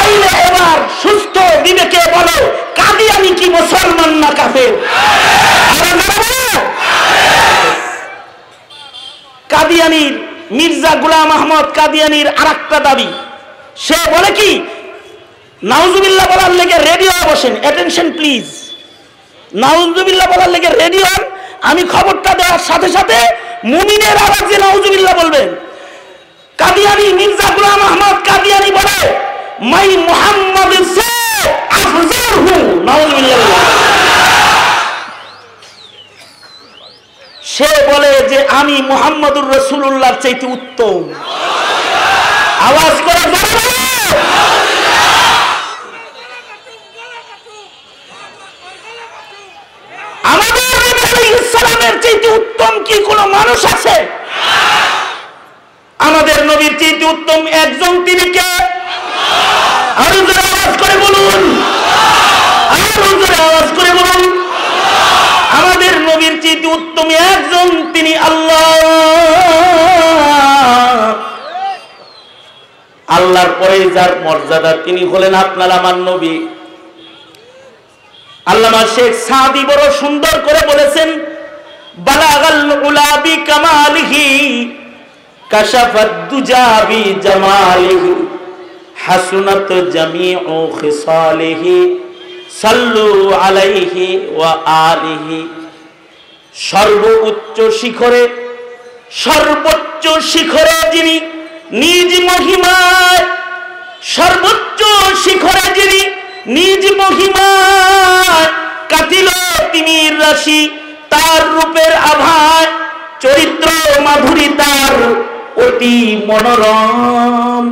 তাইলে 0.03 0.29
এবার 0.49 0.77
সুস্থ 1.01 1.35
বিবেকে 1.65 2.01
বলো 2.15 2.37
কাদিয়ানি 2.79 3.31
কি 3.39 3.47
মুসলমান 3.57 4.11
না 4.23 4.29
কাফের? 4.39 4.73
আরে। 4.99 6.43
কাদিয়ানির 9.53 10.13
মির্জা 10.57 10.93
গুলাম 11.03 11.29
আহমদ 11.37 11.65
কাদিয়ানির 11.79 12.27
আরেকটা 12.41 12.77
দাবি। 12.87 13.09
সে 13.85 13.99
বলে 14.13 14.31
কি, 14.39 14.51
নাউজুবিল্লাহ 15.71 16.25
বলার 16.31 16.51
লেগে 16.59 16.77
রেডিও 16.89 17.13
বসেন 17.29 17.53
অ্যাটেনশন 17.63 18.07
প্লিজ 18.17 18.45
নাউজুবিল্লাহ 19.63 20.27
বলার 20.33 20.51
লেগে 20.55 20.69
রেডি 20.81 20.99
হন, 21.07 21.23
আমি 21.69 21.81
খবরটা 21.93 22.31
দেওয়ার 22.39 22.61
সাথে 22.69 22.87
সাথে 22.95 23.17
মুমিনের 23.71 24.15
আওয়াজে 24.25 24.57
নাউজুবিল্লাহ 24.65 25.13
বলবেন। 25.21 25.49
কাদিয়ানি 26.59 27.05
মির্জা 27.19 27.47
গুলাম 27.57 27.79
আহমদ 27.89 28.17
কাদিয়ানি 28.29 28.71
বলে 28.79 28.99
মাই 29.61 29.97
মোহাম্মদ 29.97 30.73
সে 37.45 37.65
বলে 37.87 38.27
যে 38.29 38.47
আমি 38.47 38.81
মোহাম্মদুর 38.81 39.57
রসুল্লাহর 39.57 40.21
চাইতে 40.21 40.45
উত্তম। 40.45 41.13
আওয়াজ 42.59 43.01
করে 43.05 43.23
আমাদের 50.23 51.99
চাইতে 52.01 52.27
উত্তম 52.27 52.83
কি 52.83 53.03
কোনো 53.03 53.27
মানুষ 53.27 53.65
আছে? 53.65 54.07
আমাদের 55.99 56.45
নবীর 56.45 56.79
চাইতে 56.79 57.05
উত্তম 57.05 57.47
একজন 57.47 58.05
তিনি 58.05 58.33
কে? 58.33 58.72
আল্লাহ। 68.27 68.73
আল্লাহর 73.07 73.51
পরে 73.59 73.77
যার 73.95 74.11
মর্যাদা, 74.23 74.71
তিনি 74.85 75.01
হলেন 75.05 75.33
আপনার 75.33 75.71
আমার 75.71 75.95
নবী। 75.95 76.35
আল্লামা 78.45 78.81
শেখ 78.95 79.13
সাদি 79.27 79.63
বড় 79.65 79.83
সুন্দর 79.99 80.35
করে 80.45 80.61
বলেছেন, 80.71 81.09
বালাগাল 81.97 82.71
উলাবি 82.87 83.35
কামালিহি 83.47 84.27
কাশাফাত 85.49 86.11
দুজাবি 86.29 87.03
জামালিহি। 87.21 88.32
হাসুনাত 89.05 89.69
জামিউ 89.95 90.59
খিসালিহি, 90.79 91.77
সাল্লু 92.61 93.07
আলাইহি 93.45 94.07
ওয়া 94.37 94.51
আলিহি। 94.89 95.41
সর্বোচ্চ 96.69 97.57
শিখরে 97.79 98.23
সর্বোচ্চ 99.23 100.05
শিখরে 100.31 100.77
যিনি 100.93 101.15
নিজ 101.81 102.11
মহিমায়, 102.29 103.23
সর্বোচ্চ 104.15 104.81
শিখরে 105.23 105.65
যিনি 105.77 106.01
নিজ 106.57 106.83
মহিমায় 107.01 108.47
কাটিল 108.91 109.29
তিমির 109.71 110.13
রাশি, 110.23 110.61
তার 111.13 111.41
রূপের 111.55 111.93
আভায় 112.11 112.69
চরিত্র 113.23 113.67
মাধুরী 114.05 114.47
তার 114.61 114.93
অতি 115.65 115.95
মনোরম। 116.29 117.65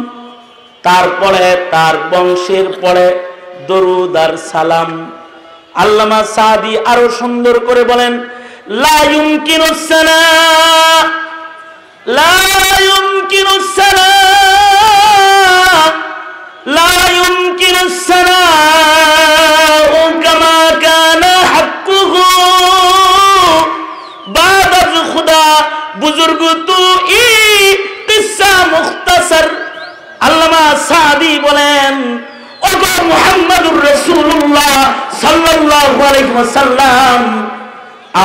তারপরে 0.87 1.45
তার 1.73 1.95
বংশের 2.11 2.67
পরে 2.81 3.07
দরুদ 3.69 4.15
আর 4.23 4.33
সালাম। 4.51 4.89
আল্লামা 5.83 6.21
সাদি 6.35 6.73
আরও 6.91 7.05
সুন্দর 7.19 7.55
করে 7.67 7.83
বলেন 7.91 8.13
লায়ুম 8.83 9.27
কিনুসানা 9.47 10.19
লায়ুম 12.17 13.07
কিনুসানা 13.31 14.09
লায়ুম 16.77 17.35
কিনুসানা 17.59 18.39
কামা 20.23 20.59
কানা 20.83 21.33
হাক্কুহু, 21.53 22.23
বাদাল 24.35 24.93
খুদা 25.11 25.45
বুজুর্গ 26.01 26.41
তু 26.67 26.79
ই 27.21 27.27
কিসসা 28.07 28.51
মুখতাসার। 28.73 29.47
আল্লামা 30.27 30.63
সাদি 30.89 31.33
বলেন 31.47 31.95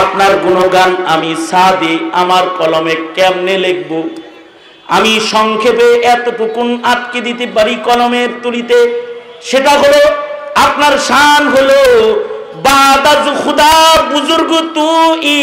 আপনার 0.01 0.33
গুণগান 0.45 0.93
আমি 1.15 1.31
সাদি, 1.51 1.95
আমার 2.13 2.45
কলমে 2.59 2.95
কেমনে 3.17 3.57
লিখব? 3.65 3.91
আমি 4.97 5.13
সংক্ষেপে 5.33 5.89
এতটুকুন 6.15 6.69
আটকে 6.93 7.19
দিতে 7.21 7.47
পারি 7.57 7.75
কলমের 7.87 8.31
তুলিতে। 8.43 8.79
সেটা 9.49 9.73
হলো, 9.83 10.03
আপনার 10.67 10.95
শান 11.09 11.43
হলো 11.55 11.81
খুদা 13.43 13.73
বুজুর্গ 14.13 14.53
তু 14.77 14.89
ই 15.35 15.39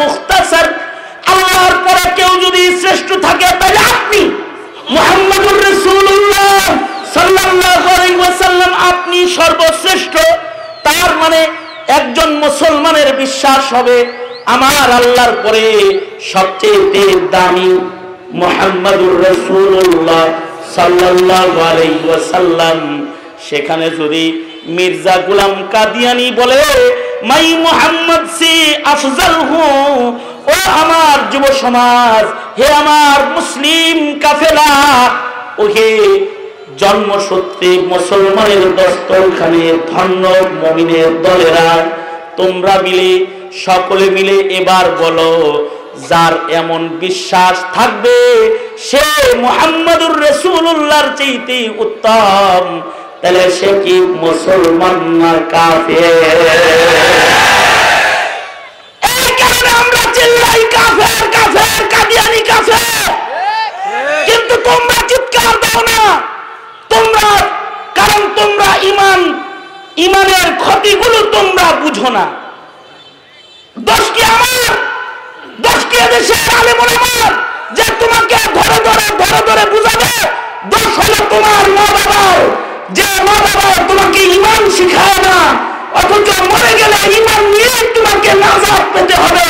মুখতাসার। 0.00 0.66
আল্লাহর 1.30 1.76
পরে 1.86 2.04
কেউ 2.18 2.32
যদি 2.44 2.62
শ্রেষ্ঠ 2.80 3.08
থাকে, 3.26 3.48
তাহলে 3.60 3.80
আপনি 3.94 4.20
মুহাম্মদুর 4.96 5.58
আলাইহি 7.94 8.18
ওয়াসাল্লাম 8.22 8.70
আপনি 8.90 9.18
সর্বশ্রেষ্ঠ, 9.38 10.14
তার 10.86 11.10
মানে 11.22 11.40
একজন 11.98 12.30
মুসলমানের 12.44 13.10
বিশ্বাস 13.22 13.62
হবে 13.76 13.96
আমার 14.54 14.88
আল্লাহর 15.00 15.34
পরে 15.44 15.64
সবচেয়ে 16.32 17.04
দামি 17.34 17.70
মোহাম্মদুর 18.42 19.16
রসুল্লাহ 19.28 20.24
ওয়াসাল্লাম। 22.06 22.78
সেখানে 23.48 23.86
যদি 24.00 24.24
মির্জা 24.76 25.16
গুলাম 25.26 25.52
কাদিয়ানি 25.74 26.26
বলে 26.40 26.62
মাই 27.28 27.46
মোহাম্মদ 27.66 28.24
সি 28.38 28.54
আফজাল 28.92 29.36
হু 29.50 29.64
ও 30.52 30.54
আমার 30.82 31.18
যুব 31.32 31.44
সমাজ, 31.62 32.24
হে 32.58 32.66
আমার 32.82 33.20
মুসলিম 33.36 33.96
কাফেলা 34.22 34.72
ও 35.58 35.62
হে 35.74 35.90
জন্মসূত্রে 36.80 37.70
মুসলমানের 37.92 38.64
দস্তরখানে 38.78 39.62
ধন্য 39.92 40.24
মমিনের 40.62 41.10
দলেরা, 41.26 41.70
তোমরা 42.36 42.74
মিলে, 42.86 43.10
সকলে 43.64 44.06
মিলে 44.16 44.36
এবার 44.58 44.86
বলো, 45.02 45.32
যার 46.10 46.34
এমন 46.60 46.80
বিশ্বাস 47.04 47.56
থাকবে 47.76 48.16
সে 48.88 49.04
মুহাম্মদুর 49.44 50.14
রসুল্লাহর 50.26 51.08
চাইতে 51.18 51.58
উত্তম। 51.84 52.64
তাহলে 53.22 53.44
সে 53.50 53.70
কি 53.84 53.94
মুসলমান 54.22 54.96
না 55.20 55.32
কাফের? 55.50 56.28
তোমরা 66.90 67.30
না। 72.10 72.24
যে 77.74 77.84
তোমাকে 78.00 78.36
ধরে 78.54 78.78
ধরে 79.46 79.64
বুঝাবে? 79.70 80.10
হলো 80.96 81.20
তোমার 81.30 81.64
মা 81.70 81.86
বাবার 81.94 82.67
যে 82.96 83.08
মা 83.26 83.36
তোমাকে 83.88 84.20
ইমান 84.36 84.62
শিখায় 84.76 85.20
না, 85.26 85.36
অথচ 86.00 86.28
মরে 86.50 86.72
গেলে 86.80 87.00
ইমান 87.18 87.42
নিয়ে 87.54 87.78
তোমাকে 87.94 88.30
নাজাত 88.42 88.82
পেতে 88.94 89.14
হবে। 89.22 89.48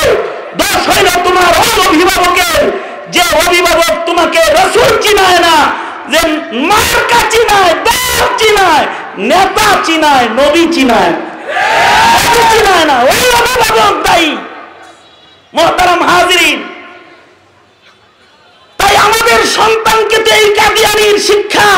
দোষ 0.61 0.81
হইল 0.91 1.09
তোমার 1.27 1.53
অভিভাবকের, 1.89 2.61
যে 3.15 3.25
অভিভাবক 3.45 3.95
তোমাকে 4.09 4.41
রসুল 4.59 4.91
চিনায় 5.05 5.41
না, 5.47 5.57
যে 6.13 6.21
মার্কা 6.71 7.21
চিনায় 7.33 7.73
দল 7.87 8.21
চিনায়, 8.41 8.85
নেতা 9.31 9.69
চিনায়, 9.87 10.27
নবী 10.39 10.65
চিনায়। 10.75 11.13
চিনায় 12.53 12.87
না, 12.91 12.97
ওই 13.11 13.23
অভিভাবক 13.39 13.95
দায়ী। 14.07 14.31
মোহতারাম 15.57 16.01
হাজিরিন, 16.11 16.59
তাই 18.79 18.95
আমাদের 19.07 19.41
সন্তানকে 19.57 20.19
তো 20.25 20.31
এই 20.41 20.47
কাদিয়ানির 20.59 21.17
শিক্ষা 21.29 21.71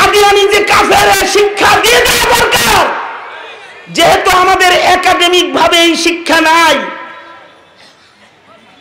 কাদিয়ানি 0.00 0.42
যে 0.52 0.60
কাফের 0.72 1.08
শিক্ষা 1.34 1.70
দিয়ে 1.82 2.00
দেওয়া 2.06 2.26
দরকার। 2.34 2.84
যেহেতু 3.96 4.30
আমাদের 4.42 4.72
একাডেমিক 4.96 5.46
ভাবে 5.58 5.78
এই 5.86 5.92
শিক্ষা 6.04 6.38
নাই, 6.50 6.76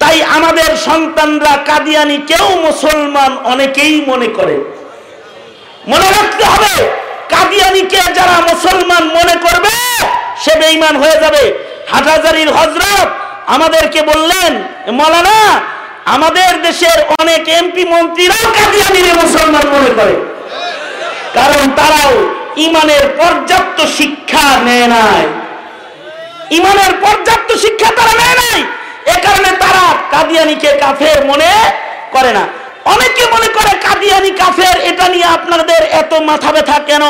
তাই 0.02 0.18
আমাদের 0.38 0.70
সন্তানরা 0.88 1.54
কাদিয়ানি 1.70 2.18
কেউ 2.32 2.48
মুসলমান 2.68 3.32
অনেকেই 3.54 3.96
মনে 4.10 4.30
করে। 4.38 4.56
মনে 5.92 6.08
রাখতে 6.18 6.44
হবে, 6.52 6.74
কাদিয়ানিকে 7.34 8.02
যারা 8.18 8.38
মুসলমান 8.52 9.04
মনে 9.18 9.36
করবে, 9.46 9.76
সে 10.44 10.54
বেঈমান 10.62 10.96
হয়ে 11.02 11.18
যাবে। 11.24 11.44
হাটাজারির 11.92 12.50
হজরত 12.58 13.08
আমাদেরকে 13.56 14.00
বললেন, 14.12 14.52
মলানা, 15.00 15.40
আমাদের 16.16 16.52
দেশের 16.68 16.98
অনেক 17.22 17.42
এমপি 17.60 17.84
মন্ত্রীরাও 17.94 18.46
কাদিয়ানিরে 18.58 19.12
মুসলমান 19.24 19.66
মনে 19.76 19.92
করে। 20.00 20.16
কারণ 21.38 21.64
তারাও 21.80 22.14
ইমানের 22.66 23.04
পর্যাপ্ত 23.20 23.78
শিক্ষা 24.00 24.46
নেয় 24.68 24.88
নাই। 24.88 25.24
ইমানের 26.58 26.94
পর্যাপ্ত 27.04 27.50
শিক্ষা 27.64 27.90
তারা 27.98 28.14
নেয় 28.22 28.38
নাই। 28.44 28.60
এ 29.14 29.16
কারণে 29.26 29.52
তারা 29.64 29.86
কাদিয়ানিকে 30.12 30.72
কাফের 30.84 31.18
মনে 31.26 31.52
করে 32.12 32.32
না। 32.38 32.44
অনেকে 32.94 33.24
মনে 33.34 33.50
করে 33.58 33.72
কাদিয়ানি 33.86 34.32
কাফের, 34.32 34.76
এটা 34.90 35.06
নিয়ে 35.08 35.28
আপনাদের 35.38 35.82
এত 36.02 36.14
মাথা 36.30 36.50
ব্যথা 36.52 36.78
কেন? 36.80 37.04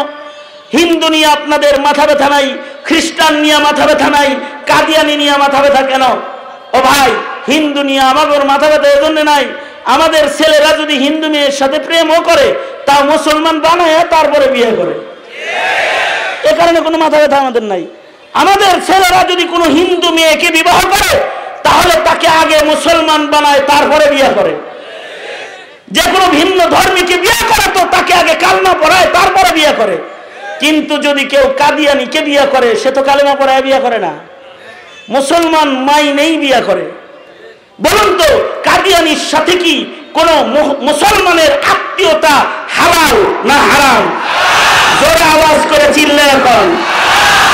হিন্দু 0.78 1.08
নিয়ে 1.10 1.28
আপনাদের 1.38 1.74
মাথা 1.82 2.04
ব্যথা 2.06 2.28
নাই, 2.30 2.48
খ্রিস্টান 2.86 3.34
নিয়ে 3.44 3.58
মাথা 3.58 3.86
ব্যথা 3.86 4.10
নাই, 4.10 4.30
কাদিয়ানি 4.66 5.16
নিয়ে 5.22 5.36
মাথা 5.38 5.60
ব্যথা 5.64 5.82
কেন? 5.82 6.04
ও 6.76 6.78
ভাই, 6.88 7.12
হিন্দু 7.48 7.82
নিয়ে 7.84 8.04
আমাদের 8.12 8.42
মাথা 8.46 8.68
ব্যথা 8.72 8.90
এজন্য 8.98 9.20
নাই 9.32 9.46
আমাদের 9.94 10.24
ছেলেরা 10.38 10.72
যদি 10.82 10.96
হিন্দু 11.06 11.28
মেয়ের 11.30 11.52
সাথে 11.52 11.80
প্রেমও 11.80 12.20
করে 12.30 12.48
তা 12.88 12.96
মুসলমান 13.12 13.56
বানায়, 13.60 14.00
তারপরে 14.10 14.46
বিয়ে 14.48 14.72
করে। 14.80 14.94
এ 16.50 16.52
কারণে 16.60 16.80
কোনো 16.82 16.98
মাথা 16.98 17.18
ব্যথা 17.18 17.38
আমাদের 17.38 17.64
নাই। 17.64 17.84
আমাদের 18.34 18.74
ছেলেরা 18.88 19.22
যদি 19.32 19.44
কোনো 19.44 19.66
হিন্দু 19.78 20.10
মেয়েকে 20.18 20.50
বিবাহ 20.52 20.80
করে, 20.82 21.12
তাহলে 21.64 21.94
তাকে 22.06 22.28
আগে 22.42 22.58
মুসলমান 22.64 23.22
বানায়, 23.28 23.62
তারপরে 23.68 24.06
বিয়ে 24.12 24.30
করে। 24.36 24.54
যে 25.92 26.02
কোনো 26.14 26.26
ভিন্ন 26.38 26.60
ধর্মীকে 26.76 27.16
বিয়ে 27.18 27.42
করে 27.52 27.66
তো 27.76 27.82
তাকে 27.92 28.14
আগে 28.14 28.34
কালমা 28.34 28.74
পড়ায়, 28.74 29.08
তারপরে 29.14 29.50
বিয়ে 29.54 29.74
করে। 29.78 29.96
কিন্তু 30.60 30.94
যদি 30.98 31.24
কেউ 31.26 31.46
কাদিয়ানিকে 31.58 32.20
বিয়ে 32.22 32.46
করে, 32.46 32.70
সে 32.76 32.90
তো 32.92 33.02
কালেমা 33.04 33.36
পড়ায় 33.36 33.62
বিয়ে 33.62 33.80
করে 33.80 34.00
না। 34.00 34.14
মুসলমান 35.10 35.70
মাই 35.88 36.06
নেই 36.14 36.34
বিয়ে 36.38 36.62
করে। 36.62 36.86
বলুন 37.86 38.10
তো, 38.20 38.30
কাদিয়ানির 38.68 39.22
সাথে 39.32 39.54
কি 39.64 39.76
কোন 40.18 40.30
মুসলমানের 40.88 41.52
আত্মীয়তা 41.74 42.36
হালাল 42.78 43.16
না 43.50 43.58
হারাম? 43.70 44.04
জোরে 45.00 45.24
আওয়াজ 45.36 45.60
করে 45.72 45.88
চিল্লে 45.96 46.24
এখন। 46.38 46.66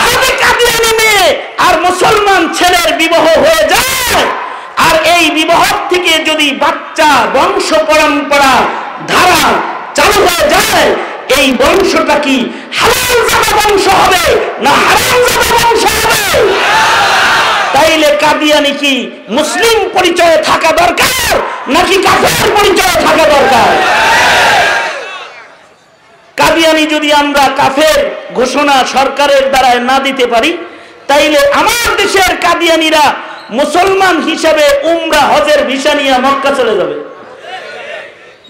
যদি 0.07 0.29
কাদিয়ানি 0.43 0.91
মেয়ে 0.99 1.25
আর 1.65 1.73
মুসলমান 1.87 2.41
ছেলের 2.57 2.89
বিবাহ 3.01 3.25
হয়ে 3.43 3.63
যায়, 3.73 4.21
আর 4.87 4.95
এই 5.15 5.25
বিবাহ 5.37 5.63
থেকে 5.91 6.13
যদি 6.29 6.47
বাচ্চা 6.63 7.09
বংশ 7.35 7.67
পরম্পরা 7.89 8.53
ধারা 9.11 9.43
চালু 9.97 10.17
হয়ে 10.27 10.45
যায়, 10.53 10.87
এই 11.37 11.47
বংশটা 11.61 12.15
কি 12.25 12.37
জামা 13.29 13.51
বংশ 13.59 13.85
হবে 14.01 14.23
না 14.65 14.73
হারাম 14.85 15.19
বংশ 15.57 15.83
হবে? 16.01 16.25
তাইলে 17.75 18.09
কাদিয়ানি 18.23 18.73
কি 18.81 18.93
মুসলিম 19.37 19.77
পরিচয়ে 19.95 20.37
থাকা 20.49 20.71
দরকার 20.81 21.31
নাকি 21.75 21.95
কাফের 22.07 22.45
পরিচয়ে 22.57 22.95
থাকা 23.05 23.25
দরকার? 23.35 23.69
কাদিয়ানি 26.37 26.83
যদি 26.93 27.09
আমরা 27.21 27.43
কাফের 27.59 27.99
ঘোষণা 28.39 28.75
সরকারের 28.95 29.43
দ্বারায় 29.53 29.81
না 29.89 29.97
দিতে 30.05 30.25
পারি, 30.33 30.51
তাইলে 31.09 31.39
আমার 31.61 31.89
দেশের 32.01 32.31
কাদিয়ানিরা 32.45 33.05
মুসলমান 33.59 34.15
হিসাবে 34.29 34.65
উমরা 34.91 35.21
হজের 35.31 35.59
ভিসা 35.69 35.93
নিয়ে 35.99 36.15
মক্কা 36.25 36.51
চলে 36.59 36.73
যাবে। 36.79 36.95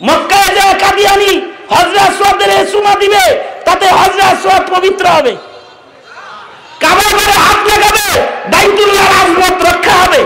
মক্কায় 0.07 0.51
যা 0.57 0.67
কাদিয়ানি 0.83 1.31
হজরা 1.73 2.05
সোয়াদের 2.17 2.51
সুমা 2.71 2.93
দিবে, 3.01 3.23
তাতে 3.67 3.87
হজরা 3.99 4.27
সোয়াদ 4.43 4.63
পবিত্র 4.73 5.05
হবে। 5.17 5.33
কাবার 6.83 7.11
ঘরে 7.19 7.35
হাত 7.45 7.59
লাগাবে, 7.71 8.07
বাইতুল্লাহ 8.51 9.05
রাজমত 9.15 9.57
রক্ষা 9.69 9.95
হবে। 10.01 10.21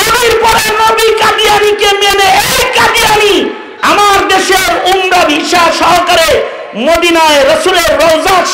নবীর 0.00 0.34
পরে 0.44 0.64
নবী 0.82 1.06
কাদিয়ানিকে 1.22 1.90
মেনে 2.02 2.28
আমার 3.90 4.18
দেশের 4.32 4.70
উমরা 4.90 5.22
সহকারে 5.80 6.30
মদিনায় 6.86 7.40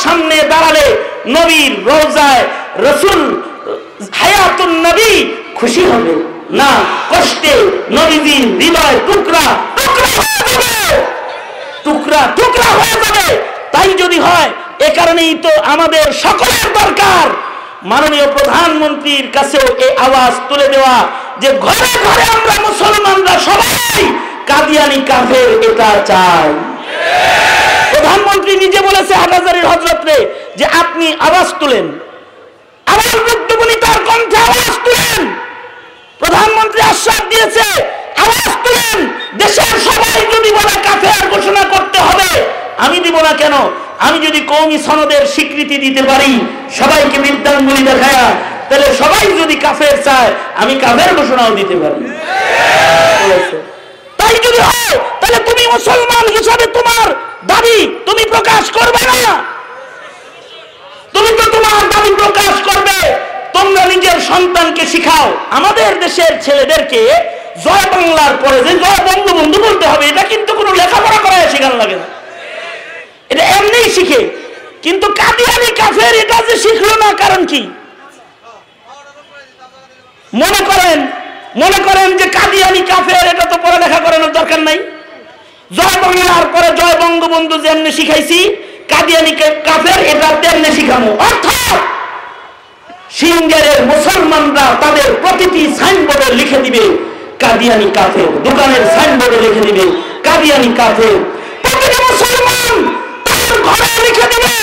সামনে 0.03 0.37
দাঁড়ালে 0.51 0.85
নবীর 1.35 1.73
রওজায় 1.89 2.43
রসুল 2.85 3.21
হায়াতুন 4.19 4.71
নবী 4.85 5.11
খুশি 5.57 5.83
হবে। 5.91 6.13
না, 6.59 6.71
কষ্টে 7.11 7.53
নবীজির 7.97 8.43
হৃদয় 8.59 8.97
টুকরা 9.07 9.45
টুকরা 9.77 10.09
হয়ে 10.19 10.43
যাবে। 10.49 10.73
টুকরা 11.85 12.21
টুকরা 12.37 12.69
হয়ে 12.79 12.95
যাবে। 13.03 13.25
তাই 13.73 13.89
যদি 14.01 14.17
হয় 14.27 14.49
এ 14.85 14.89
কারণেই 14.97 15.33
তো 15.45 15.51
আমাদের 15.73 16.05
সকলের 16.25 16.67
দরকার। 16.79 17.25
মাননীয় 17.91 18.27
প্রধানমন্ত্রীর 18.37 19.25
কাছেও 19.35 19.67
এই 19.85 19.91
আওয়াজ 20.05 20.33
তুলে 20.49 20.67
দেওয়া 20.73 20.95
যে 21.41 21.49
ঘরে 21.65 21.91
ঘরে 22.05 22.25
আমরা 22.35 22.55
মুসলমানরা 22.67 23.35
সবাই 23.47 24.01
কাদিয়ানি 24.49 24.99
কাফের, 25.09 25.49
এটা 25.67 25.89
চাই। 26.09 26.49
প্রধানমন্ত্রী 27.91 28.53
নিজে 28.63 28.79
বলেছে 28.87 29.13
হাটাজারির 29.21 29.69
হজরতরে 29.71 30.17
যে 30.59 30.65
আপনি 30.81 31.05
আওয়াজ 31.27 31.47
তুলেন। 31.61 31.85
আবার 32.87 33.17
বক্তব্য 33.29 33.61
তার 33.83 33.99
কণ্ঠে 34.07 34.37
আওয়াজ 34.47 34.75
তুলেন। 34.85 35.21
প্রধানমন্ত্রী 36.21 36.81
আশ্বাস 36.91 37.21
দিয়েছে, 37.31 37.65
আওয়াজ 38.23 38.51
তুলেন। 38.65 38.97
দেশের 39.41 39.75
সবাই 39.87 40.19
যদি 40.33 40.49
বলে 40.57 40.75
কাফের 40.85 41.21
ঘোষণা 41.33 41.63
করতে 41.73 41.97
হবে। 42.07 42.29
আমি 42.85 42.97
দিব 43.05 43.15
না 43.27 43.33
কেন? 43.41 43.55
আমি 44.05 44.17
যদি 44.27 44.39
কৌমি 44.51 44.77
সনদের 44.87 45.23
স্বীকৃতি 45.33 45.75
দিতে 45.85 46.01
পারি, 46.09 46.31
সবাইকে 46.79 47.17
বিদ্যাঙ্গুলি 47.25 47.81
দেখায়া, 47.89 48.25
তাহলে 48.69 48.87
সবাই 49.01 49.23
যদি 49.41 49.55
কাফের 49.65 49.95
চায়, 50.07 50.31
আমি 50.61 50.73
কাফের 50.83 51.09
ঘোষণাও 51.19 51.51
দিতে 51.59 51.75
পারি। 51.81 51.99
তাই 54.19 54.35
যদি 54.45 54.59
হয়, 54.69 54.95
তাহলে 55.19 55.39
তুমি 55.47 55.63
মুসলমান 55.75 56.25
হিসাবে 56.37 56.65
তোমার 56.77 57.07
দাবি 57.51 57.77
তুমি 58.07 58.23
প্রকাশ 58.33 58.63
করবে 58.77 59.01
না। 59.11 59.33
তুমি 61.15 61.29
তো 61.39 61.43
তোমার 61.55 61.81
দাবি 61.93 62.11
প্রকাশ 62.23 62.53
করবে। 62.69 62.97
তোমরা 63.55 63.83
নিজের 63.93 64.17
সন্তানকে 64.31 64.83
শিখাও। 64.93 65.27
আমাদের 65.57 65.89
দেশের 66.03 66.33
ছেলেদেরকে 66.45 67.01
জয় 67.65 67.87
বাংলার 67.93 68.33
পরে 68.43 68.57
যে 68.67 68.73
জয় 68.83 69.01
বঙ্গবন্ধু 69.07 69.57
বলতে 69.67 69.85
হবে, 69.91 70.03
এটা 70.11 70.23
কিন্তু 70.31 70.51
কোনো 70.59 70.71
লেখাপড়া 70.79 71.19
করায় 71.25 71.47
শেখানো 71.53 71.77
লাগে 71.83 71.97
না। 72.01 72.07
এটা 73.31 73.43
এমনি 73.57 73.79
শিখে। 73.97 74.21
কিন্তু 74.85 75.07
কাদিয়ানি 75.21 75.69
কাফের 75.81 76.13
এটা 76.23 76.37
যে 76.47 76.55
শিখলো 76.63 76.93
না, 77.03 77.09
কারণ 77.23 77.41
কি? 77.51 77.61
মনে 80.41 80.61
করেন 80.69 80.97
মনে 81.61 81.79
করেন 81.87 82.09
যে 82.19 82.25
কাদিয়ানি 82.37 82.81
কাফের, 82.91 83.23
এটা 83.33 83.45
তো 83.51 83.57
পড়ালেখা 83.63 83.99
করানোর 84.05 84.31
দরকার 84.39 84.59
নাই। 84.67 84.77
জয় 85.77 85.97
বাংলার 86.03 86.45
পরে 86.53 86.69
জয় 86.79 86.97
বঙ্গবন্ধু 87.03 87.55
যেমনি 87.65 87.91
শিখাইছি, 87.97 88.39
কাদিয়ানি 88.91 89.33
কাফের 89.67 89.99
এটা 90.11 90.27
তেমনি 90.43 90.69
শিখামো। 90.77 91.11
অর্থাৎ 91.27 91.77
সিঙ্গারের 93.19 93.79
মুসলমানরা 93.91 94.65
তাদের 94.83 95.07
প্রতিটি 95.23 95.61
সাইনবোর্ডে 95.79 96.27
লিখে 96.39 96.59
দিবে, 96.65 96.83
কাদিয়ানি 97.43 97.87
কাফের। 97.97 98.29
দোকানের 98.47 98.83
সাইনবোর্ডে 98.95 99.37
লিখে 99.45 99.63
দিবে, 99.67 99.85
কাদিয়ানি 100.27 100.69
কাফের 100.79 101.15
প্রতিটি 101.63 101.97
মুসলমান 102.09 102.73
তার 103.25 103.51
ঘরে 103.67 103.89
লিখে 104.05 104.27
দিবে 104.33 104.55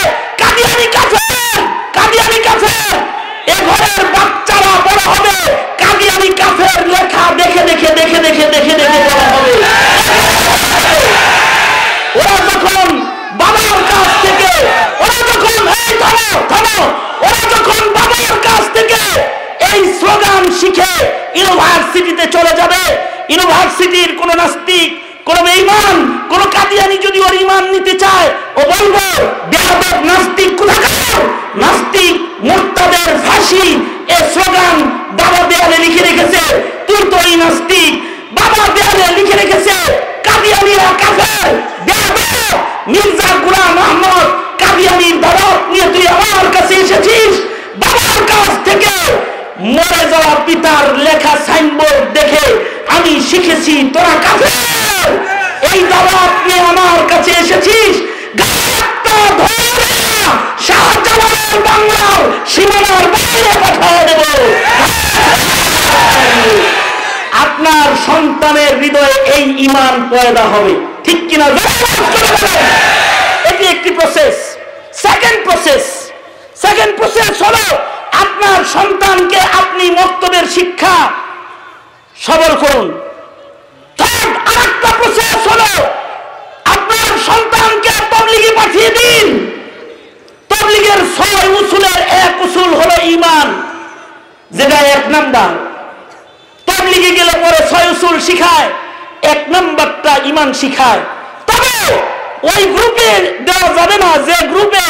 এ 3.54 3.56
ঘরের 3.68 4.02
বাচ্চারা 4.14 4.72
বড় 4.86 5.02
হবে। 5.12 5.36
কাদিয়ানি 5.80 6.30
কাফের 6.40 6.80
লেখা 6.94 7.24
দেখে 7.40 7.62
দেখে 7.68 7.90
দেখে 7.98 8.18
দেখে 8.26 8.46
দেখে 8.54 8.74
দেখে 8.80 9.00
বড় 12.16 12.34
যখন 12.50 12.86
বাবার 13.40 13.78
কাছ 13.90 14.10
থেকে, 14.24 14.50
ওরা 15.02 15.18
যখন, 15.30 15.54
এই 15.78 15.92
থামো 16.02 16.30
থামো। 16.50 16.78
ওরা 17.26 17.42
যখন 17.54 17.82
বাবার 17.96 18.34
কাছ 18.46 18.64
থেকে 18.76 19.02
এই 19.70 19.80
স্লোগান 19.98 20.42
শিখে 20.60 20.92
ইউনিভার্সিটিতে 21.38 22.24
চলে 22.34 22.52
যাবে, 22.60 22.82
ইউনিভার্সিটির 23.32 24.10
কোন 24.20 24.30
নাস্তিক 24.40 24.90
কোন 25.26 25.38
বেঈমান, 25.46 25.96
কোন 26.30 26.42
কাদিয়ানি 26.56 26.96
যদি 27.06 27.18
ওর 27.26 27.34
ইমান 27.44 27.64
নিতে 27.74 27.94
চায়, 28.02 28.28
ও 28.58 28.60
বলব, 28.72 28.96
বেয়াদব 29.50 29.96
নাস্তিক 30.08 30.50
কোথাকার 30.58 31.20
নাস্তিক 31.62 32.14
মুর্তাদের 32.48 33.10
ফাঁসি, 33.24 33.66
এ 34.16 34.18
স্লোগান 34.32 34.76
বাবা 35.20 35.40
দেয়ালে 35.50 35.78
লিখে 35.84 36.02
রেখেছে 36.08 36.42
তুই 36.88 37.00
তো 37.12 37.16
এই 37.28 37.34
নাস্তিক, 37.42 37.90
বাবা 38.38 38.62
দেয়ালে 38.76 39.06
লিখে 39.18 39.36
রেখেছে, 39.42 39.76
কাদিয়ানিরা 40.26 40.88
কাফের, 41.02 41.48
বেয়াদব, 41.86 42.56
মির্জা 42.92 43.30
গুলাম 43.44 43.76
আহমদ, 43.86 44.26
কাদিয়ানির 44.62 45.16
দাওয়াত 45.24 45.60
নিয়ে 45.72 45.86
তুই 45.94 46.04
আমার 46.16 46.46
কাছে 46.56 46.74
এসেছিস, 46.84 47.32
বাবার 47.82 48.20
কাছ 48.30 48.50
থেকে 48.68 48.94
মরে 49.58 50.02
যাওয়া 50.12 50.34
পিতার 50.46 50.84
লেখা 51.06 51.34
সাইনবোর্ড 51.46 52.04
দেখে 52.16 52.44
আমি 52.96 53.12
শিখেছি, 53.30 53.74
তোরা 53.94 54.14
কাফের! 54.24 55.10
এই 55.70 55.80
দাওয়াত 55.90 56.32
নিয়ে 56.46 56.62
আমার 56.72 56.98
কাছে 57.10 57.30
এসেছিস? 57.42 57.94
বাংলার 61.68 62.22
সীমানার 62.52 63.04
বাইরে 63.14 63.52
পাঠিয়ে 63.62 64.02
দেব। 64.08 64.22
আপনার 67.44 67.88
সন্তানের 68.06 68.72
হৃদয়ে 68.80 69.16
এই 69.36 69.44
ইমান 69.66 69.94
পয়দা 70.10 70.44
হবে। 70.44 70.74
ঠিক 71.04 71.18
কিনা 71.28 71.46
এটি 73.50 73.64
একটি 73.74 73.90
process 73.90 74.36
second 75.04 75.38
process 75.46 75.84
second 76.64 76.92
process 76.98 77.34
হলো 77.46 77.66
আপনার 78.24 78.58
সন্তানকে 78.76 79.40
আপনি 79.60 79.84
মক্তবের 80.00 80.46
শিক্ষা 80.56 80.96
সবল 82.16 82.52
করুন। 82.62 82.88
থার্ড 84.00 84.34
আরেকটা 84.50 84.90
প্রসেস 84.98 85.38
হলো 85.50 85.70
আপনার 86.74 87.10
সন্তানকে 87.28 87.94
তবলিগে 88.12 88.50
পাঠিয়ে 88.58 88.90
দিন। 88.98 89.26
তবলিগের 90.52 91.00
ছয় 91.16 91.48
উসুলের 91.60 92.00
এক 92.24 92.34
উসুল 92.46 92.70
হলো 92.80 92.96
ইমান 93.16 93.48
যেটা 94.58 94.78
এক 94.96 95.04
নাম্বার। 95.14 95.50
তবলিগে 96.68 97.10
গেলে 97.18 97.34
পরে 97.42 97.60
ছয় 97.70 97.88
উসুল 97.94 98.16
শিখায়, 98.26 98.68
এক 99.32 99.40
নাম্বারটা 99.54 100.12
ইমান 100.30 100.48
শিখায়। 100.60 101.02
তবে 101.48 101.76
ওই 102.50 102.62
গ্রুপে 102.74 103.10
দেওয়া 103.46 103.68
যাবে 103.78 103.96
না, 104.04 104.10
যে 104.28 104.36
গ্রুপে 104.52 104.84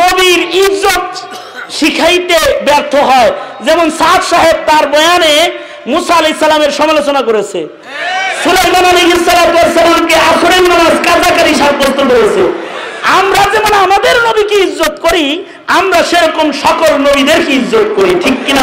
নবীর 0.00 0.40
ইজ্জত 0.64 1.06
শিখাইতে 1.78 2.38
ব্যর্থ 2.66 2.94
হয়। 3.10 3.30
যেমন 3.66 3.86
সাদ 3.98 4.20
সাহেব 4.30 4.56
তার 4.68 4.84
বয়ানে 4.92 5.34
মুসা 5.92 6.14
আলি 6.18 6.30
সালামের 6.40 6.72
সমালোচনা 6.80 7.20
করেছে। 7.28 7.58
সুলাইমান 8.42 8.84
আলী 8.90 9.02
সালামকে 9.76 10.16
আসরের 10.30 10.64
নামাজ 10.72 10.94
কাজাকারী 11.06 11.52
সাব্যস্ত 11.62 11.98
করেছে। 12.10 12.42
আমরা 13.18 13.42
যেমন 13.54 13.72
আমাদের 13.84 14.14
নবীকে 14.26 14.56
ইজ্জত 14.66 14.94
করি, 15.06 15.24
আমরা 15.78 16.00
সেরকম 16.10 16.46
সকল 16.64 16.90
নবীদেরকে 17.06 17.52
ইজ্জত 17.60 17.88
করি। 17.98 18.12
ঠিক 18.24 18.36
কিনা। 18.46 18.62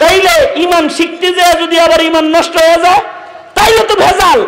তাইলে 0.00 0.34
ইমান 0.64 0.84
শিখতে 0.96 1.28
যায় 1.38 1.54
যদি 1.62 1.76
আবার 1.86 2.00
ইমান 2.08 2.26
নষ্ট 2.36 2.54
হয়ে 2.62 2.78
যায়, 2.84 3.02
তাইলে 3.56 3.82
তো 3.90 3.94
ভেজাল। 4.02 4.38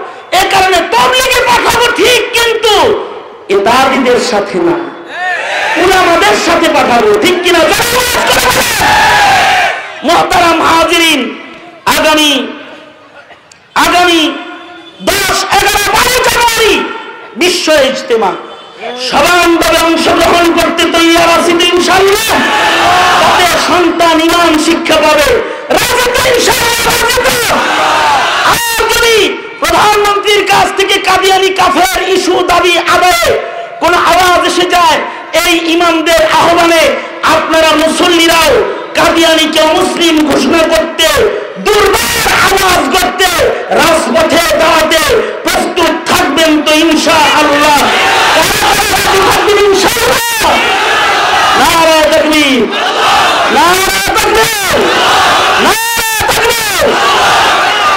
এ 0.41 0.43
কারণে 0.53 0.79
তবলিগে 0.95 1.41
পাঠাবো 1.49 1.87
ঠিক 2.01 2.21
কিন্তু 2.37 2.75
এ 3.55 3.57
দাদিদের 3.67 4.21
সাথে 4.31 4.59
না। 4.69 4.77
উলামাদের 5.83 6.37
সাথে 6.47 6.69
পাঠাবো, 6.77 7.11
ঠিক 7.23 7.37
কিনা। 7.45 7.61
মোহতারাম 10.07 10.59
হাজিরিন, 10.69 11.21
আগামী 11.97 12.33
আগামী 13.87 14.23
দশ, 15.11 15.37
এগারো, 15.59 15.85
বারো 15.95 16.17
জানুয়ারি 16.27 16.75
বিশ্ব 17.41 17.67
ইজতেমা। 17.89 18.31
সমানভাবে 19.11 19.79
অংশগ্রহণ 19.89 20.47
করতে 20.59 20.83
তৈরি 20.95 21.15
আছি 21.37 21.53
তো 21.59 21.65
ইনশাল্লাহ 21.73 22.31
তাতে 23.21 23.47
সন্তান 23.69 24.17
ইমান 24.27 24.53
শিক্ষা 24.67 24.97
পাবে। 25.05 25.29
রাজত্ব 25.77 26.17
ইনশাল্লাহ 26.35 26.81
রাজত্ব। 26.89 27.29
আর 28.51 28.81
যদি 28.93 29.17
প্রধানমন্ত্রীর 29.63 30.43
কাছ 30.53 30.67
থেকে 30.79 30.97
কাদিয়ানি 31.09 31.51
কাফের 31.61 31.99
ইস্যু 32.15 32.37
দাবি 32.51 32.75
আদায়ে 32.95 33.29
কোন 33.83 33.93
আওয়াজ 34.11 34.43
এসে 34.51 34.67
যায়, 34.75 34.99
এই 35.45 35.53
ইমামদের 35.75 36.23
আহ্বানে 36.41 36.83
আপনারা 37.35 37.71
মুসল্লিরাও 37.83 38.53
কাদিয়ানিকে 38.99 39.63
মুসলিম 39.77 40.15
ঘোষণা 40.31 40.63
করতে, 40.73 41.07
দুর্বার 41.67 42.27
আওয়াজ 42.49 42.83
করতে, 42.95 43.29
রাজপথে 43.81 44.43
দাঁড়াতে 44.61 45.03
প্রস্তুত 45.45 45.93
থাকবেন 46.11 46.53
তো 46.65 46.73
ইনশা 46.83 47.19
আল্লাহ 47.41 47.79
নারায় 51.61 52.07
তাকবীর। 52.13 52.61
নারায় 53.57 54.09
তাকবীর 54.17 54.77
নারায় 55.65 56.23
তাকবীর 56.29 56.87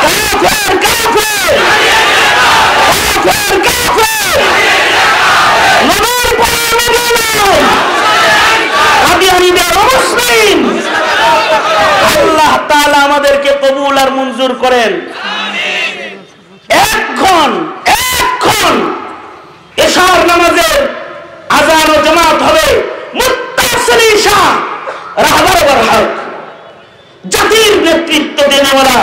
কাফের 0.03 0.71
কাফের 0.83 1.53
কাফের 3.25 3.55
কাফের 3.65 4.37
নবীর 5.89 6.29
পরে 6.39 6.63
নবী 6.79 7.05
নয় 7.17 7.61
কাদিয়ানীদের 9.05 9.73
মুসলিম 9.89 10.59
আল্লাহ 12.13 12.53
তাআলা 12.69 12.97
আমাদেরকে 13.07 13.51
কবুল 13.63 13.95
আর 14.03 14.09
মঞ্জুর 14.17 14.52
করেন 14.63 14.91
এখন 16.85 17.49
এখন 17.97 18.73
এশার 19.83 20.19
নামাজের 20.29 20.77
আজান 21.57 21.87
ও 21.91 21.97
জামাত 22.05 22.37
হবে 22.47 22.67
মুত্তাসিল 23.19 24.01
ঈশা 24.09 24.39
রাহবার 25.19 25.59
বরহক 25.67 26.07
জাতির 27.23 27.73
নেতৃত্ব 27.85 28.37
দেনেওয়ালা 28.51 28.99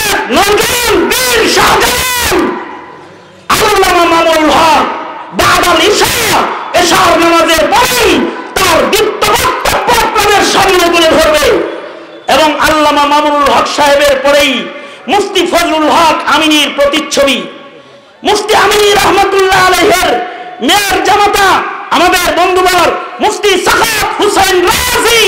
এক 0.00 0.18
নজন 0.30 0.92
বীর 1.10 1.40
শাহজাহান 1.56 2.36
আল্লামা 3.54 4.04
মামুনুল 4.04 4.50
হক 4.56 4.84
বাদাল 5.38 5.80
ঈশা 5.88 6.12
এশার 6.80 7.12
নামাজের 7.22 7.62
পরেই 7.72 8.10
তার 8.56 8.78
দীপ্ত 8.92 9.22
বক্তব্য 9.34 9.88
আপনাদের 10.04 10.42
সামনে 10.54 10.86
তুলে 10.86 11.10
ধরবে 11.16 11.44
এবং 12.34 12.48
আল্লামা 12.66 13.04
মামুনুল 13.12 13.48
হক 13.48 13.66
সাহেবের 13.76 14.14
পরেই 14.24 14.52
মুফতি 15.08 15.42
ফজলুল 15.52 15.88
হক 15.90 16.16
আমিনীর 16.34 16.68
প্রতিচ্ছবি 16.76 17.38
মুফতি 18.22 18.52
আমিনী 18.64 18.88
রহমতুল্লাহ 18.92 19.60
আলহের 19.68 20.10
মেয়র 20.60 20.96
জামাতা 21.06 21.48
আমাদের 21.96 22.26
বন্ধুবর 22.38 22.88
মুফতি 23.20 23.50
সাখাত 23.66 24.06
হুসাইন 24.18 24.56
রাজি 24.68 25.24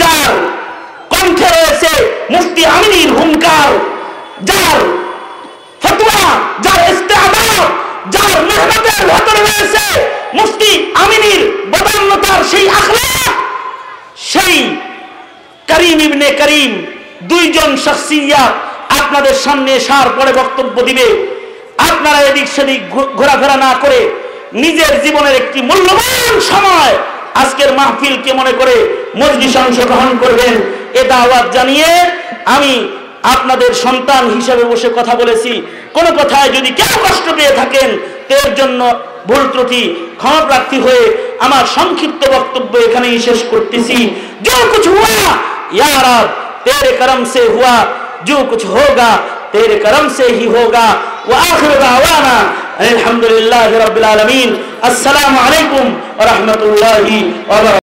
যার 0.00 0.30
কণ্ঠে 1.12 1.48
রয়েছে 1.48 1.92
মুফতি 2.30 2.62
আমিনীর 2.70 3.10
হুঙ্কার 3.18 3.70
যার 4.48 4.78
ফতোয়া 5.82 6.22
যার 6.64 6.80
ইস্তেহাদাত 6.92 7.66
যার 8.14 8.36
মেহনতের 8.48 9.00
ভেতরে 9.10 9.40
রয়েছে 9.42 9.84
মুফতি 10.38 10.70
আমিনীর 11.02 11.42
বদান্যতার 11.72 12.40
সেই 12.50 12.66
আখলাক 12.72 13.32
সেই 14.26 14.56
করিম 15.68 15.98
ইবনে 16.06 16.28
করিম 16.40 16.72
দুইজন 17.30 17.70
শখসিয়াত 17.84 18.54
আপনাদের 18.96 19.34
সামনে 19.44 19.72
সার 19.80 20.08
পরে 20.16 20.32
বক্তব্য 20.75 20.77
দিবে 20.85 21.07
আপনারা 21.81 22.19
এদিক 22.21 22.47
সেদিক 22.47 22.81
ঘো- 22.89 23.09
ঘোরাফেরা 23.15 23.55
না 23.57 23.71
করে 23.81 23.99
নিজের 24.55 24.93
জীবনের 25.03 25.35
একটি 25.35 25.59
মূল্যবান 25.61 26.33
সময় 26.51 26.93
আজকের 27.35 27.69
মাহফিলকে 27.73 28.31
মনে 28.33 28.53
করে 28.53 28.75
মজলিস 29.15 29.53
অংশগ্রহণ 29.57 30.11
করবেন 30.17 30.53
এ 30.93 31.01
দাওয়াত 31.03 31.45
জানিয়ে 31.53 31.89
আমি 32.47 32.73
আপনাদের 33.27 33.71
সন্তান 33.75 34.23
হিসেবে 34.35 34.63
বসে 34.63 34.89
কথা 34.89 35.13
বলেছি 35.15 35.51
কোনো 35.93 36.09
কথায় 36.11 36.49
যদি 36.51 36.69
কেউ 36.71 36.93
কষ্ট 37.05 37.25
পেয়ে 37.35 37.53
থাকেন 37.55 37.89
এর 38.35 38.49
জন্য 38.55 38.79
ভুল 39.27 39.43
ত্রুটি 39.47 39.81
ক্ষমা 40.17 40.41
প্রার্থী 40.41 40.77
হয়ে 40.79 41.03
আমার 41.39 41.63
সংক্ষিপ্ত 41.75 42.21
বক্তব্য 42.29 42.73
এখানেই 42.79 43.17
শেষ 43.19 43.39
করতেছি 43.51 43.97
जो 44.43 44.55
कुछ 44.73 44.85
हुआ 44.89 45.15
या 45.73 45.91
रब 46.01 46.27
तेरे 46.65 46.91
करम 46.99 47.21
से 47.25 47.41
हुआ 47.47 47.73
जो 48.25 48.37
कुछ 48.43 48.61
होगा 48.67 49.11
تیرے 49.56 49.78
کرم 49.78 50.08
سے 50.16 50.22
ہی 50.22 50.46
ہوگا۔ 50.46 50.94
وآخر 51.28 51.78
دعوانا 51.80 52.54
الحمدللہ 52.78 53.62
رب 53.62 53.96
العالمین۔ 53.96 54.62
السلام 54.82 55.36
علیکم 55.38 55.94
ورحمت 56.18 56.62
اللہ 56.62 57.24
وبرکاتہ۔ 57.48 57.74